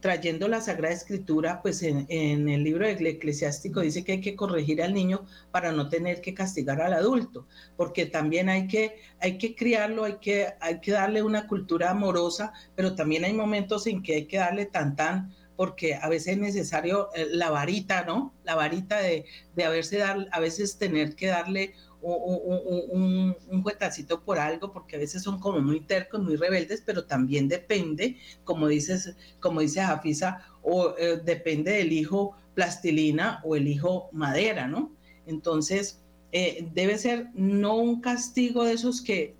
trayendo 0.00 0.48
la 0.48 0.60
Sagrada 0.60 0.94
Escritura, 0.94 1.60
pues 1.62 1.82
en, 1.82 2.06
el 2.08 2.64
libro 2.64 2.86
del 2.86 3.06
eclesiástico 3.06 3.80
dice 3.80 4.02
que 4.02 4.12
hay 4.12 4.20
que 4.20 4.34
corregir 4.34 4.82
al 4.82 4.94
niño 4.94 5.26
para 5.50 5.72
no 5.72 5.88
tener 5.88 6.20
que 6.20 6.34
castigar 6.34 6.80
al 6.80 6.94
adulto, 6.94 7.46
porque 7.76 8.06
también 8.06 8.48
hay 8.48 8.66
que, 8.66 8.96
hay 9.20 9.38
que 9.38 9.54
criarlo, 9.54 10.04
hay 10.04 10.16
que, 10.20 10.48
hay 10.60 10.80
que 10.80 10.92
darle 10.92 11.22
una 11.22 11.46
cultura 11.46 11.90
amorosa, 11.90 12.52
pero 12.74 12.94
también 12.94 13.24
hay 13.24 13.34
momentos 13.34 13.86
en 13.86 14.02
que 14.02 14.14
hay 14.14 14.24
que 14.26 14.38
darle 14.38 14.66
tan 14.66 14.96
tan, 14.96 15.34
porque 15.56 15.94
a 15.94 16.08
veces 16.08 16.34
es 16.34 16.38
necesario 16.38 17.10
eh, 17.14 17.26
la 17.30 17.50
varita, 17.50 18.04
¿no? 18.04 18.32
La 18.44 18.54
varita 18.54 18.98
de, 19.00 19.26
de 19.54 19.64
haberse 19.64 19.98
dar, 19.98 20.26
a 20.32 20.40
veces 20.40 20.78
tener 20.78 21.14
que 21.14 21.26
darle 21.26 21.74
un, 22.02 23.36
un, 23.48 23.62
juetacito 23.62 24.22
por 24.22 24.38
algo, 24.38 24.72
porque 24.72 24.96
a 24.96 24.98
veces 24.98 25.22
son 25.22 25.38
como 25.38 25.60
muy 25.60 25.80
tercos, 25.80 26.22
muy 26.22 26.36
rebeldes, 26.36 26.82
pero 26.84 27.04
también 27.04 27.48
depende, 27.48 28.16
como 28.44 28.68
dices, 28.68 29.14
como 29.40 29.60
dice 29.60 29.82
Jafisa, 29.82 30.44
o 30.62 30.94
eh, 30.98 31.20
depende 31.24 31.72
del 31.72 31.92
hijo 31.92 32.36
plastilina 32.54 33.40
o 33.44 33.56
el 33.56 33.68
hijo 33.68 34.08
madera, 34.12 34.66
¿no? 34.66 34.92
Entonces, 35.26 36.00
eh, 36.32 36.68
debe 36.74 36.96
ser 36.98 37.28
no 37.34 37.76
un 37.76 38.00
castigo 38.00 38.64
de 38.64 38.74
esos 38.74 39.00
que 39.02 39.36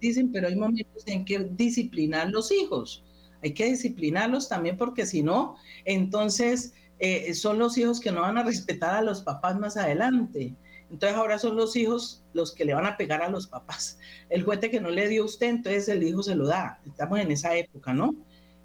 dicen, 0.00 0.32
pero 0.32 0.48
hay 0.48 0.56
momentos 0.56 1.02
en 1.06 1.24
que 1.24 1.38
disciplinar 1.38 2.30
los 2.30 2.50
hijos. 2.50 3.04
Hay 3.42 3.52
que 3.54 3.66
disciplinarlos 3.66 4.48
también 4.48 4.76
porque 4.76 5.06
si 5.06 5.22
no, 5.22 5.56
entonces 5.84 6.74
eh, 6.98 7.32
son 7.34 7.58
los 7.58 7.76
hijos 7.78 8.00
que 8.00 8.12
no 8.12 8.22
van 8.22 8.38
a 8.38 8.42
respetar 8.44 8.94
a 8.94 9.02
los 9.02 9.22
papás 9.22 9.58
más 9.58 9.76
adelante. 9.76 10.54
Entonces 10.90 11.16
ahora 11.16 11.38
son 11.38 11.56
los 11.56 11.76
hijos 11.76 12.24
los 12.32 12.52
que 12.52 12.64
le 12.64 12.74
van 12.74 12.86
a 12.86 12.96
pegar 12.96 13.22
a 13.22 13.28
los 13.28 13.46
papás. 13.46 13.98
El 14.28 14.42
juguete 14.42 14.70
que 14.70 14.80
no 14.80 14.90
le 14.90 15.08
dio 15.08 15.24
usted, 15.24 15.48
entonces 15.48 15.88
el 15.88 16.02
hijo 16.02 16.22
se 16.22 16.34
lo 16.34 16.46
da. 16.46 16.80
Estamos 16.86 17.20
en 17.20 17.30
esa 17.30 17.54
época, 17.56 17.92
¿no? 17.92 18.14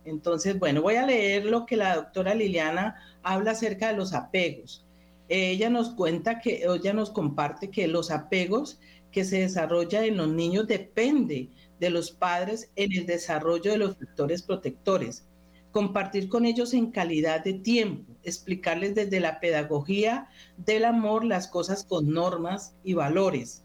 Entonces, 0.06 0.58
bueno, 0.60 0.82
voy 0.82 0.96
a 0.96 1.06
leer 1.06 1.46
lo 1.46 1.66
que 1.66 1.78
la 1.78 1.96
doctora 1.96 2.36
Liliana 2.36 2.96
habla 3.24 3.52
acerca 3.52 3.90
de 3.90 3.98
los 3.98 4.14
apegos. 4.14 4.86
Ella 5.28 5.70
nos 5.70 5.92
cuenta 5.92 6.40
que, 6.40 6.64
ella 6.64 6.94
nos 6.94 7.10
comparte 7.10 7.72
que 7.72 7.88
los 7.88 8.12
apegos 8.12 8.80
que 9.12 9.24
se 9.24 9.40
desarrollan 9.40 10.04
en 10.04 10.18
los 10.18 10.30
niños 10.30 10.68
depende 10.68 11.50
de 11.80 11.90
los 11.90 12.12
padres 12.12 12.70
en 12.76 12.92
el 12.92 13.06
desarrollo 13.06 13.72
de 13.72 13.78
los 13.78 13.98
factores 13.98 14.44
protectores 14.44 15.26
compartir 15.76 16.30
con 16.30 16.46
ellos 16.46 16.74
en 16.74 16.90
calidad 16.90 17.44
de 17.44 17.52
tiempo, 17.52 18.15
explicarles 18.26 18.96
desde 18.96 19.20
la 19.20 19.40
pedagogía 19.40 20.28
del 20.58 20.86
amor 20.86 21.24
las 21.24 21.48
cosas 21.48 21.84
con 21.84 22.12
normas 22.12 22.74
y 22.84 22.94
valores, 22.94 23.64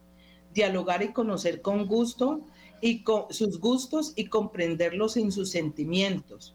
dialogar 0.54 1.02
y 1.02 1.12
conocer 1.12 1.62
con 1.62 1.86
gusto 1.86 2.40
y 2.80 3.02
con 3.02 3.32
sus 3.32 3.60
gustos 3.60 4.12
y 4.16 4.26
comprenderlos 4.26 5.16
en 5.16 5.32
sus 5.32 5.50
sentimientos. 5.50 6.54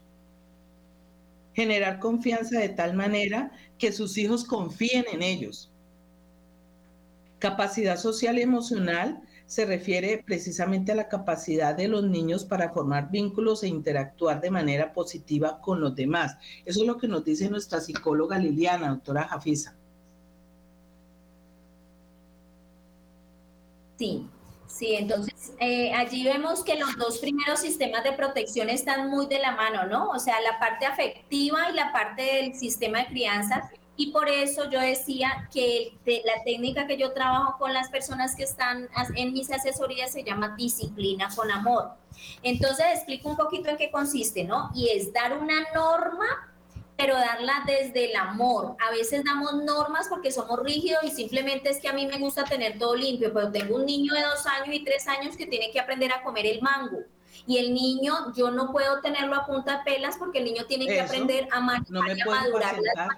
Generar 1.54 2.00
confianza 2.00 2.58
de 2.58 2.68
tal 2.68 2.94
manera 2.94 3.50
que 3.78 3.92
sus 3.92 4.18
hijos 4.18 4.44
confíen 4.44 5.04
en 5.12 5.22
ellos. 5.22 5.70
Capacidad 7.38 7.98
social 7.98 8.38
y 8.38 8.42
emocional 8.42 9.22
se 9.46 9.64
refiere 9.64 10.22
precisamente 10.26 10.92
a 10.92 10.96
la 10.96 11.08
capacidad 11.08 11.74
de 11.74 11.88
los 11.88 12.04
niños 12.04 12.44
para 12.44 12.70
formar 12.70 13.10
vínculos 13.10 13.62
e 13.62 13.68
interactuar 13.68 14.40
de 14.40 14.50
manera 14.50 14.92
positiva 14.92 15.60
con 15.60 15.80
los 15.80 15.94
demás. 15.94 16.36
Eso 16.64 16.80
es 16.80 16.86
lo 16.86 16.98
que 16.98 17.08
nos 17.08 17.24
dice 17.24 17.48
nuestra 17.48 17.80
psicóloga 17.80 18.38
Liliana, 18.38 18.90
doctora 18.90 19.28
Jafisa. 19.28 19.76
Sí, 23.98 24.26
sí, 24.66 24.94
entonces 24.94 25.52
eh, 25.58 25.92
allí 25.94 26.24
vemos 26.24 26.62
que 26.62 26.78
los 26.78 26.96
dos 26.98 27.18
primeros 27.18 27.60
sistemas 27.60 28.04
de 28.04 28.12
protección 28.12 28.68
están 28.68 29.08
muy 29.08 29.26
de 29.26 29.38
la 29.38 29.52
mano, 29.52 29.86
¿no? 29.86 30.10
O 30.10 30.18
sea, 30.18 30.40
la 30.40 30.58
parte 30.58 30.84
afectiva 30.84 31.70
y 31.70 31.74
la 31.74 31.92
parte 31.92 32.22
del 32.22 32.54
sistema 32.54 32.98
de 32.98 33.06
crianza 33.06 33.70
y 33.96 34.10
por 34.10 34.28
eso 34.28 34.68
yo 34.70 34.80
decía 34.80 35.48
que 35.52 35.96
la 36.04 36.44
técnica 36.44 36.86
que 36.86 36.98
yo 36.98 37.12
trabajo 37.12 37.56
con 37.58 37.72
las 37.72 37.88
personas 37.88 38.36
que 38.36 38.42
están 38.42 38.88
en 39.14 39.32
mis 39.32 39.50
asesorías 39.50 40.12
se 40.12 40.22
llama 40.22 40.54
disciplina 40.56 41.28
con 41.34 41.50
amor. 41.50 41.92
Entonces 42.42 42.86
explico 42.94 43.30
un 43.30 43.36
poquito 43.36 43.70
en 43.70 43.76
qué 43.76 43.90
consiste, 43.90 44.44
¿no? 44.44 44.70
Y 44.74 44.90
es 44.90 45.12
dar 45.12 45.38
una 45.38 45.62
norma, 45.74 46.52
pero 46.96 47.14
darla 47.14 47.64
desde 47.66 48.10
el 48.10 48.16
amor. 48.16 48.76
A 48.86 48.90
veces 48.90 49.24
damos 49.24 49.54
normas 49.64 50.08
porque 50.08 50.30
somos 50.30 50.60
rígidos 50.62 51.02
y 51.04 51.10
simplemente 51.10 51.70
es 51.70 51.80
que 51.80 51.88
a 51.88 51.92
mí 51.92 52.06
me 52.06 52.18
gusta 52.18 52.44
tener 52.44 52.78
todo 52.78 52.96
limpio, 52.96 53.32
pero 53.32 53.50
tengo 53.50 53.76
un 53.76 53.86
niño 53.86 54.12
de 54.12 54.22
dos 54.22 54.46
años 54.46 54.74
y 54.74 54.84
tres 54.84 55.06
años 55.08 55.36
que 55.36 55.46
tiene 55.46 55.70
que 55.70 55.80
aprender 55.80 56.12
a 56.12 56.22
comer 56.22 56.46
el 56.46 56.60
mango. 56.60 56.98
Y 57.46 57.58
el 57.58 57.72
niño, 57.72 58.32
yo 58.34 58.50
no 58.50 58.72
puedo 58.72 59.00
tenerlo 59.00 59.36
a 59.36 59.46
punta 59.46 59.78
de 59.78 59.84
pelas 59.84 60.16
porque 60.18 60.38
el 60.38 60.44
niño 60.44 60.64
tiene 60.66 60.86
que 60.86 61.00
aprender 61.00 61.48
a, 61.52 61.60
madurar 61.60 62.78
las 62.78 63.08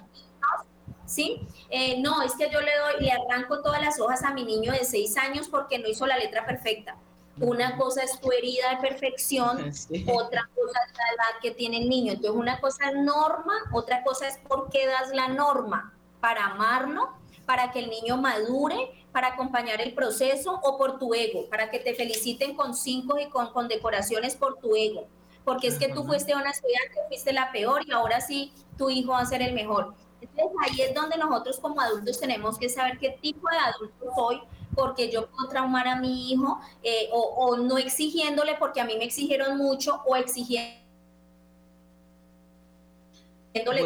¿sí? 1.09 1.41
Eh, 1.71 2.01
no, 2.01 2.23
es 2.23 2.35
que 2.35 2.51
yo 2.51 2.61
le 2.61 2.71
doy, 2.77 3.05
le 3.05 3.11
arranco 3.11 3.63
todas 3.63 3.83
las 3.83 3.99
hojas 3.99 4.23
a 4.23 4.33
mi 4.33 4.45
niño 4.45 4.73
de 4.73 4.85
seis 4.85 5.17
años 5.17 5.49
porque 5.49 5.79
no 5.79 5.89
hizo 5.89 6.07
la 6.07 6.19
letra 6.19 6.47
perfecta. 6.47 6.97
Una 7.41 7.77
cosa 7.77 8.03
es 8.03 8.21
tu 8.21 8.31
herida 8.33 8.71
de 8.71 8.89
perfección, 8.89 9.59
otra 10.13 10.49
cosa 10.55 10.79
es 10.87 10.97
la 10.97 11.09
edad 11.15 11.41
que 11.41 11.53
tiene 11.53 11.79
el 11.79 11.89
niño. 11.89 12.13
Entonces, 12.13 12.39
una 12.39 12.61
cosa 12.61 12.91
es 12.91 12.97
norma, 12.97 13.55
otra 13.73 14.05
cosa 14.05 14.29
es 14.29 14.39
por 14.39 14.71
qué 14.71 14.87
das 14.87 15.15
la 15.15 15.29
norma, 15.29 15.95
para 16.21 16.47
amarlo, 16.47 17.11
para 17.47 17.71
que 17.71 17.79
el 17.79 17.91
niño 17.91 18.17
madure, 18.19 19.05
para 19.13 19.29
acompañar 19.29 19.81
el 19.81 19.95
proceso 19.95 20.61
o 20.63 20.77
por 20.77 20.99
tu 20.99 21.15
ego, 21.15 21.49
para 21.49 21.71
que 21.71 21.79
te 21.79 21.95
feliciten 21.95 22.55
con 22.55 22.75
cinco 22.75 23.19
y 23.19 23.29
con, 23.31 23.53
con 23.53 23.69
decoraciones 23.69 24.37
por 24.37 24.59
tu 24.59 24.77
ego. 24.77 25.07
Porque 25.45 25.69
es 25.69 25.79
que 25.79 25.89
tú 25.89 26.05
fuiste 26.05 26.35
una 26.35 26.51
estudiante, 26.51 26.99
fuiste 27.09 27.33
la 27.33 27.51
peor 27.53 27.83
y 27.87 27.93
ahora 27.93 28.21
sí 28.21 28.53
tu 28.77 28.91
hijo 28.91 29.13
va 29.13 29.21
a 29.21 29.27
ser 29.27 29.41
el 29.41 29.55
mejor. 29.55 29.95
Entonces 30.39 30.57
ahí 30.63 30.81
es 30.83 30.95
donde 30.95 31.17
nosotros 31.17 31.59
como 31.59 31.81
adultos 31.81 32.21
tenemos 32.21 32.59
que 32.59 32.69
saber 32.69 32.99
qué 32.99 33.19
tipo 33.21 33.49
de 33.51 33.57
adulto 33.57 34.15
soy, 34.15 34.41
porque 34.75 35.11
yo 35.11 35.29
puedo 35.29 35.49
traumar 35.49 35.89
a 35.89 35.97
mi 35.97 36.31
hijo 36.31 36.61
eh, 36.83 37.09
o, 37.13 37.57
no 37.57 37.77
exigiéndole 37.77 38.55
porque 38.57 38.81
a 38.81 38.85
mí 38.85 38.97
me 38.97 39.05
exigieron 39.05 39.59
mucho 39.59 40.01
o 40.07 40.15
exigiéndole 40.15 40.79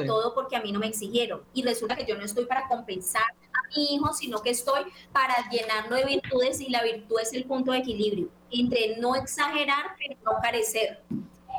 todo 0.07 0.35
porque 0.35 0.57
a 0.57 0.61
mí 0.61 0.73
no 0.73 0.79
me 0.79 0.89
exigieron. 0.89 1.43
Y 1.55 1.63
resulta 1.63 1.97
que 1.97 2.05
yo 2.05 2.17
no 2.19 2.25
estoy 2.25 2.45
para 2.45 2.69
compensar 2.69 3.23
a 3.23 3.69
mi 3.75 3.95
hijo, 3.95 4.13
sino 4.13 4.43
que 4.43 4.51
estoy 4.51 4.83
para 5.13 5.35
llenarlo 5.51 5.97
de 5.97 6.05
virtudes 6.05 6.61
y 6.61 6.69
la 6.69 6.83
virtud 6.83 7.19
es 7.23 7.33
el 7.33 7.45
punto 7.45 7.73
de 7.73 7.79
equilibrio 7.79 8.29
entre 8.51 8.99
no 8.99 9.17
exagerar 9.17 9.97
pero 9.99 10.21
no 10.23 10.39
carecer. 10.43 11.01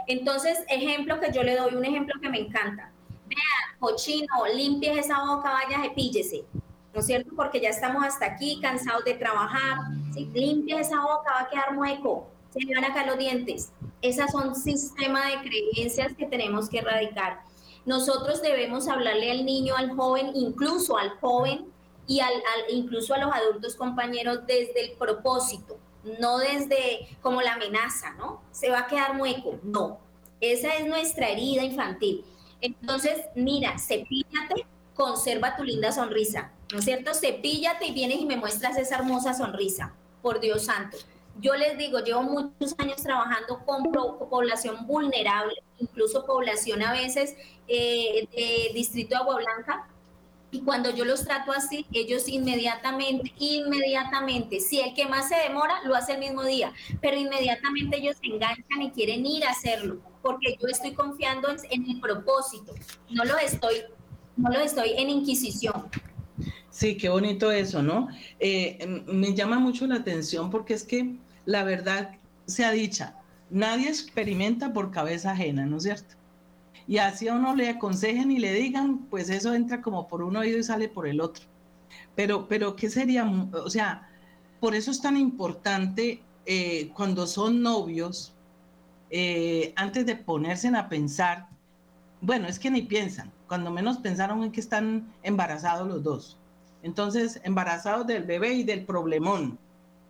Entonces, 0.06 0.60
ejemplo 0.68 1.20
que 1.20 1.32
yo 1.32 1.42
le 1.42 1.56
doy, 1.56 1.74
un 1.74 1.86
ejemplo 1.86 2.14
que 2.22 2.30
me 2.30 2.38
encanta 2.38 2.94
vea, 3.28 3.63
cochino, 3.84 4.34
limpies 4.56 4.98
esa 5.06 5.20
boca, 5.26 5.52
vaya, 5.52 5.84
cepíllese, 5.84 6.46
¿no 6.94 7.02
es 7.02 7.06
cierto? 7.06 7.32
Porque 7.36 7.60
ya 7.60 7.68
estamos 7.68 8.02
hasta 8.06 8.26
aquí, 8.26 8.62
cansados 8.62 9.04
de 9.04 9.16
trabajar, 9.16 9.80
si 10.14 10.26
limpies 10.28 10.88
esa 10.88 11.02
boca, 11.02 11.34
va 11.34 11.42
a 11.42 11.50
quedar 11.50 11.74
mueco, 11.74 12.28
se 12.52 12.62
le 12.62 12.76
van 12.76 12.86
a 12.86 12.94
caer 12.94 13.08
los 13.08 13.18
dientes. 13.18 13.74
Esas 14.02 14.32
son 14.32 14.56
sistemas 14.56 15.26
de 15.28 15.50
creencias 15.50 16.14
que 16.14 16.26
tenemos 16.26 16.70
que 16.70 16.80
erradicar. 16.80 17.42
Nosotros 17.86 18.42
debemos 18.42 18.88
hablarle 18.88 19.32
al 19.32 19.46
niño, 19.46 19.76
al 19.76 19.94
joven, 19.94 20.32
incluso 20.34 20.98
al 20.98 21.10
joven 21.20 21.66
y 22.08 22.22
al, 22.22 22.32
incluso 22.70 23.14
a 23.14 23.18
los 23.18 23.34
adultos 23.34 23.76
compañeros 23.76 24.48
desde 24.48 24.80
el 24.80 24.98
propósito, 24.98 25.78
no 26.22 26.38
desde 26.38 27.18
como 27.22 27.42
la 27.42 27.56
amenaza, 27.56 28.12
¿no? 28.12 28.42
Se 28.52 28.70
va 28.70 28.80
a 28.80 28.88
quedar 28.88 29.16
mueco, 29.16 29.60
no. 29.62 30.00
Esa 30.40 30.76
es 30.76 30.88
nuestra 30.88 31.28
herida 31.28 31.64
infantil. 31.64 32.24
Entonces, 32.64 33.26
mira, 33.36 33.78
cepíllate, 33.78 34.66
conserva 34.96 35.58
tu 35.58 35.66
linda 35.66 35.92
sonrisa, 35.92 36.54
¿no 36.72 36.80
es 36.80 36.86
cierto? 36.86 37.14
Cepíllate 37.14 37.88
y 37.88 37.92
vienes 37.92 38.22
y 38.22 38.26
me 38.26 38.38
muestras 38.38 38.78
esa 38.78 38.96
hermosa 38.96 39.34
sonrisa, 39.34 39.94
por 40.22 40.40
Dios 40.40 40.64
santo. 40.64 40.98
Yo 41.42 41.56
les 41.56 41.78
digo, 41.78 42.00
llevo 42.00 42.24
muchos 42.24 42.74
años 42.78 43.04
trabajando 43.04 43.66
con 43.66 43.92
población 44.30 44.88
vulnerable, 44.88 45.56
incluso 45.78 46.26
población 46.26 46.82
a 46.84 46.94
veces 46.94 47.36
eh, 47.68 48.30
de 48.32 48.74
Distrito 48.74 49.10
de 49.10 49.22
Agua 49.22 49.36
Blanca, 49.36 49.90
y 50.50 50.62
cuando 50.62 50.90
yo 50.90 51.04
los 51.04 51.26
trato 51.26 51.52
así, 51.52 51.86
ellos 51.92 52.30
inmediatamente, 52.30 53.34
inmediatamente, 53.40 54.62
si 54.62 54.80
el 54.80 54.94
que 54.94 55.06
más 55.06 55.28
se 55.28 55.36
demora, 55.36 55.82
lo 55.84 55.96
hace 55.96 56.14
el 56.14 56.20
mismo 56.20 56.44
día, 56.44 56.72
pero 57.02 57.18
inmediatamente 57.18 57.98
ellos 57.98 58.16
se 58.22 58.28
enganchan 58.28 58.84
y 58.84 58.92
quieren 58.92 59.26
ir 59.26 59.44
a 59.44 59.50
hacerlo 59.50 60.13
porque 60.24 60.58
yo 60.60 60.68
estoy 60.70 60.94
confiando 60.94 61.50
en, 61.70 61.86
el 61.88 62.00
propósito, 62.00 62.74
no 63.12 63.26
lo 63.26 63.38
estoy, 63.38 63.84
no 64.38 64.50
lo 64.50 64.60
estoy 64.60 64.94
en 64.98 65.10
inquisición. 65.10 65.90
Sí, 66.72 66.98
qué 66.98 67.10
bonito 67.10 67.52
eso, 67.52 67.84
¿no? 67.84 68.08
Eh, 68.40 69.04
me 69.06 69.36
llama 69.36 69.60
mucho 69.60 69.86
la 69.86 69.98
atención 69.98 70.50
porque 70.50 70.74
es 70.74 70.84
que 70.84 71.18
la 71.46 71.64
verdad 71.64 72.16
sea 72.48 72.72
dicha, 72.72 73.18
nadie 73.52 73.90
experimenta 73.90 74.74
por 74.74 74.90
cabeza 74.90 75.32
ajena, 75.32 75.66
¿no 75.68 75.78
es 75.78 75.84
cierto? 75.84 76.16
Y 76.88 76.98
así 76.98 77.28
a 77.28 77.36
uno 77.36 77.56
le 77.56 77.70
aconsejen 77.70 78.32
y 78.32 78.40
le 78.40 78.54
digan, 78.54 79.06
pues 79.10 79.30
eso 79.30 79.54
entra 79.54 79.82
como 79.82 80.08
por 80.08 80.24
un 80.24 80.36
oído 80.36 80.58
y 80.58 80.64
sale 80.64 80.90
por 80.90 81.08
el 81.08 81.22
otro. 81.22 81.46
Pero, 82.16 82.48
pero 82.48 82.76
¿qué 82.76 82.90
sería? 82.90 83.30
O 83.54 83.70
sea, 83.70 84.10
por 84.60 84.74
eso 84.74 84.92
es 84.92 85.02
tan 85.02 85.18
importante 85.18 86.24
eh, 86.46 86.90
cuando 86.94 87.28
son 87.28 87.62
novios, 87.62 88.33
eh, 89.16 89.74
antes 89.76 90.08
de 90.08 90.16
ponerse 90.16 90.70
a 90.70 90.90
pensar, 90.90 91.48
bueno, 92.20 92.48
es 92.48 92.58
que 92.58 92.72
ni 92.72 92.82
piensan, 92.82 93.32
cuando 93.48 93.70
menos 93.70 94.00
pensaron 94.00 94.44
en 94.44 94.52
que 94.52 94.60
están 94.60 95.14
embarazados 95.22 95.88
los 95.88 96.02
dos. 96.02 96.40
Entonces, 96.82 97.40
embarazados 97.44 98.08
del 98.08 98.24
bebé 98.24 98.54
y 98.54 98.64
del 98.64 98.86
problemón, 98.86 99.60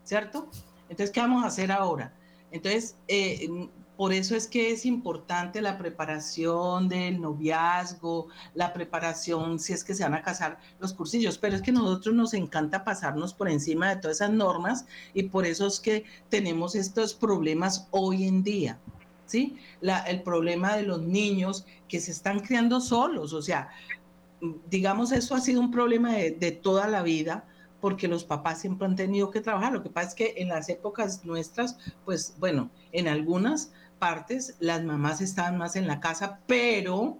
¿cierto? 0.05 0.47
Entonces, 0.87 1.11
¿qué 1.11 1.19
vamos 1.19 1.43
a 1.43 1.47
hacer 1.47 1.69
ahora? 1.69 2.13
Entonces, 2.49 2.95
eh, 3.09 3.67
por 4.03 4.11
eso 4.11 4.35
es 4.35 4.47
que 4.47 4.71
es 4.71 4.85
importante 4.85 5.61
la 5.61 5.77
preparación 5.77 6.89
del 6.89 7.21
noviazgo, 7.21 8.27
la 8.53 8.73
preparación 8.73 9.59
si 9.59 9.71
es 9.71 9.81
que 9.85 9.95
se 9.95 10.03
van 10.03 10.13
a 10.13 10.21
casar 10.21 10.59
los 10.81 10.93
cursillos, 10.93 11.37
pero 11.37 11.55
es 11.55 11.61
que 11.61 11.71
nosotros 11.71 12.13
nos 12.13 12.33
encanta 12.33 12.83
pasarnos 12.83 13.33
por 13.33 13.47
encima 13.47 13.87
de 13.87 14.01
todas 14.01 14.17
esas 14.17 14.31
normas 14.31 14.85
y 15.13 15.23
por 15.23 15.45
eso 15.45 15.67
es 15.67 15.79
que 15.79 16.03
tenemos 16.27 16.75
estos 16.75 17.13
problemas 17.13 17.87
hoy 17.91 18.27
en 18.27 18.43
día. 18.43 18.77
¿Sí? 19.25 19.55
el 19.81 20.21
problema 20.21 20.75
de 20.75 20.83
los 20.83 21.01
niños 21.01 21.65
que 21.87 22.01
se 22.01 22.11
están 22.11 22.41
criando 22.41 22.81
solos, 22.81 23.31
o 23.31 23.41
sea, 23.41 23.69
digamos, 24.69 25.13
eso 25.13 25.33
ha 25.33 25.39
sido 25.39 25.61
un 25.61 25.71
problema 25.71 26.11
de, 26.11 26.31
de 26.31 26.51
toda 26.51 26.89
la 26.89 27.03
vida, 27.03 27.45
porque 27.83 28.07
los 28.07 28.23
papás 28.23 28.61
siempre 28.61 28.87
han 28.87 28.95
tenido 28.95 29.29
que 29.29 29.41
trabajar. 29.41 29.73
Lo 29.73 29.83
que 29.83 29.89
pasa 29.89 30.07
es 30.07 30.15
que 30.15 30.33
en 30.37 30.47
las 30.47 30.69
épocas 30.69 31.25
nuestras, 31.25 31.77
pues 32.05 32.33
bueno, 32.39 32.69
en 32.93 33.09
algunas 33.09 33.73
partes 34.03 34.57
las 34.59 34.83
mamás 34.83 35.21
estaban 35.21 35.57
más 35.57 35.77
en 35.77 35.87
la 35.87 36.01
casa, 36.01 36.41
pero 36.45 37.19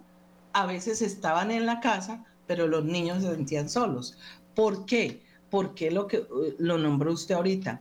a 0.52 0.66
veces 0.66 1.02
estaban 1.02 1.50
en 1.50 1.66
la 1.66 1.80
casa, 1.80 2.26
pero 2.46 2.68
los 2.68 2.84
niños 2.84 3.24
se 3.24 3.34
sentían 3.34 3.70
solos. 3.70 4.18
¿Por 4.54 4.86
qué? 4.86 5.24
Porque 5.50 5.92
lo 5.92 6.08
que 6.08 6.28
lo 6.58 6.78
nombró 6.78 7.14
usted 7.14 7.36
ahorita. 7.36 7.80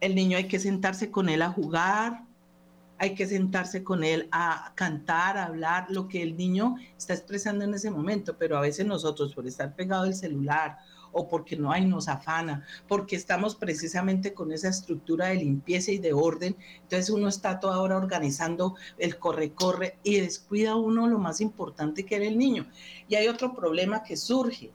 El 0.00 0.16
niño 0.16 0.36
hay 0.36 0.48
que 0.48 0.58
sentarse 0.58 1.12
con 1.12 1.28
él 1.28 1.42
a 1.42 1.52
jugar, 1.52 2.24
hay 2.98 3.14
que 3.14 3.28
sentarse 3.28 3.84
con 3.84 4.02
él 4.02 4.28
a 4.32 4.72
cantar, 4.74 5.38
a 5.38 5.44
hablar, 5.44 5.86
lo 5.88 6.08
que 6.08 6.20
el 6.20 6.36
niño 6.36 6.74
está 6.98 7.14
expresando 7.14 7.64
en 7.64 7.74
ese 7.74 7.92
momento, 7.92 8.36
pero 8.36 8.58
a 8.58 8.62
veces 8.62 8.84
nosotros 8.84 9.32
por 9.32 9.46
estar 9.46 9.76
pegado 9.76 10.02
al 10.02 10.14
celular 10.14 10.76
o 11.12 11.28
porque 11.28 11.56
no 11.56 11.72
hay 11.72 11.84
nos 11.84 12.08
afana, 12.08 12.64
porque 12.88 13.16
estamos 13.16 13.54
precisamente 13.54 14.34
con 14.34 14.52
esa 14.52 14.68
estructura 14.68 15.28
de 15.28 15.36
limpieza 15.36 15.92
y 15.92 15.98
de 15.98 16.12
orden. 16.12 16.56
Entonces 16.82 17.10
uno 17.10 17.28
está 17.28 17.60
toda 17.60 17.80
hora 17.80 17.96
organizando 17.96 18.76
el 18.98 19.18
corre-corre 19.18 19.98
y 20.02 20.20
descuida 20.20 20.76
uno 20.76 21.08
lo 21.08 21.18
más 21.18 21.40
importante 21.40 22.04
que 22.04 22.16
era 22.16 22.26
el 22.26 22.38
niño. 22.38 22.68
Y 23.08 23.14
hay 23.14 23.28
otro 23.28 23.54
problema 23.54 24.02
que 24.02 24.16
surge. 24.16 24.70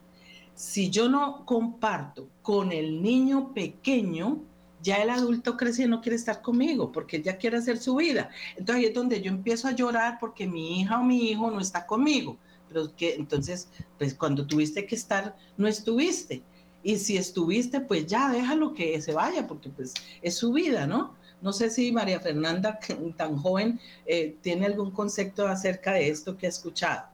Si 0.54 0.90
yo 0.90 1.08
no 1.08 1.44
comparto 1.44 2.28
con 2.42 2.72
el 2.72 3.02
niño 3.02 3.52
pequeño, 3.52 4.42
ya 4.82 4.96
el 4.96 5.10
adulto 5.10 5.56
crece 5.56 5.82
y 5.82 5.88
no 5.88 6.00
quiere 6.00 6.16
estar 6.16 6.40
conmigo 6.42 6.92
porque 6.92 7.20
ya 7.20 7.36
quiere 7.36 7.58
hacer 7.58 7.78
su 7.78 7.96
vida. 7.96 8.30
Entonces 8.56 8.76
ahí 8.76 8.84
es 8.86 8.94
donde 8.94 9.20
yo 9.20 9.30
empiezo 9.30 9.68
a 9.68 9.72
llorar 9.72 10.18
porque 10.20 10.46
mi 10.46 10.80
hija 10.80 11.00
o 11.00 11.04
mi 11.04 11.30
hijo 11.30 11.50
no 11.50 11.60
está 11.60 11.86
conmigo 11.86 12.38
pero 12.68 12.94
que 12.96 13.14
entonces, 13.14 13.68
pues 13.98 14.14
cuando 14.14 14.46
tuviste 14.46 14.86
que 14.86 14.94
estar, 14.94 15.36
no 15.56 15.66
estuviste. 15.68 16.42
Y 16.82 16.96
si 16.98 17.16
estuviste, 17.16 17.80
pues 17.80 18.06
ya 18.06 18.30
déjalo 18.30 18.72
que 18.72 19.00
se 19.00 19.12
vaya, 19.12 19.46
porque 19.46 19.68
pues 19.68 19.92
es 20.22 20.36
su 20.36 20.52
vida, 20.52 20.86
¿no? 20.86 21.16
No 21.42 21.52
sé 21.52 21.70
si 21.70 21.92
María 21.92 22.20
Fernanda, 22.20 22.78
tan 23.16 23.36
joven, 23.36 23.80
eh, 24.06 24.36
tiene 24.40 24.66
algún 24.66 24.90
concepto 24.90 25.46
acerca 25.46 25.92
de 25.92 26.08
esto 26.08 26.36
que 26.36 26.46
ha 26.46 26.48
escuchado. 26.48 27.06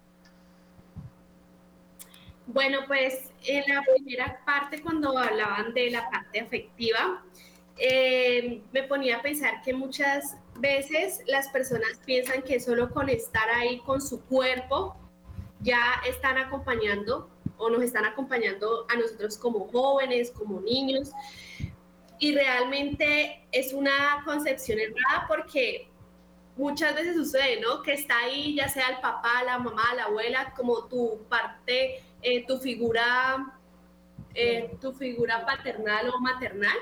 Bueno, 2.46 2.80
pues 2.86 3.30
en 3.46 3.64
la 3.72 3.82
primera 3.82 4.40
parte, 4.44 4.82
cuando 4.82 5.16
hablaban 5.16 5.72
de 5.74 5.90
la 5.90 6.08
parte 6.10 6.40
afectiva, 6.40 7.24
eh, 7.78 8.60
me 8.72 8.82
ponía 8.84 9.18
a 9.18 9.22
pensar 9.22 9.62
que 9.62 9.72
muchas 9.72 10.36
veces 10.58 11.20
las 11.26 11.48
personas 11.48 12.00
piensan 12.04 12.42
que 12.42 12.60
solo 12.60 12.90
con 12.90 13.08
estar 13.08 13.48
ahí 13.48 13.78
con 13.80 14.00
su 14.00 14.20
cuerpo 14.22 14.96
ya 15.62 15.80
están 16.06 16.38
acompañando 16.38 17.30
o 17.56 17.70
nos 17.70 17.82
están 17.82 18.04
acompañando 18.04 18.86
a 18.88 18.96
nosotros 18.96 19.38
como 19.38 19.68
jóvenes, 19.68 20.30
como 20.30 20.60
niños. 20.60 21.12
Y 22.18 22.34
realmente 22.34 23.46
es 23.52 23.72
una 23.72 24.22
concepción 24.24 24.78
errada 24.78 25.26
porque 25.28 25.88
muchas 26.56 26.94
veces 26.94 27.16
sucede, 27.16 27.60
¿no? 27.60 27.82
Que 27.82 27.94
está 27.94 28.18
ahí 28.18 28.54
ya 28.54 28.68
sea 28.68 28.88
el 28.88 29.00
papá, 29.00 29.42
la 29.44 29.58
mamá, 29.58 29.94
la 29.96 30.04
abuela, 30.04 30.52
como 30.56 30.84
tu 30.84 31.20
parte, 31.28 32.02
eh, 32.20 32.46
tu 32.46 32.58
figura, 32.58 33.58
eh, 34.34 34.76
tu 34.80 34.92
figura 34.92 35.44
paternal 35.44 36.10
o 36.10 36.20
maternal. 36.20 36.76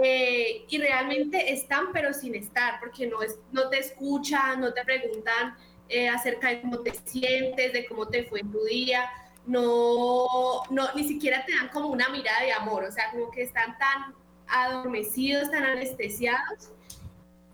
Eh, 0.00 0.64
y 0.68 0.78
realmente 0.78 1.52
están, 1.52 1.92
pero 1.92 2.12
sin 2.12 2.36
estar, 2.36 2.78
porque 2.78 3.08
no, 3.08 3.20
es, 3.20 3.36
no 3.50 3.68
te 3.68 3.78
escuchan, 3.78 4.60
no 4.60 4.72
te 4.72 4.84
preguntan 4.84 5.56
eh, 5.88 6.08
acerca 6.08 6.48
de 6.48 6.60
cómo 6.60 6.80
te 6.80 6.92
sientes, 7.04 7.72
de 7.72 7.86
cómo 7.86 8.08
te 8.08 8.24
fue 8.24 8.40
tu 8.40 8.64
día, 8.64 9.10
no, 9.46 10.62
no, 10.70 10.92
ni 10.94 11.08
siquiera 11.08 11.44
te 11.46 11.54
dan 11.54 11.68
como 11.68 11.88
una 11.88 12.10
mirada 12.10 12.42
de 12.42 12.52
amor, 12.52 12.84
o 12.84 12.92
sea, 12.92 13.10
como 13.10 13.30
que 13.30 13.42
están 13.42 13.78
tan 13.78 14.14
adormecidos, 14.46 15.50
tan 15.50 15.64
anestesiados, 15.64 16.70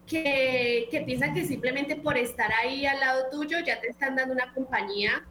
que, 0.07 0.89
que 0.91 1.01
piensan 1.03 1.35
que 1.35 1.45
simplemente 1.45 1.97
por 1.97 2.19
estar 2.19 2.53
ahí 2.53 2.85
al 2.85 3.01
lado 3.01 3.31
tuyo 3.31 3.59
ya 3.61 3.81
te 3.81 3.89
están 3.89 4.17
dando 4.17 4.35
una 4.35 4.53
compañía, 4.53 5.25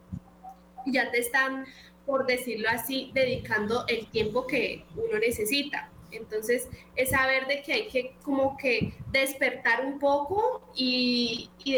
ya 0.86 1.12
te 1.12 1.20
están, 1.20 1.66
por 2.06 2.26
decirlo 2.26 2.70
así, 2.70 3.12
dedicando 3.14 3.86
el 3.88 4.08
tiempo 4.08 4.48
que 4.48 4.86
uno 4.96 5.20
necesita. 5.20 5.90
Entonces, 6.12 6.70
es 6.96 7.10
saber 7.10 7.48
de 7.48 7.62
que 7.62 7.74
hay 7.74 7.88
que 7.88 8.16
como 8.24 8.56
que 8.56 8.94
despertar 9.12 9.84
un 9.86 10.00
poco 10.00 10.62
y, 10.76 11.50
y 11.64 11.76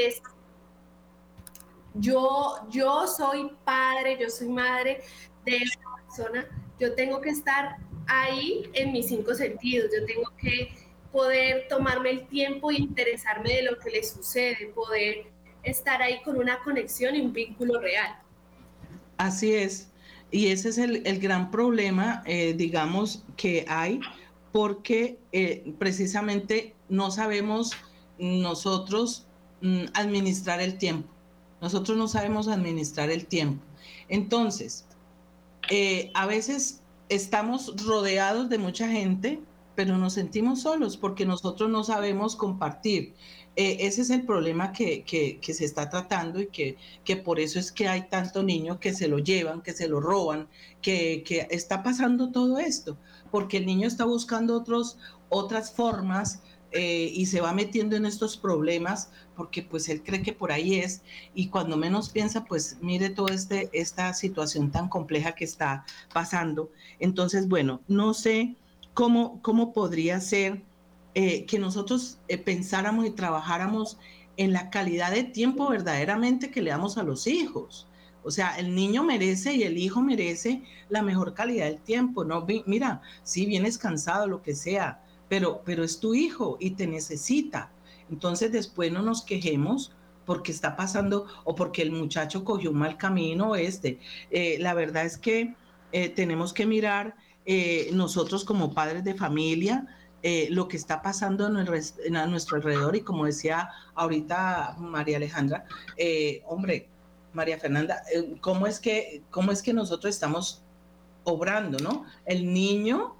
yo, 1.95 2.67
yo 2.69 3.07
soy 3.07 3.51
padre, 3.63 4.17
yo 4.19 4.29
soy 4.29 4.49
madre 4.49 5.01
de 5.45 5.57
esa 5.57 5.79
persona, 6.05 6.47
yo 6.79 6.93
tengo 6.95 7.21
que 7.21 7.29
estar 7.29 7.77
ahí 8.07 8.69
en 8.73 8.91
mis 8.91 9.07
cinco 9.07 9.33
sentidos, 9.33 9.89
yo 9.97 10.05
tengo 10.05 10.31
que 10.37 10.73
poder 11.11 11.67
tomarme 11.69 12.11
el 12.11 12.27
tiempo 12.27 12.71
e 12.71 12.75
interesarme 12.75 13.53
de 13.53 13.63
lo 13.63 13.79
que 13.79 13.89
le 13.89 14.03
sucede, 14.03 14.71
poder 14.75 15.27
estar 15.63 16.01
ahí 16.01 16.21
con 16.23 16.37
una 16.37 16.59
conexión 16.59 17.15
y 17.15 17.21
un 17.21 17.33
vínculo 17.33 17.79
real. 17.79 18.19
Así 19.17 19.53
es, 19.53 19.91
y 20.31 20.47
ese 20.47 20.69
es 20.69 20.77
el, 20.77 21.19
gran 21.19 21.49
problema, 21.51 22.21
eh, 22.25 22.53
digamos, 22.53 23.23
que 23.37 23.65
hay, 23.69 24.01
porque 24.51 25.17
eh, 25.31 25.73
precisamente 25.79 26.75
no 26.89 27.11
sabemos 27.11 27.71
nosotros 28.17 29.27
mm, 29.61 29.85
administrar 29.93 30.59
el 30.59 30.77
tiempo. 30.77 31.14
Nosotros 31.61 31.97
no 31.97 32.07
sabemos 32.07 32.47
administrar 32.47 33.09
el 33.09 33.25
tiempo. 33.25 33.63
Entonces, 34.09 34.85
eh, 35.69 36.11
a 36.13 36.25
veces 36.25 36.81
estamos 37.09 37.73
rodeados 37.85 38.49
de 38.49 38.57
mucha 38.57 38.87
gente, 38.87 39.39
pero 39.75 39.97
nos 39.97 40.13
sentimos 40.13 40.61
solos 40.61 40.97
porque 40.97 41.25
nosotros 41.25 41.69
no 41.69 41.83
sabemos 41.83 42.35
compartir. 42.35 43.13
Eh, 43.57 43.77
ese 43.87 44.01
es 44.01 44.09
el 44.09 44.25
problema 44.25 44.73
que, 44.73 45.05
se 45.41 45.65
está 45.65 45.89
tratando 45.89 46.41
y 46.41 46.47
que, 46.47 46.77
que, 47.05 47.15
por 47.15 47.39
eso 47.39 47.57
es 47.57 47.71
que 47.71 47.87
hay 47.87 48.09
tanto 48.09 48.43
niño 48.43 48.79
que 48.79 48.93
se 48.93 49.07
lo 49.07 49.19
llevan, 49.19 49.61
que 49.61 49.73
se 49.73 49.87
lo 49.87 50.01
roban, 50.01 50.49
que, 50.81 51.23
que 51.25 51.47
está 51.49 51.81
pasando 51.81 52.31
todo 52.31 52.57
esto, 52.59 52.97
porque 53.31 53.57
el 53.57 53.65
niño 53.65 53.87
está 53.87 54.03
buscando 54.03 54.57
otros, 54.57 54.97
otras 55.29 55.71
formas 55.71 56.41
eh, 56.77 57.09
y 57.13 57.27
se 57.27 57.39
va 57.39 57.53
metiendo 57.53 57.95
en 57.95 58.05
estos 58.05 58.35
problemas 58.35 59.09
porque 59.37 59.61
pues 59.63 59.87
él 59.87 60.03
cree 60.03 60.21
que 60.21 60.33
por 60.33 60.51
ahí 60.51 60.75
es 60.75 61.03
y 61.33 61.47
cuando 61.47 61.77
menos 61.77 62.09
piensa 62.09 62.43
pues 62.43 62.77
mire 62.81 63.09
toda 63.09 63.33
este, 63.33 63.69
esta 63.71 64.13
situación 64.13 64.71
tan 64.71 64.89
compleja 64.89 65.35
que 65.35 65.45
está 65.45 65.85
pasando. 66.13 66.69
Entonces, 66.99 67.47
bueno, 67.47 67.79
no 67.87 68.13
sé 68.13 68.57
cómo, 68.93 69.41
cómo 69.41 69.71
podría 69.71 70.19
ser 70.19 70.63
eh, 71.13 71.45
que 71.45 71.59
nosotros 71.59 72.17
eh, 72.27 72.37
pensáramos 72.37 73.05
y 73.05 73.11
trabajáramos 73.11 73.97
en 74.35 74.51
la 74.51 74.69
calidad 74.69 75.11
de 75.11 75.23
tiempo 75.23 75.69
verdaderamente 75.69 76.51
que 76.51 76.61
le 76.61 76.71
damos 76.71 76.97
a 76.97 77.03
los 77.03 77.25
hijos. 77.25 77.87
O 78.21 78.31
sea, 78.31 78.57
el 78.57 78.75
niño 78.75 79.01
merece 79.01 79.53
y 79.53 79.63
el 79.63 79.77
hijo 79.77 80.01
merece 80.01 80.61
la 80.89 81.01
mejor 81.01 81.33
calidad 81.33 81.67
del 81.67 81.79
tiempo, 81.79 82.25
¿no? 82.25 82.45
Mira, 82.65 83.01
si 83.23 83.45
vienes 83.45 83.77
cansado, 83.77 84.27
lo 84.27 84.41
que 84.41 84.55
sea, 84.55 85.04
pero, 85.29 85.61
pero 85.65 85.83
es 85.83 85.99
tu 85.99 86.13
hijo 86.13 86.57
y 86.59 86.71
te 86.71 86.87
necesita. 86.87 87.71
Entonces 88.09 88.51
después 88.51 88.91
no 88.91 89.01
nos 89.01 89.23
quejemos 89.23 89.91
porque 90.25 90.51
está 90.51 90.75
pasando 90.75 91.27
o 91.43 91.55
porque 91.55 91.81
el 91.81 91.91
muchacho 91.91 92.43
cogió 92.43 92.71
un 92.71 92.77
mal 92.77 92.97
camino 92.97 93.55
este. 93.55 93.99
Eh, 94.31 94.57
la 94.59 94.73
verdad 94.73 95.05
es 95.05 95.17
que 95.17 95.55
eh, 95.91 96.09
tenemos 96.09 96.53
que 96.53 96.65
mirar 96.65 97.15
eh, 97.45 97.89
nosotros 97.93 98.43
como 98.43 98.73
padres 98.73 99.03
de 99.03 99.15
familia 99.15 99.87
lo 100.49 100.67
que 100.67 100.75
está 100.75 101.03
pasando 101.03 101.45
en, 101.45 102.15
a 102.17 102.25
nuestro 102.25 102.57
alrededor 102.57 102.95
y 102.95 103.01
como 103.01 103.25
decía 103.25 103.69
ahorita 103.93 104.75
María 104.79 105.17
Alejandra, 105.17 105.65
hombre, 106.47 106.89
María 107.31 107.59
Fernanda, 107.59 108.01
¿cómo 108.41 108.65
es, 108.65 108.79
que, 108.79 109.21
¿cómo 109.29 109.51
es 109.51 109.61
que 109.61 109.71
nosotros 109.71 110.15
estamos 110.15 110.63
obrando, 111.25 111.77
no? 111.77 112.05
El 112.25 112.51
niño 112.51 113.15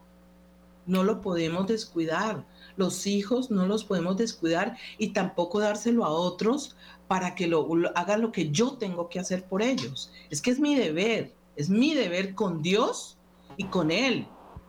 no 0.86 1.04
lo 1.04 1.22
podemos 1.22 1.68
descuidar. 1.68 2.46
Los 2.78 3.08
hijos 3.08 3.52
no 3.52 3.66
los 3.66 3.86
podemos 3.86 4.18
descuidar 4.18 4.78
y 4.98 5.10
tampoco 5.14 5.60
dárselo 5.60 6.06
a 6.06 6.10
otros 6.10 6.76
para 7.08 7.36
que 7.36 7.48
lo, 7.48 7.68
hagan 7.96 8.22
lo 8.22 8.32
que 8.32 8.52
yo 8.52 8.74
tengo 8.74 9.10
que 9.10 9.20
hacer 9.20 9.46
por 9.46 9.62
ellos. 9.62 10.12
Es 10.30 10.42
que 10.42 10.52
es 10.52 10.60
mi 10.60 10.76
deber, 10.76 11.34
es 11.56 11.70
mi 11.70 11.94
deber 11.94 12.36
con 12.36 12.62
Dios 12.62 13.18
y 13.58 13.66
con 13.66 13.92
Él. 13.92 14.28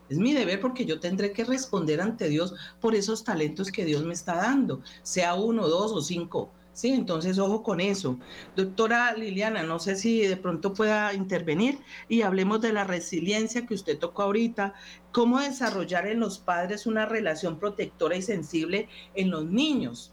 Es 0.08 0.18
mi 0.18 0.32
deber 0.32 0.60
porque 0.60 0.84
yo 0.84 1.00
tendré 1.00 1.32
que 1.32 1.44
responder 1.44 2.00
ante 2.00 2.28
Dios 2.28 2.54
por 2.80 2.94
esos 2.94 3.24
talentos 3.24 3.72
que 3.72 3.84
Dios 3.84 4.04
me 4.04 4.14
está 4.14 4.36
dando, 4.36 4.80
sea 5.02 5.34
uno, 5.34 5.66
dos 5.66 5.90
o 5.92 6.00
cinco. 6.00 6.50
Sí, 6.76 6.92
entonces 6.92 7.38
ojo 7.38 7.62
con 7.62 7.80
eso. 7.80 8.18
Doctora 8.54 9.14
Liliana, 9.14 9.62
no 9.62 9.78
sé 9.78 9.96
si 9.96 10.26
de 10.26 10.36
pronto 10.36 10.74
pueda 10.74 11.14
intervenir 11.14 11.78
y 12.06 12.20
hablemos 12.20 12.60
de 12.60 12.74
la 12.74 12.84
resiliencia 12.84 13.64
que 13.64 13.72
usted 13.72 13.98
tocó 13.98 14.24
ahorita, 14.24 14.74
cómo 15.10 15.40
desarrollar 15.40 16.06
en 16.06 16.20
los 16.20 16.38
padres 16.38 16.84
una 16.84 17.06
relación 17.06 17.58
protectora 17.58 18.14
y 18.16 18.20
sensible 18.20 18.90
en 19.14 19.30
los 19.30 19.46
niños. 19.46 20.12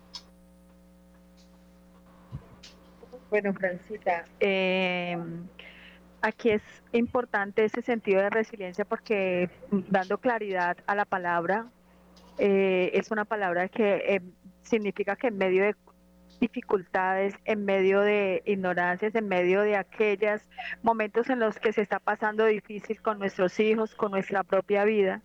Bueno, 3.29 3.53
Francita, 3.53 4.23
eh, 4.39 5.17
aquí 6.21 6.51
es 6.51 6.61
importante 6.93 7.65
ese 7.65 7.81
sentido 7.81 8.21
de 8.21 8.29
resiliencia 8.29 8.85
porque 8.85 9.49
dando 9.89 10.17
claridad 10.17 10.77
a 10.87 10.95
la 10.95 11.03
palabra, 11.03 11.67
eh, 12.37 12.91
es 12.93 13.11
una 13.11 13.25
palabra 13.25 13.67
que 13.67 13.95
eh, 14.07 14.21
significa 14.61 15.17
que 15.17 15.27
en 15.27 15.37
medio 15.37 15.63
de 15.63 15.75
dificultades, 16.43 17.33
en 17.45 17.63
medio 17.63 18.01
de 18.01 18.43
ignorancias, 18.45 19.15
en 19.15 19.27
medio 19.29 19.61
de 19.61 19.77
aquellos 19.77 20.41
momentos 20.81 21.29
en 21.29 21.39
los 21.39 21.57
que 21.57 21.71
se 21.71 21.81
está 21.81 21.99
pasando 21.99 22.45
difícil 22.45 23.01
con 23.01 23.17
nuestros 23.17 23.57
hijos, 23.61 23.95
con 23.95 24.11
nuestra 24.11 24.43
propia 24.43 24.83
vida, 24.83 25.21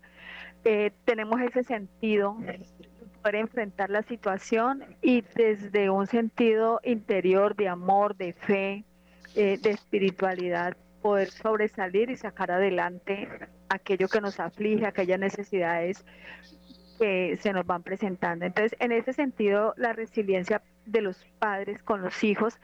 eh, 0.65 0.93
tenemos 1.05 1.41
ese 1.41 1.65
sentido 1.65 2.37
poder 3.21 3.35
enfrentar 3.35 3.91
la 3.91 4.03
situación 4.03 4.85
y 5.03 5.25
desde 5.35 5.91
un 5.91 6.07
sentido 6.07 6.81
interior 6.85 7.57
de 7.57 7.69
amor, 7.69 8.17
de 8.17 8.33
fe, 8.33 8.85
de 9.35 9.71
espiritualidad, 9.71 10.77
poder 11.03 11.31
sobresalir 11.31 12.11
y 12.11 12.17
sacar 12.17 12.51
adelante 12.51 13.29
aquello 13.69 14.09
que 14.09 14.21
nos 14.21 14.41
aflige, 14.41 14.87
aquellas 14.87 15.19
necesidades 15.19 16.05
que 16.99 17.39
se 17.41 17.53
nos 17.53 17.65
van 17.67 17.83
presentando. 17.83 18.45
Entonces, 18.45 18.77
en 18.81 18.93
ese 18.93 19.13
sentido, 19.13 19.75
la 19.77 19.93
resiliencia 19.93 20.63
de 20.91 21.03
los 21.03 21.25
padres 21.39 21.83
con 21.83 22.03
los 22.03 22.25
hijos 22.25 22.59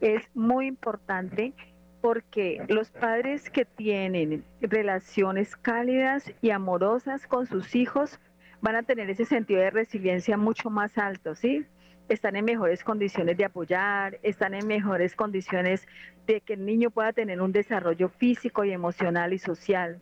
es 0.00 0.22
muy 0.34 0.66
importante 0.66 1.52
porque 2.00 2.62
los 2.68 2.90
padres 2.90 3.50
que 3.50 3.64
tienen 3.64 4.44
relaciones 4.60 5.56
cálidas 5.56 6.32
y 6.40 6.50
amorosas 6.50 7.26
con 7.26 7.46
sus 7.46 7.74
hijos 7.74 8.20
van 8.60 8.76
a 8.76 8.82
tener 8.82 9.10
ese 9.10 9.24
sentido 9.24 9.60
de 9.60 9.70
resiliencia 9.70 10.36
mucho 10.36 10.70
más 10.70 10.98
alto, 10.98 11.34
¿sí? 11.34 11.66
están 12.08 12.36
en 12.36 12.44
mejores 12.44 12.84
condiciones 12.84 13.36
de 13.36 13.44
apoyar, 13.44 14.18
están 14.22 14.54
en 14.54 14.66
mejores 14.66 15.14
condiciones 15.16 15.86
de 16.26 16.40
que 16.40 16.54
el 16.54 16.64
niño 16.64 16.90
pueda 16.90 17.12
tener 17.12 17.40
un 17.40 17.52
desarrollo 17.52 18.08
físico 18.08 18.64
y 18.64 18.72
emocional 18.72 19.32
y 19.32 19.38
social. 19.38 20.00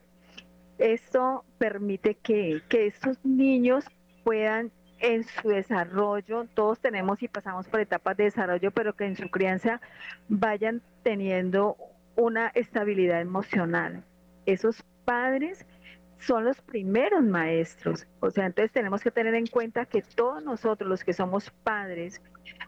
Esto 0.79 1.45
permite 1.59 2.17
que, 2.17 2.61
que 2.69 2.87
estos 2.87 3.25
niños 3.25 3.85
puedan 4.23 4.71
en 5.05 5.23
su 5.25 5.49
desarrollo, 5.51 6.47
todos 6.55 6.81
tenemos 6.81 7.23
y 7.23 7.29
pasamos 7.29 7.69
por 7.69 7.81
etapas 7.81 8.17
de 8.17 8.25
desarrollo, 8.25 8.71
pero 8.71 8.95
que 8.95 9.05
en 9.05 9.17
su 9.17 9.31
crianza 9.31 9.83
vayan 10.29 10.81
teniendo 11.03 11.77
una 12.17 12.49
estabilidad 12.55 13.21
emocional. 13.21 14.03
Esos 14.47 14.83
padres 15.05 15.67
son 16.21 16.47
los 16.47 16.59
primeros 16.63 17.23
maestros. 17.23 18.07
O 18.21 18.31
sea, 18.31 18.47
entonces 18.47 18.73
tenemos 18.73 19.03
que 19.03 19.11
tener 19.11 19.35
en 19.35 19.47
cuenta 19.47 19.85
que 19.85 20.01
todos 20.01 20.43
nosotros, 20.43 20.89
los 20.89 21.05
que 21.05 21.13
somos 21.13 21.51
padres 21.51 22.23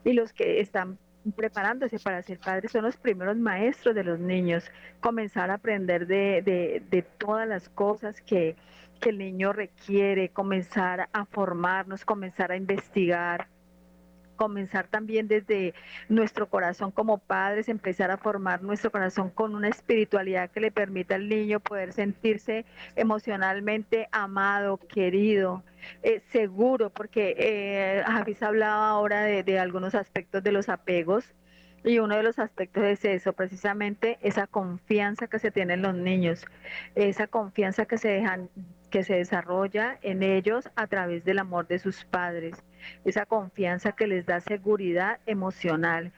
y 0.05 0.13
los 0.13 0.35
que 0.35 0.61
están 0.61 0.99
preparándose 1.37 1.99
para 1.99 2.21
ser 2.21 2.39
padres, 2.39 2.71
son 2.71 2.85
los 2.85 2.99
primeros 2.99 3.39
maestros 3.39 3.95
de 3.95 4.05
los 4.05 4.19
niños. 4.21 4.71
Comenzar 5.01 5.51
a 5.51 5.55
aprender 5.55 6.07
de, 6.07 6.43
de, 6.91 7.03
todas 7.17 7.49
las 7.49 7.71
cosas 7.71 8.21
que, 8.21 8.57
que 8.97 9.11
el 9.11 9.19
niño 9.19 9.53
requiere, 9.53 10.31
comenzar 10.31 11.09
a 11.13 11.25
formarnos, 11.27 12.05
comenzar 12.05 12.53
a 12.53 12.57
investigar 12.57 13.49
comenzar 14.37 14.87
también 14.87 15.27
desde 15.27 15.75
nuestro 16.09 16.49
corazón 16.49 16.93
como 16.93 17.19
padres, 17.19 17.69
empezar 17.69 18.11
a 18.11 18.19
formar 18.19 18.63
nuestro 18.63 18.93
corazón 18.93 19.31
con 19.31 19.55
una 19.55 19.69
espiritualidad 19.69 20.51
que 20.51 20.61
le 20.61 20.71
permita 20.71 21.17
al 21.17 21.29
niño 21.29 21.59
poder 21.59 21.93
sentirse 21.93 22.65
emocionalmente 22.95 24.09
amado, 24.13 24.77
querido, 24.77 25.65
eh, 26.03 26.21
seguro, 26.31 26.91
porque 26.91 27.35
eh, 27.39 28.05
Javis 28.07 28.43
hablaba 28.43 28.91
ahora 28.91 29.23
de, 29.23 29.43
de 29.43 29.59
algunos 29.59 29.95
aspectos 29.95 30.43
de 30.45 30.53
los 30.53 30.69
apegos. 30.69 31.35
Y 31.85 32.01
uno 32.01 32.17
de 32.17 32.25
los 32.25 32.41
aspectos 32.41 32.83
es 32.83 33.05
eso, 33.05 33.33
precisamente 33.33 34.19
esa 34.21 34.49
confianza 34.49 35.29
que 35.29 35.39
se 35.39 35.53
tiene 35.53 35.75
en 35.75 35.83
los 35.83 35.95
niños, 35.95 36.45
esa 36.97 37.29
confianza 37.29 37.87
que 37.87 37.97
se 37.97 38.09
dejan, 38.09 38.51
que 38.91 39.05
se 39.05 39.17
desarrolla 39.17 39.99
en 40.03 40.23
ellos 40.23 40.71
a 40.77 40.87
través 40.87 41.25
del 41.25 41.39
amor 41.39 41.67
de 41.67 41.79
sus 41.79 42.05
padres 42.05 42.65
esa 43.05 43.27
confianza 43.27 43.93
que 43.93 44.07
les 44.07 44.27
da 44.27 44.41
seguridad 44.41 45.19
emocional 45.27 46.13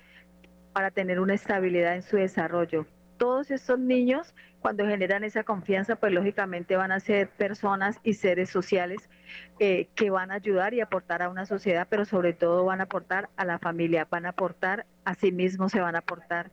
para 0.73 0.91
tener 0.91 1.21
una 1.21 1.35
estabilidad 1.35 1.95
en 1.95 2.03
su 2.03 2.17
desarrollo. 2.17 2.87
Todos 3.17 3.51
estos 3.51 3.81
niños, 3.81 4.33
cuando 4.61 4.87
generan 4.87 5.25
esa 5.25 5.43
confianza, 5.43 5.97
pues 5.97 6.13
lógicamente 6.13 6.77
van 6.77 6.93
a 6.93 7.01
ser 7.01 7.29
personas 7.31 7.99
y 8.05 8.15
seres 8.15 8.49
sociales 8.49 9.11
eh, 9.59 9.89
que 9.97 10.11
van 10.11 10.31
a 10.31 10.35
ayudar 10.35 10.73
y 10.73 10.81
aportar 10.81 11.23
a 11.23 11.29
una 11.29 11.45
sociedad, 11.45 11.89
pero 11.91 12.05
sobre 12.05 12.33
todo 12.33 12.65
van 12.65 12.81
a 12.81 12.85
aportar 12.85 13.29
a 13.37 13.45
la 13.45 13.59
familia, 13.59 14.07
van 14.09 14.27
a 14.27 14.31
aportar 14.31 14.87
a 15.05 15.15
sí 15.15 15.33
mismos, 15.33 15.73
se 15.73 15.81
van 15.81 15.97
a 15.97 16.01
aportar 16.01 16.53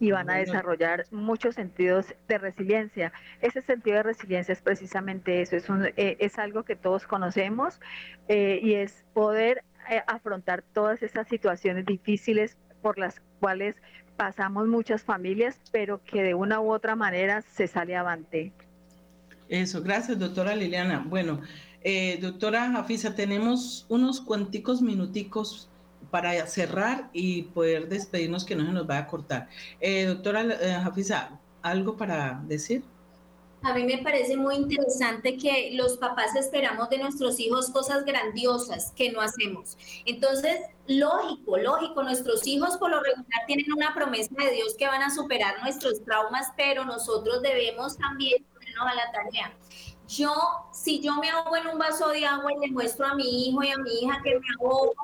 y 0.00 0.10
van 0.12 0.30
a 0.30 0.36
desarrollar 0.36 1.06
muchos 1.10 1.54
sentidos 1.56 2.06
de 2.28 2.38
resiliencia. 2.38 3.12
Ese 3.40 3.62
sentido 3.62 3.96
de 3.96 4.02
resiliencia 4.04 4.52
es 4.52 4.62
precisamente 4.62 5.42
eso, 5.42 5.56
es, 5.56 5.68
un, 5.68 5.86
eh, 5.96 6.16
es 6.20 6.38
algo 6.38 6.62
que 6.64 6.76
todos 6.76 7.06
conocemos 7.06 7.80
eh, 8.28 8.60
y 8.62 8.74
es 8.74 9.04
poder 9.12 9.64
eh, 9.90 10.02
afrontar 10.06 10.62
todas 10.72 11.02
esas 11.02 11.26
situaciones 11.28 11.86
difíciles 11.86 12.56
por 12.82 12.98
las 12.98 13.20
cuales 13.40 13.74
pasamos 14.16 14.66
muchas 14.68 15.02
familias, 15.02 15.58
pero 15.72 16.02
que 16.04 16.22
de 16.22 16.34
una 16.34 16.60
u 16.60 16.72
otra 16.72 16.96
manera 16.96 17.42
se 17.42 17.66
sale 17.66 17.96
avante. 17.96 18.52
Eso, 19.48 19.82
gracias 19.82 20.18
doctora 20.18 20.54
Liliana. 20.54 21.04
Bueno, 21.06 21.40
doctora 22.20 22.70
Jafisa, 22.70 23.14
tenemos 23.14 23.86
unos 23.88 24.20
cuanticos 24.20 24.82
minuticos 24.82 25.70
para 26.10 26.46
cerrar 26.46 27.10
y 27.12 27.42
poder 27.42 27.88
despedirnos 27.88 28.44
que 28.44 28.56
no 28.56 28.66
se 28.66 28.72
nos 28.72 28.86
vaya 28.86 29.00
a 29.00 29.06
cortar. 29.06 29.48
Eh, 29.80 30.06
doctora 30.06 30.42
eh, 30.42 30.78
Jafisa, 30.82 31.38
¿algo 31.62 31.96
para 31.96 32.40
decir? 32.46 32.82
A 33.62 33.74
mí 33.74 33.82
me 33.82 33.98
parece 33.98 34.36
muy 34.36 34.54
interesante 34.54 35.36
que 35.36 35.70
los 35.72 35.96
papás 35.96 36.36
esperamos 36.36 36.88
de 36.90 36.98
nuestros 36.98 37.40
hijos 37.40 37.70
cosas 37.70 38.04
grandiosas 38.04 38.92
que 38.92 39.10
no 39.10 39.20
hacemos. 39.20 39.76
Entonces, 40.06 40.60
lógico, 40.86 41.58
lógico, 41.58 42.04
nuestros 42.04 42.46
hijos 42.46 42.76
por 42.76 42.90
lo 42.90 43.02
regular 43.02 43.46
tienen 43.48 43.72
una 43.72 43.92
promesa 43.94 44.32
de 44.38 44.52
Dios 44.52 44.76
que 44.78 44.86
van 44.86 45.02
a 45.02 45.12
superar 45.12 45.60
nuestros 45.60 46.04
traumas, 46.04 46.52
pero 46.56 46.84
nosotros 46.84 47.42
debemos 47.42 47.98
también 47.98 48.44
ponernos 48.54 48.86
a 48.86 48.94
la 48.94 49.10
tarea. 49.10 49.52
Yo, 50.08 50.32
si 50.72 51.00
yo 51.00 51.16
me 51.16 51.28
ahogo 51.30 51.56
en 51.56 51.66
un 51.66 51.78
vaso 51.78 52.08
de 52.08 52.24
agua 52.24 52.50
y 52.52 52.66
le 52.66 52.72
muestro 52.72 53.06
a 53.06 53.14
mi 53.14 53.48
hijo 53.48 53.62
y 53.62 53.70
a 53.70 53.76
mi 53.76 53.90
hija 54.00 54.20
que 54.24 54.34
me 54.34 54.46
ahogo 54.58 54.94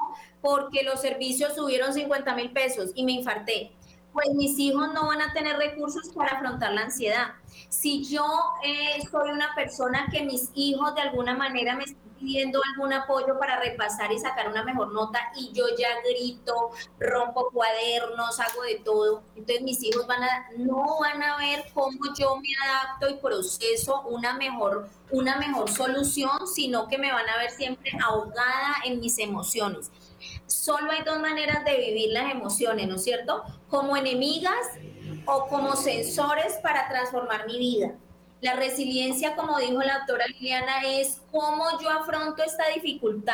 porque 0.41 0.83
los 0.83 1.01
servicios 1.01 1.55
subieron 1.55 1.93
50 1.93 2.35
mil 2.35 2.53
pesos 2.53 2.91
y 2.95 3.05
me 3.05 3.13
infarté, 3.13 3.73
pues 4.15 4.31
mis 4.35 4.59
hijos 4.59 4.95
no 4.95 5.09
van 5.09 5.21
a 5.21 5.33
tener 5.33 5.57
recursos 5.57 6.09
para 6.15 6.37
afrontar 6.37 6.73
la 6.73 6.83
ansiedad. 6.83 7.33
Si 7.69 8.05
yo 8.05 8.25
eh, 8.65 9.03
soy 9.11 9.31
una 9.31 9.55
persona 9.55 10.07
que 10.11 10.23
mis 10.23 10.51
hijos 10.55 10.95
de 10.95 11.03
alguna 11.03 11.37
manera 11.37 11.77
me 11.77 11.85
pidiendo 12.19 12.61
algún 12.73 12.93
apoyo 12.93 13.39
para 13.39 13.61
repasar 13.61 14.12
y 14.12 14.19
sacar 14.19 14.49
una 14.49 14.65
mejor 14.65 14.93
nota 14.93 15.21
y 15.37 15.53
yo 15.53 15.65
ya 15.79 15.89
grito, 16.01 16.71
rompo 16.99 17.51
cuadernos, 17.53 18.41
hago 18.41 18.62
de 18.62 18.77
todo. 18.77 19.23
Entonces 19.37 19.62
mis 19.62 19.83
hijos 19.83 20.07
van 20.07 20.23
a, 20.23 20.49
no 20.57 20.99
van 21.01 21.23
a 21.23 21.37
ver 21.37 21.65
cómo 21.75 21.99
yo 22.19 22.37
me 22.37 22.49
adapto 22.65 23.09
y 23.09 23.15
proceso 23.15 24.03
una 24.03 24.35
mejor, 24.35 24.89
una 25.11 25.37
mejor 25.37 25.71
solución, 25.71 26.47
sino 26.47 26.89
que 26.89 26.99
me 26.99 27.12
van 27.12 27.29
a 27.29 27.39
ver 27.39 27.51
siempre 27.51 27.91
ahogada 28.03 28.77
en 28.85 29.01
mis 29.01 29.19
emociones. 29.19 29.91
Solo 30.47 30.91
hay 30.91 31.03
dos 31.03 31.21
maneras 31.21 31.65
de 31.65 31.77
vivir 31.77 32.11
las 32.12 32.31
emociones, 32.31 32.89
¿no 32.89 32.97
es 32.97 33.05
cierto? 33.05 33.45
Como 33.69 33.97
enemigas 33.97 34.67
o 35.27 35.47
como 35.47 35.77
sensores 35.77 36.55
para 36.62 36.89
transformar 36.89 37.47
mi 37.47 37.59
vida. 37.59 37.95
La 38.45 38.57
resiliencia, 38.57 39.36
como 39.36 39.59
dijo 39.59 39.80
la 39.80 40.01
doctora 40.01 40.26
Liliana, 40.26 40.82
es 40.84 41.22
cómo 41.32 41.64
yo 41.80 41.88
afronto 41.88 42.42
esta 42.42 42.68
dificultad 42.74 43.32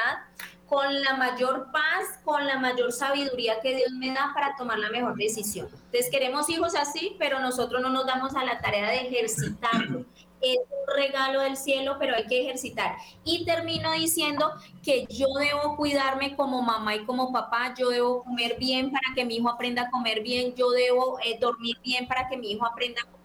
con 0.68 1.02
la 1.02 1.16
mayor 1.16 1.72
paz, 1.72 2.20
con 2.22 2.46
la 2.46 2.60
mayor 2.60 2.92
sabiduría 2.92 3.60
que 3.60 3.74
Dios 3.74 3.90
me 3.90 4.14
da 4.14 4.30
para 4.32 4.54
tomar 4.54 4.78
la 4.78 4.88
mejor 4.88 5.16
decisión. 5.16 5.66
Entonces 5.66 6.08
queremos 6.12 6.48
hijos 6.48 6.76
así, 6.76 7.16
pero 7.18 7.40
nosotros 7.40 7.82
no 7.82 7.90
nos 7.90 8.06
damos 8.06 8.36
a 8.36 8.44
la 8.44 8.60
tarea 8.60 8.88
de 8.88 9.08
ejercitarlo. 9.08 10.04
es 10.40 10.58
un 10.58 10.94
regalo 10.96 11.40
del 11.40 11.56
cielo, 11.56 11.96
pero 11.98 12.14
hay 12.14 12.26
que 12.26 12.42
ejercitar. 12.42 12.96
Y 13.24 13.44
termino 13.44 13.90
diciendo 13.92 14.52
que 14.84 15.06
yo 15.10 15.26
debo 15.40 15.76
cuidarme 15.76 16.36
como 16.36 16.62
mamá 16.62 16.94
y 16.94 17.04
como 17.04 17.32
papá, 17.32 17.74
yo 17.76 17.88
debo 17.88 18.22
comer 18.22 18.58
bien 18.60 18.92
para 18.92 19.12
que 19.16 19.24
mi 19.24 19.38
hijo 19.38 19.48
aprenda 19.48 19.82
a 19.82 19.90
comer 19.90 20.22
bien, 20.22 20.54
yo 20.54 20.70
debo 20.70 21.18
eh, 21.24 21.36
dormir 21.40 21.78
bien 21.82 22.06
para 22.06 22.28
que 22.28 22.36
mi 22.36 22.52
hijo 22.52 22.64
aprenda 22.64 23.02
a 23.02 23.04
comer 23.06 23.19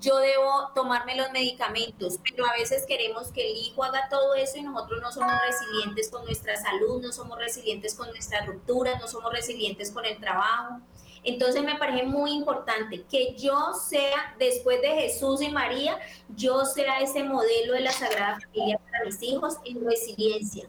yo 0.00 0.18
debo 0.18 0.70
tomarme 0.74 1.16
los 1.16 1.30
medicamentos, 1.32 2.18
pero 2.22 2.46
a 2.46 2.52
veces 2.52 2.84
queremos 2.86 3.32
que 3.32 3.50
el 3.50 3.56
hijo 3.56 3.84
haga 3.84 4.08
todo 4.08 4.34
eso 4.34 4.58
y 4.58 4.62
nosotros 4.62 5.00
no 5.00 5.12
somos 5.12 5.32
resilientes 5.46 6.10
con 6.10 6.24
nuestra 6.24 6.56
salud, 6.56 7.02
no 7.02 7.12
somos 7.12 7.38
resilientes 7.38 7.94
con 7.94 8.08
nuestras 8.10 8.46
rupturas, 8.46 9.00
no 9.00 9.08
somos 9.08 9.32
resilientes 9.32 9.90
con 9.90 10.04
el 10.04 10.18
trabajo. 10.18 10.80
Entonces 11.24 11.62
me 11.62 11.76
parece 11.76 12.04
muy 12.04 12.32
importante 12.32 13.04
que 13.04 13.36
yo 13.36 13.74
sea, 13.74 14.34
después 14.38 14.80
de 14.80 14.88
Jesús 14.88 15.40
y 15.40 15.50
María, 15.50 15.98
yo 16.30 16.64
sea 16.64 17.00
ese 17.00 17.22
modelo 17.22 17.74
de 17.74 17.80
la 17.80 17.92
Sagrada 17.92 18.40
Familia 18.40 18.78
para 18.78 19.04
mis 19.04 19.22
hijos 19.22 19.54
en 19.64 19.84
resiliencia. 19.84 20.68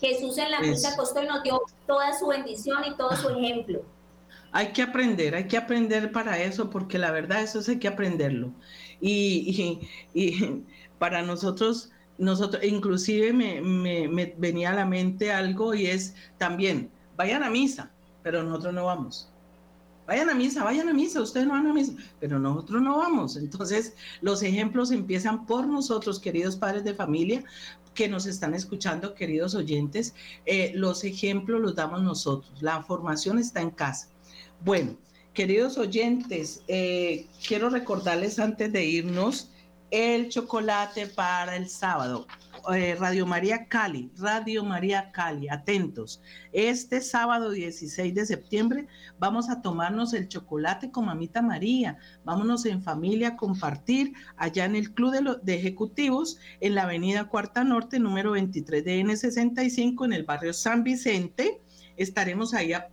Jesús 0.00 0.38
en 0.38 0.52
la 0.52 0.58
cruz 0.58 0.84
acostó 0.84 1.22
y 1.22 1.26
nos 1.26 1.42
dio 1.42 1.60
toda 1.86 2.16
su 2.16 2.28
bendición 2.28 2.84
y 2.84 2.96
todo 2.96 3.16
su 3.16 3.28
ejemplo. 3.30 3.82
Hay 4.52 4.68
que 4.72 4.82
aprender, 4.82 5.34
hay 5.34 5.46
que 5.46 5.56
aprender 5.56 6.12
para 6.12 6.42
eso, 6.42 6.70
porque 6.70 6.98
la 6.98 7.10
verdad 7.10 7.42
eso 7.42 7.60
hay 7.68 7.78
que 7.78 7.88
aprenderlo. 7.88 8.52
Y, 9.00 9.80
para 10.98 11.22
nosotros, 11.22 11.90
nosotros 12.18 12.64
inclusive 12.64 13.32
me, 13.32 13.60
me 13.60 14.34
venía 14.38 14.70
a 14.70 14.74
la 14.74 14.86
mente 14.86 15.32
algo 15.32 15.74
y 15.74 15.86
es 15.86 16.14
también, 16.38 16.90
vayan 17.16 17.42
a 17.42 17.50
misa, 17.50 17.90
pero 18.22 18.42
nosotros 18.42 18.74
no 18.74 18.86
vamos 18.86 19.30
vayan 20.08 20.30
a 20.30 20.34
misa, 20.34 20.64
vayan 20.64 20.88
a 20.88 20.94
misa, 20.94 21.20
ustedes 21.20 21.46
no 21.46 21.52
van 21.52 21.66
a 21.66 21.72
misa, 21.74 21.92
pero 22.18 22.38
nosotros 22.38 22.80
no 22.80 22.96
vamos. 22.96 23.36
Entonces, 23.36 23.94
los 24.22 24.42
ejemplos 24.42 24.90
empiezan 24.90 25.44
por 25.44 25.66
nosotros, 25.66 26.18
queridos 26.18 26.56
padres 26.56 26.82
de 26.82 26.94
familia, 26.94 27.44
que 27.94 28.08
nos 28.08 28.24
están 28.24 28.54
escuchando, 28.54 29.14
queridos 29.14 29.54
oyentes. 29.54 30.14
Eh, 30.46 30.72
los 30.74 31.04
ejemplos 31.04 31.60
los 31.60 31.74
damos 31.74 32.02
nosotros, 32.02 32.50
la 32.62 32.82
formación 32.82 33.38
está 33.38 33.60
en 33.60 33.70
casa. 33.70 34.08
Bueno, 34.60 34.96
queridos 35.34 35.78
oyentes, 35.78 36.62
eh, 36.66 37.26
quiero 37.46 37.70
recordarles 37.70 38.40
antes 38.40 38.72
de 38.72 38.84
irnos 38.84 39.52
el 39.90 40.28
chocolate 40.28 41.06
para 41.06 41.56
el 41.56 41.68
sábado. 41.68 42.26
Eh, 42.74 42.96
Radio 42.98 43.24
María 43.24 43.66
Cali, 43.68 44.10
Radio 44.18 44.64
María 44.64 45.12
Cali, 45.12 45.48
atentos. 45.48 46.20
Este 46.52 47.00
sábado 47.00 47.52
16 47.52 48.12
de 48.12 48.26
septiembre 48.26 48.88
vamos 49.20 49.48
a 49.48 49.62
tomarnos 49.62 50.12
el 50.12 50.26
chocolate 50.26 50.90
con 50.90 51.06
mamita 51.06 51.40
María. 51.40 51.96
Vámonos 52.24 52.66
en 52.66 52.82
familia 52.82 53.28
a 53.28 53.36
compartir 53.36 54.12
allá 54.36 54.64
en 54.64 54.74
el 54.74 54.92
Club 54.92 55.12
de, 55.12 55.36
de 55.40 55.54
Ejecutivos 55.54 56.38
en 56.60 56.74
la 56.74 56.82
Avenida 56.82 57.28
Cuarta 57.28 57.62
Norte, 57.62 58.00
número 58.00 58.32
23 58.32 58.84
de 58.84 59.00
N65, 59.02 60.04
en 60.04 60.12
el 60.12 60.24
barrio 60.24 60.52
San 60.52 60.82
Vicente. 60.82 61.62
Estaremos 61.96 62.54
ahí 62.54 62.72
a 62.72 62.88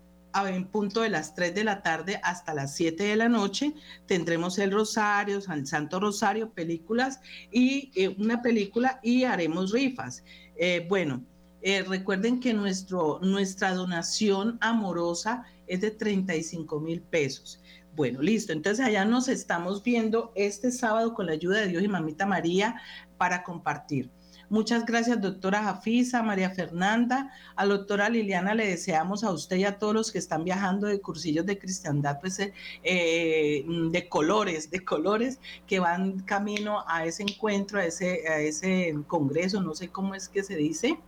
en 0.45 0.65
punto 0.65 1.01
de 1.01 1.09
las 1.09 1.33
3 1.33 1.55
de 1.55 1.63
la 1.63 1.81
tarde 1.81 2.19
hasta 2.23 2.53
las 2.53 2.75
7 2.75 3.03
de 3.03 3.15
la 3.15 3.29
noche. 3.29 3.73
Tendremos 4.05 4.59
el 4.59 4.71
Rosario, 4.71 5.39
San 5.41 5.65
Santo 5.65 5.99
Rosario, 5.99 6.49
películas 6.49 7.21
y 7.51 7.91
eh, 7.95 8.15
una 8.19 8.41
película 8.41 8.99
y 9.01 9.23
haremos 9.23 9.71
rifas. 9.71 10.23
Eh, 10.57 10.85
bueno, 10.89 11.23
eh, 11.61 11.83
recuerden 11.83 12.39
que 12.39 12.53
nuestro, 12.53 13.19
nuestra 13.21 13.73
donación 13.73 14.57
amorosa 14.61 15.45
es 15.67 15.81
de 15.81 15.91
35 15.91 16.79
mil 16.79 17.01
pesos. 17.01 17.61
Bueno, 17.95 18.21
listo. 18.21 18.51
Entonces 18.51 18.85
allá 18.85 19.05
nos 19.05 19.29
estamos 19.29 19.81
viendo 19.81 20.33
este 20.35 20.71
sábado 20.71 21.13
con 21.13 21.27
la 21.27 21.31
ayuda 21.31 21.61
de 21.61 21.69
Dios 21.69 21.83
y 21.83 21.87
Mamita 21.87 22.25
María 22.25 22.81
para 23.17 23.41
compartir. 23.41 24.11
Muchas 24.49 24.85
gracias, 24.85 25.19
doctora 25.21 25.63
Jafisa, 25.63 26.21
María 26.21 26.51
Fernanda. 26.51 27.31
A 27.55 27.65
la 27.65 27.75
doctora 27.75 28.09
Liliana 28.09 28.53
le 28.53 28.67
deseamos 28.67 29.23
a 29.23 29.31
usted 29.31 29.57
y 29.57 29.63
a 29.63 29.79
todos 29.79 29.93
los 29.95 30.11
que 30.11 30.19
están 30.19 30.43
viajando 30.43 30.87
de 30.87 31.01
cursillos 31.01 31.45
de 31.47 31.57
cristiandad, 31.57 32.19
pues 32.21 32.39
eh, 32.39 32.53
eh, 32.83 33.65
de 33.67 34.07
colores, 34.07 34.69
de 34.69 34.85
colores, 34.85 35.39
que 35.65 35.79
van 35.79 36.19
camino 36.19 36.83
a 36.87 37.05
ese 37.05 37.23
encuentro, 37.23 37.79
a 37.79 37.85
ese, 37.85 38.27
a 38.27 38.39
ese 38.39 38.95
congreso, 39.07 39.61
no 39.61 39.73
sé 39.73 39.89
cómo 39.89 40.13
es 40.13 40.29
que 40.29 40.43
se 40.43 40.55
dice. 40.55 40.99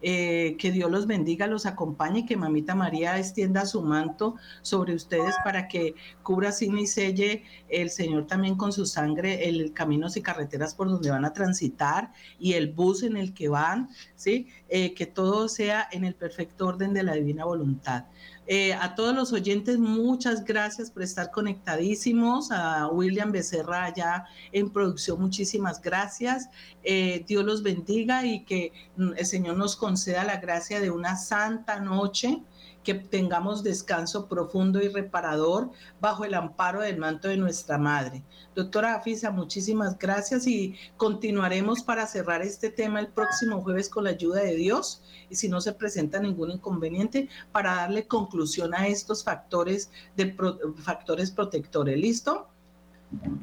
Eh, 0.00 0.56
que 0.58 0.70
Dios 0.70 0.90
los 0.90 1.06
bendiga, 1.06 1.46
los 1.46 1.66
acompañe, 1.66 2.24
que 2.24 2.36
Mamita 2.36 2.74
María 2.74 3.18
extienda 3.18 3.66
su 3.66 3.82
manto 3.82 4.36
sobre 4.62 4.94
ustedes 4.94 5.34
para 5.44 5.66
que 5.66 5.94
cubra 6.22 6.52
sin 6.52 6.78
y 6.78 6.86
selle 6.86 7.42
el 7.68 7.90
Señor 7.90 8.26
también 8.26 8.56
con 8.56 8.72
su 8.72 8.86
sangre 8.86 9.48
el 9.48 9.72
caminos 9.72 10.16
y 10.16 10.22
carreteras 10.22 10.74
por 10.74 10.88
donde 10.88 11.10
van 11.10 11.24
a 11.24 11.32
transitar 11.32 12.12
y 12.38 12.52
el 12.52 12.68
bus 12.72 13.02
en 13.02 13.16
el 13.16 13.34
que 13.34 13.48
van, 13.48 13.88
¿sí? 14.14 14.48
Eh, 14.68 14.94
que 14.94 15.06
todo 15.06 15.48
sea 15.48 15.88
en 15.90 16.04
el 16.04 16.14
perfecto 16.14 16.66
orden 16.66 16.92
de 16.92 17.02
la 17.02 17.14
divina 17.14 17.44
voluntad. 17.44 18.04
Eh, 18.50 18.72
a 18.72 18.94
todos 18.94 19.14
los 19.14 19.34
oyentes, 19.34 19.78
muchas 19.78 20.42
gracias 20.42 20.90
por 20.90 21.02
estar 21.02 21.30
conectadísimos. 21.30 22.50
A 22.50 22.88
William 22.88 23.30
Becerra 23.30 23.84
allá 23.84 24.24
en 24.52 24.70
producción, 24.70 25.20
muchísimas 25.20 25.82
gracias. 25.82 26.48
Eh, 26.82 27.26
Dios 27.28 27.44
los 27.44 27.62
bendiga 27.62 28.24
y 28.24 28.44
que 28.46 28.72
mm, 28.96 29.10
el 29.18 29.26
Señor 29.26 29.58
nos 29.58 29.76
conceda 29.76 30.24
la 30.24 30.38
gracia 30.38 30.80
de 30.80 30.90
una 30.90 31.16
santa 31.16 31.78
noche 31.78 32.42
que 32.88 32.94
tengamos 32.94 33.62
descanso 33.62 34.28
profundo 34.28 34.80
y 34.80 34.88
reparador 34.88 35.70
bajo 36.00 36.24
el 36.24 36.32
amparo 36.32 36.80
del 36.80 36.96
manto 36.96 37.28
de 37.28 37.36
nuestra 37.36 37.76
Madre. 37.76 38.22
Doctora 38.54 38.94
Afisa, 38.94 39.30
muchísimas 39.30 39.98
gracias 39.98 40.46
y 40.46 40.74
continuaremos 40.96 41.82
para 41.82 42.06
cerrar 42.06 42.40
este 42.40 42.70
tema 42.70 43.00
el 43.00 43.08
próximo 43.08 43.60
jueves 43.60 43.90
con 43.90 44.04
la 44.04 44.10
ayuda 44.10 44.40
de 44.40 44.56
Dios 44.56 45.02
y 45.28 45.34
si 45.34 45.50
no 45.50 45.60
se 45.60 45.74
presenta 45.74 46.18
ningún 46.18 46.52
inconveniente 46.52 47.28
para 47.52 47.74
darle 47.74 48.06
conclusión 48.06 48.72
a 48.74 48.86
estos 48.86 49.22
factores, 49.22 49.90
de 50.16 50.34
factores 50.82 51.30
protectores. 51.30 51.98
¿Listo? 51.98 52.48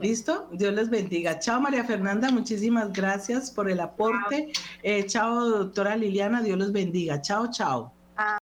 ¿Listo? 0.02 0.48
Dios 0.54 0.74
les 0.74 0.90
bendiga. 0.90 1.38
Chao 1.38 1.62
María 1.62 1.84
Fernanda, 1.84 2.32
muchísimas 2.32 2.92
gracias 2.92 3.52
por 3.52 3.70
el 3.70 3.80
aporte. 3.80 4.52
Eh, 4.82 5.06
chao 5.06 5.48
doctora 5.50 5.96
Liliana, 5.96 6.42
Dios 6.42 6.58
los 6.58 6.72
bendiga. 6.72 7.22
Chao, 7.22 7.52
chao. 7.52 7.94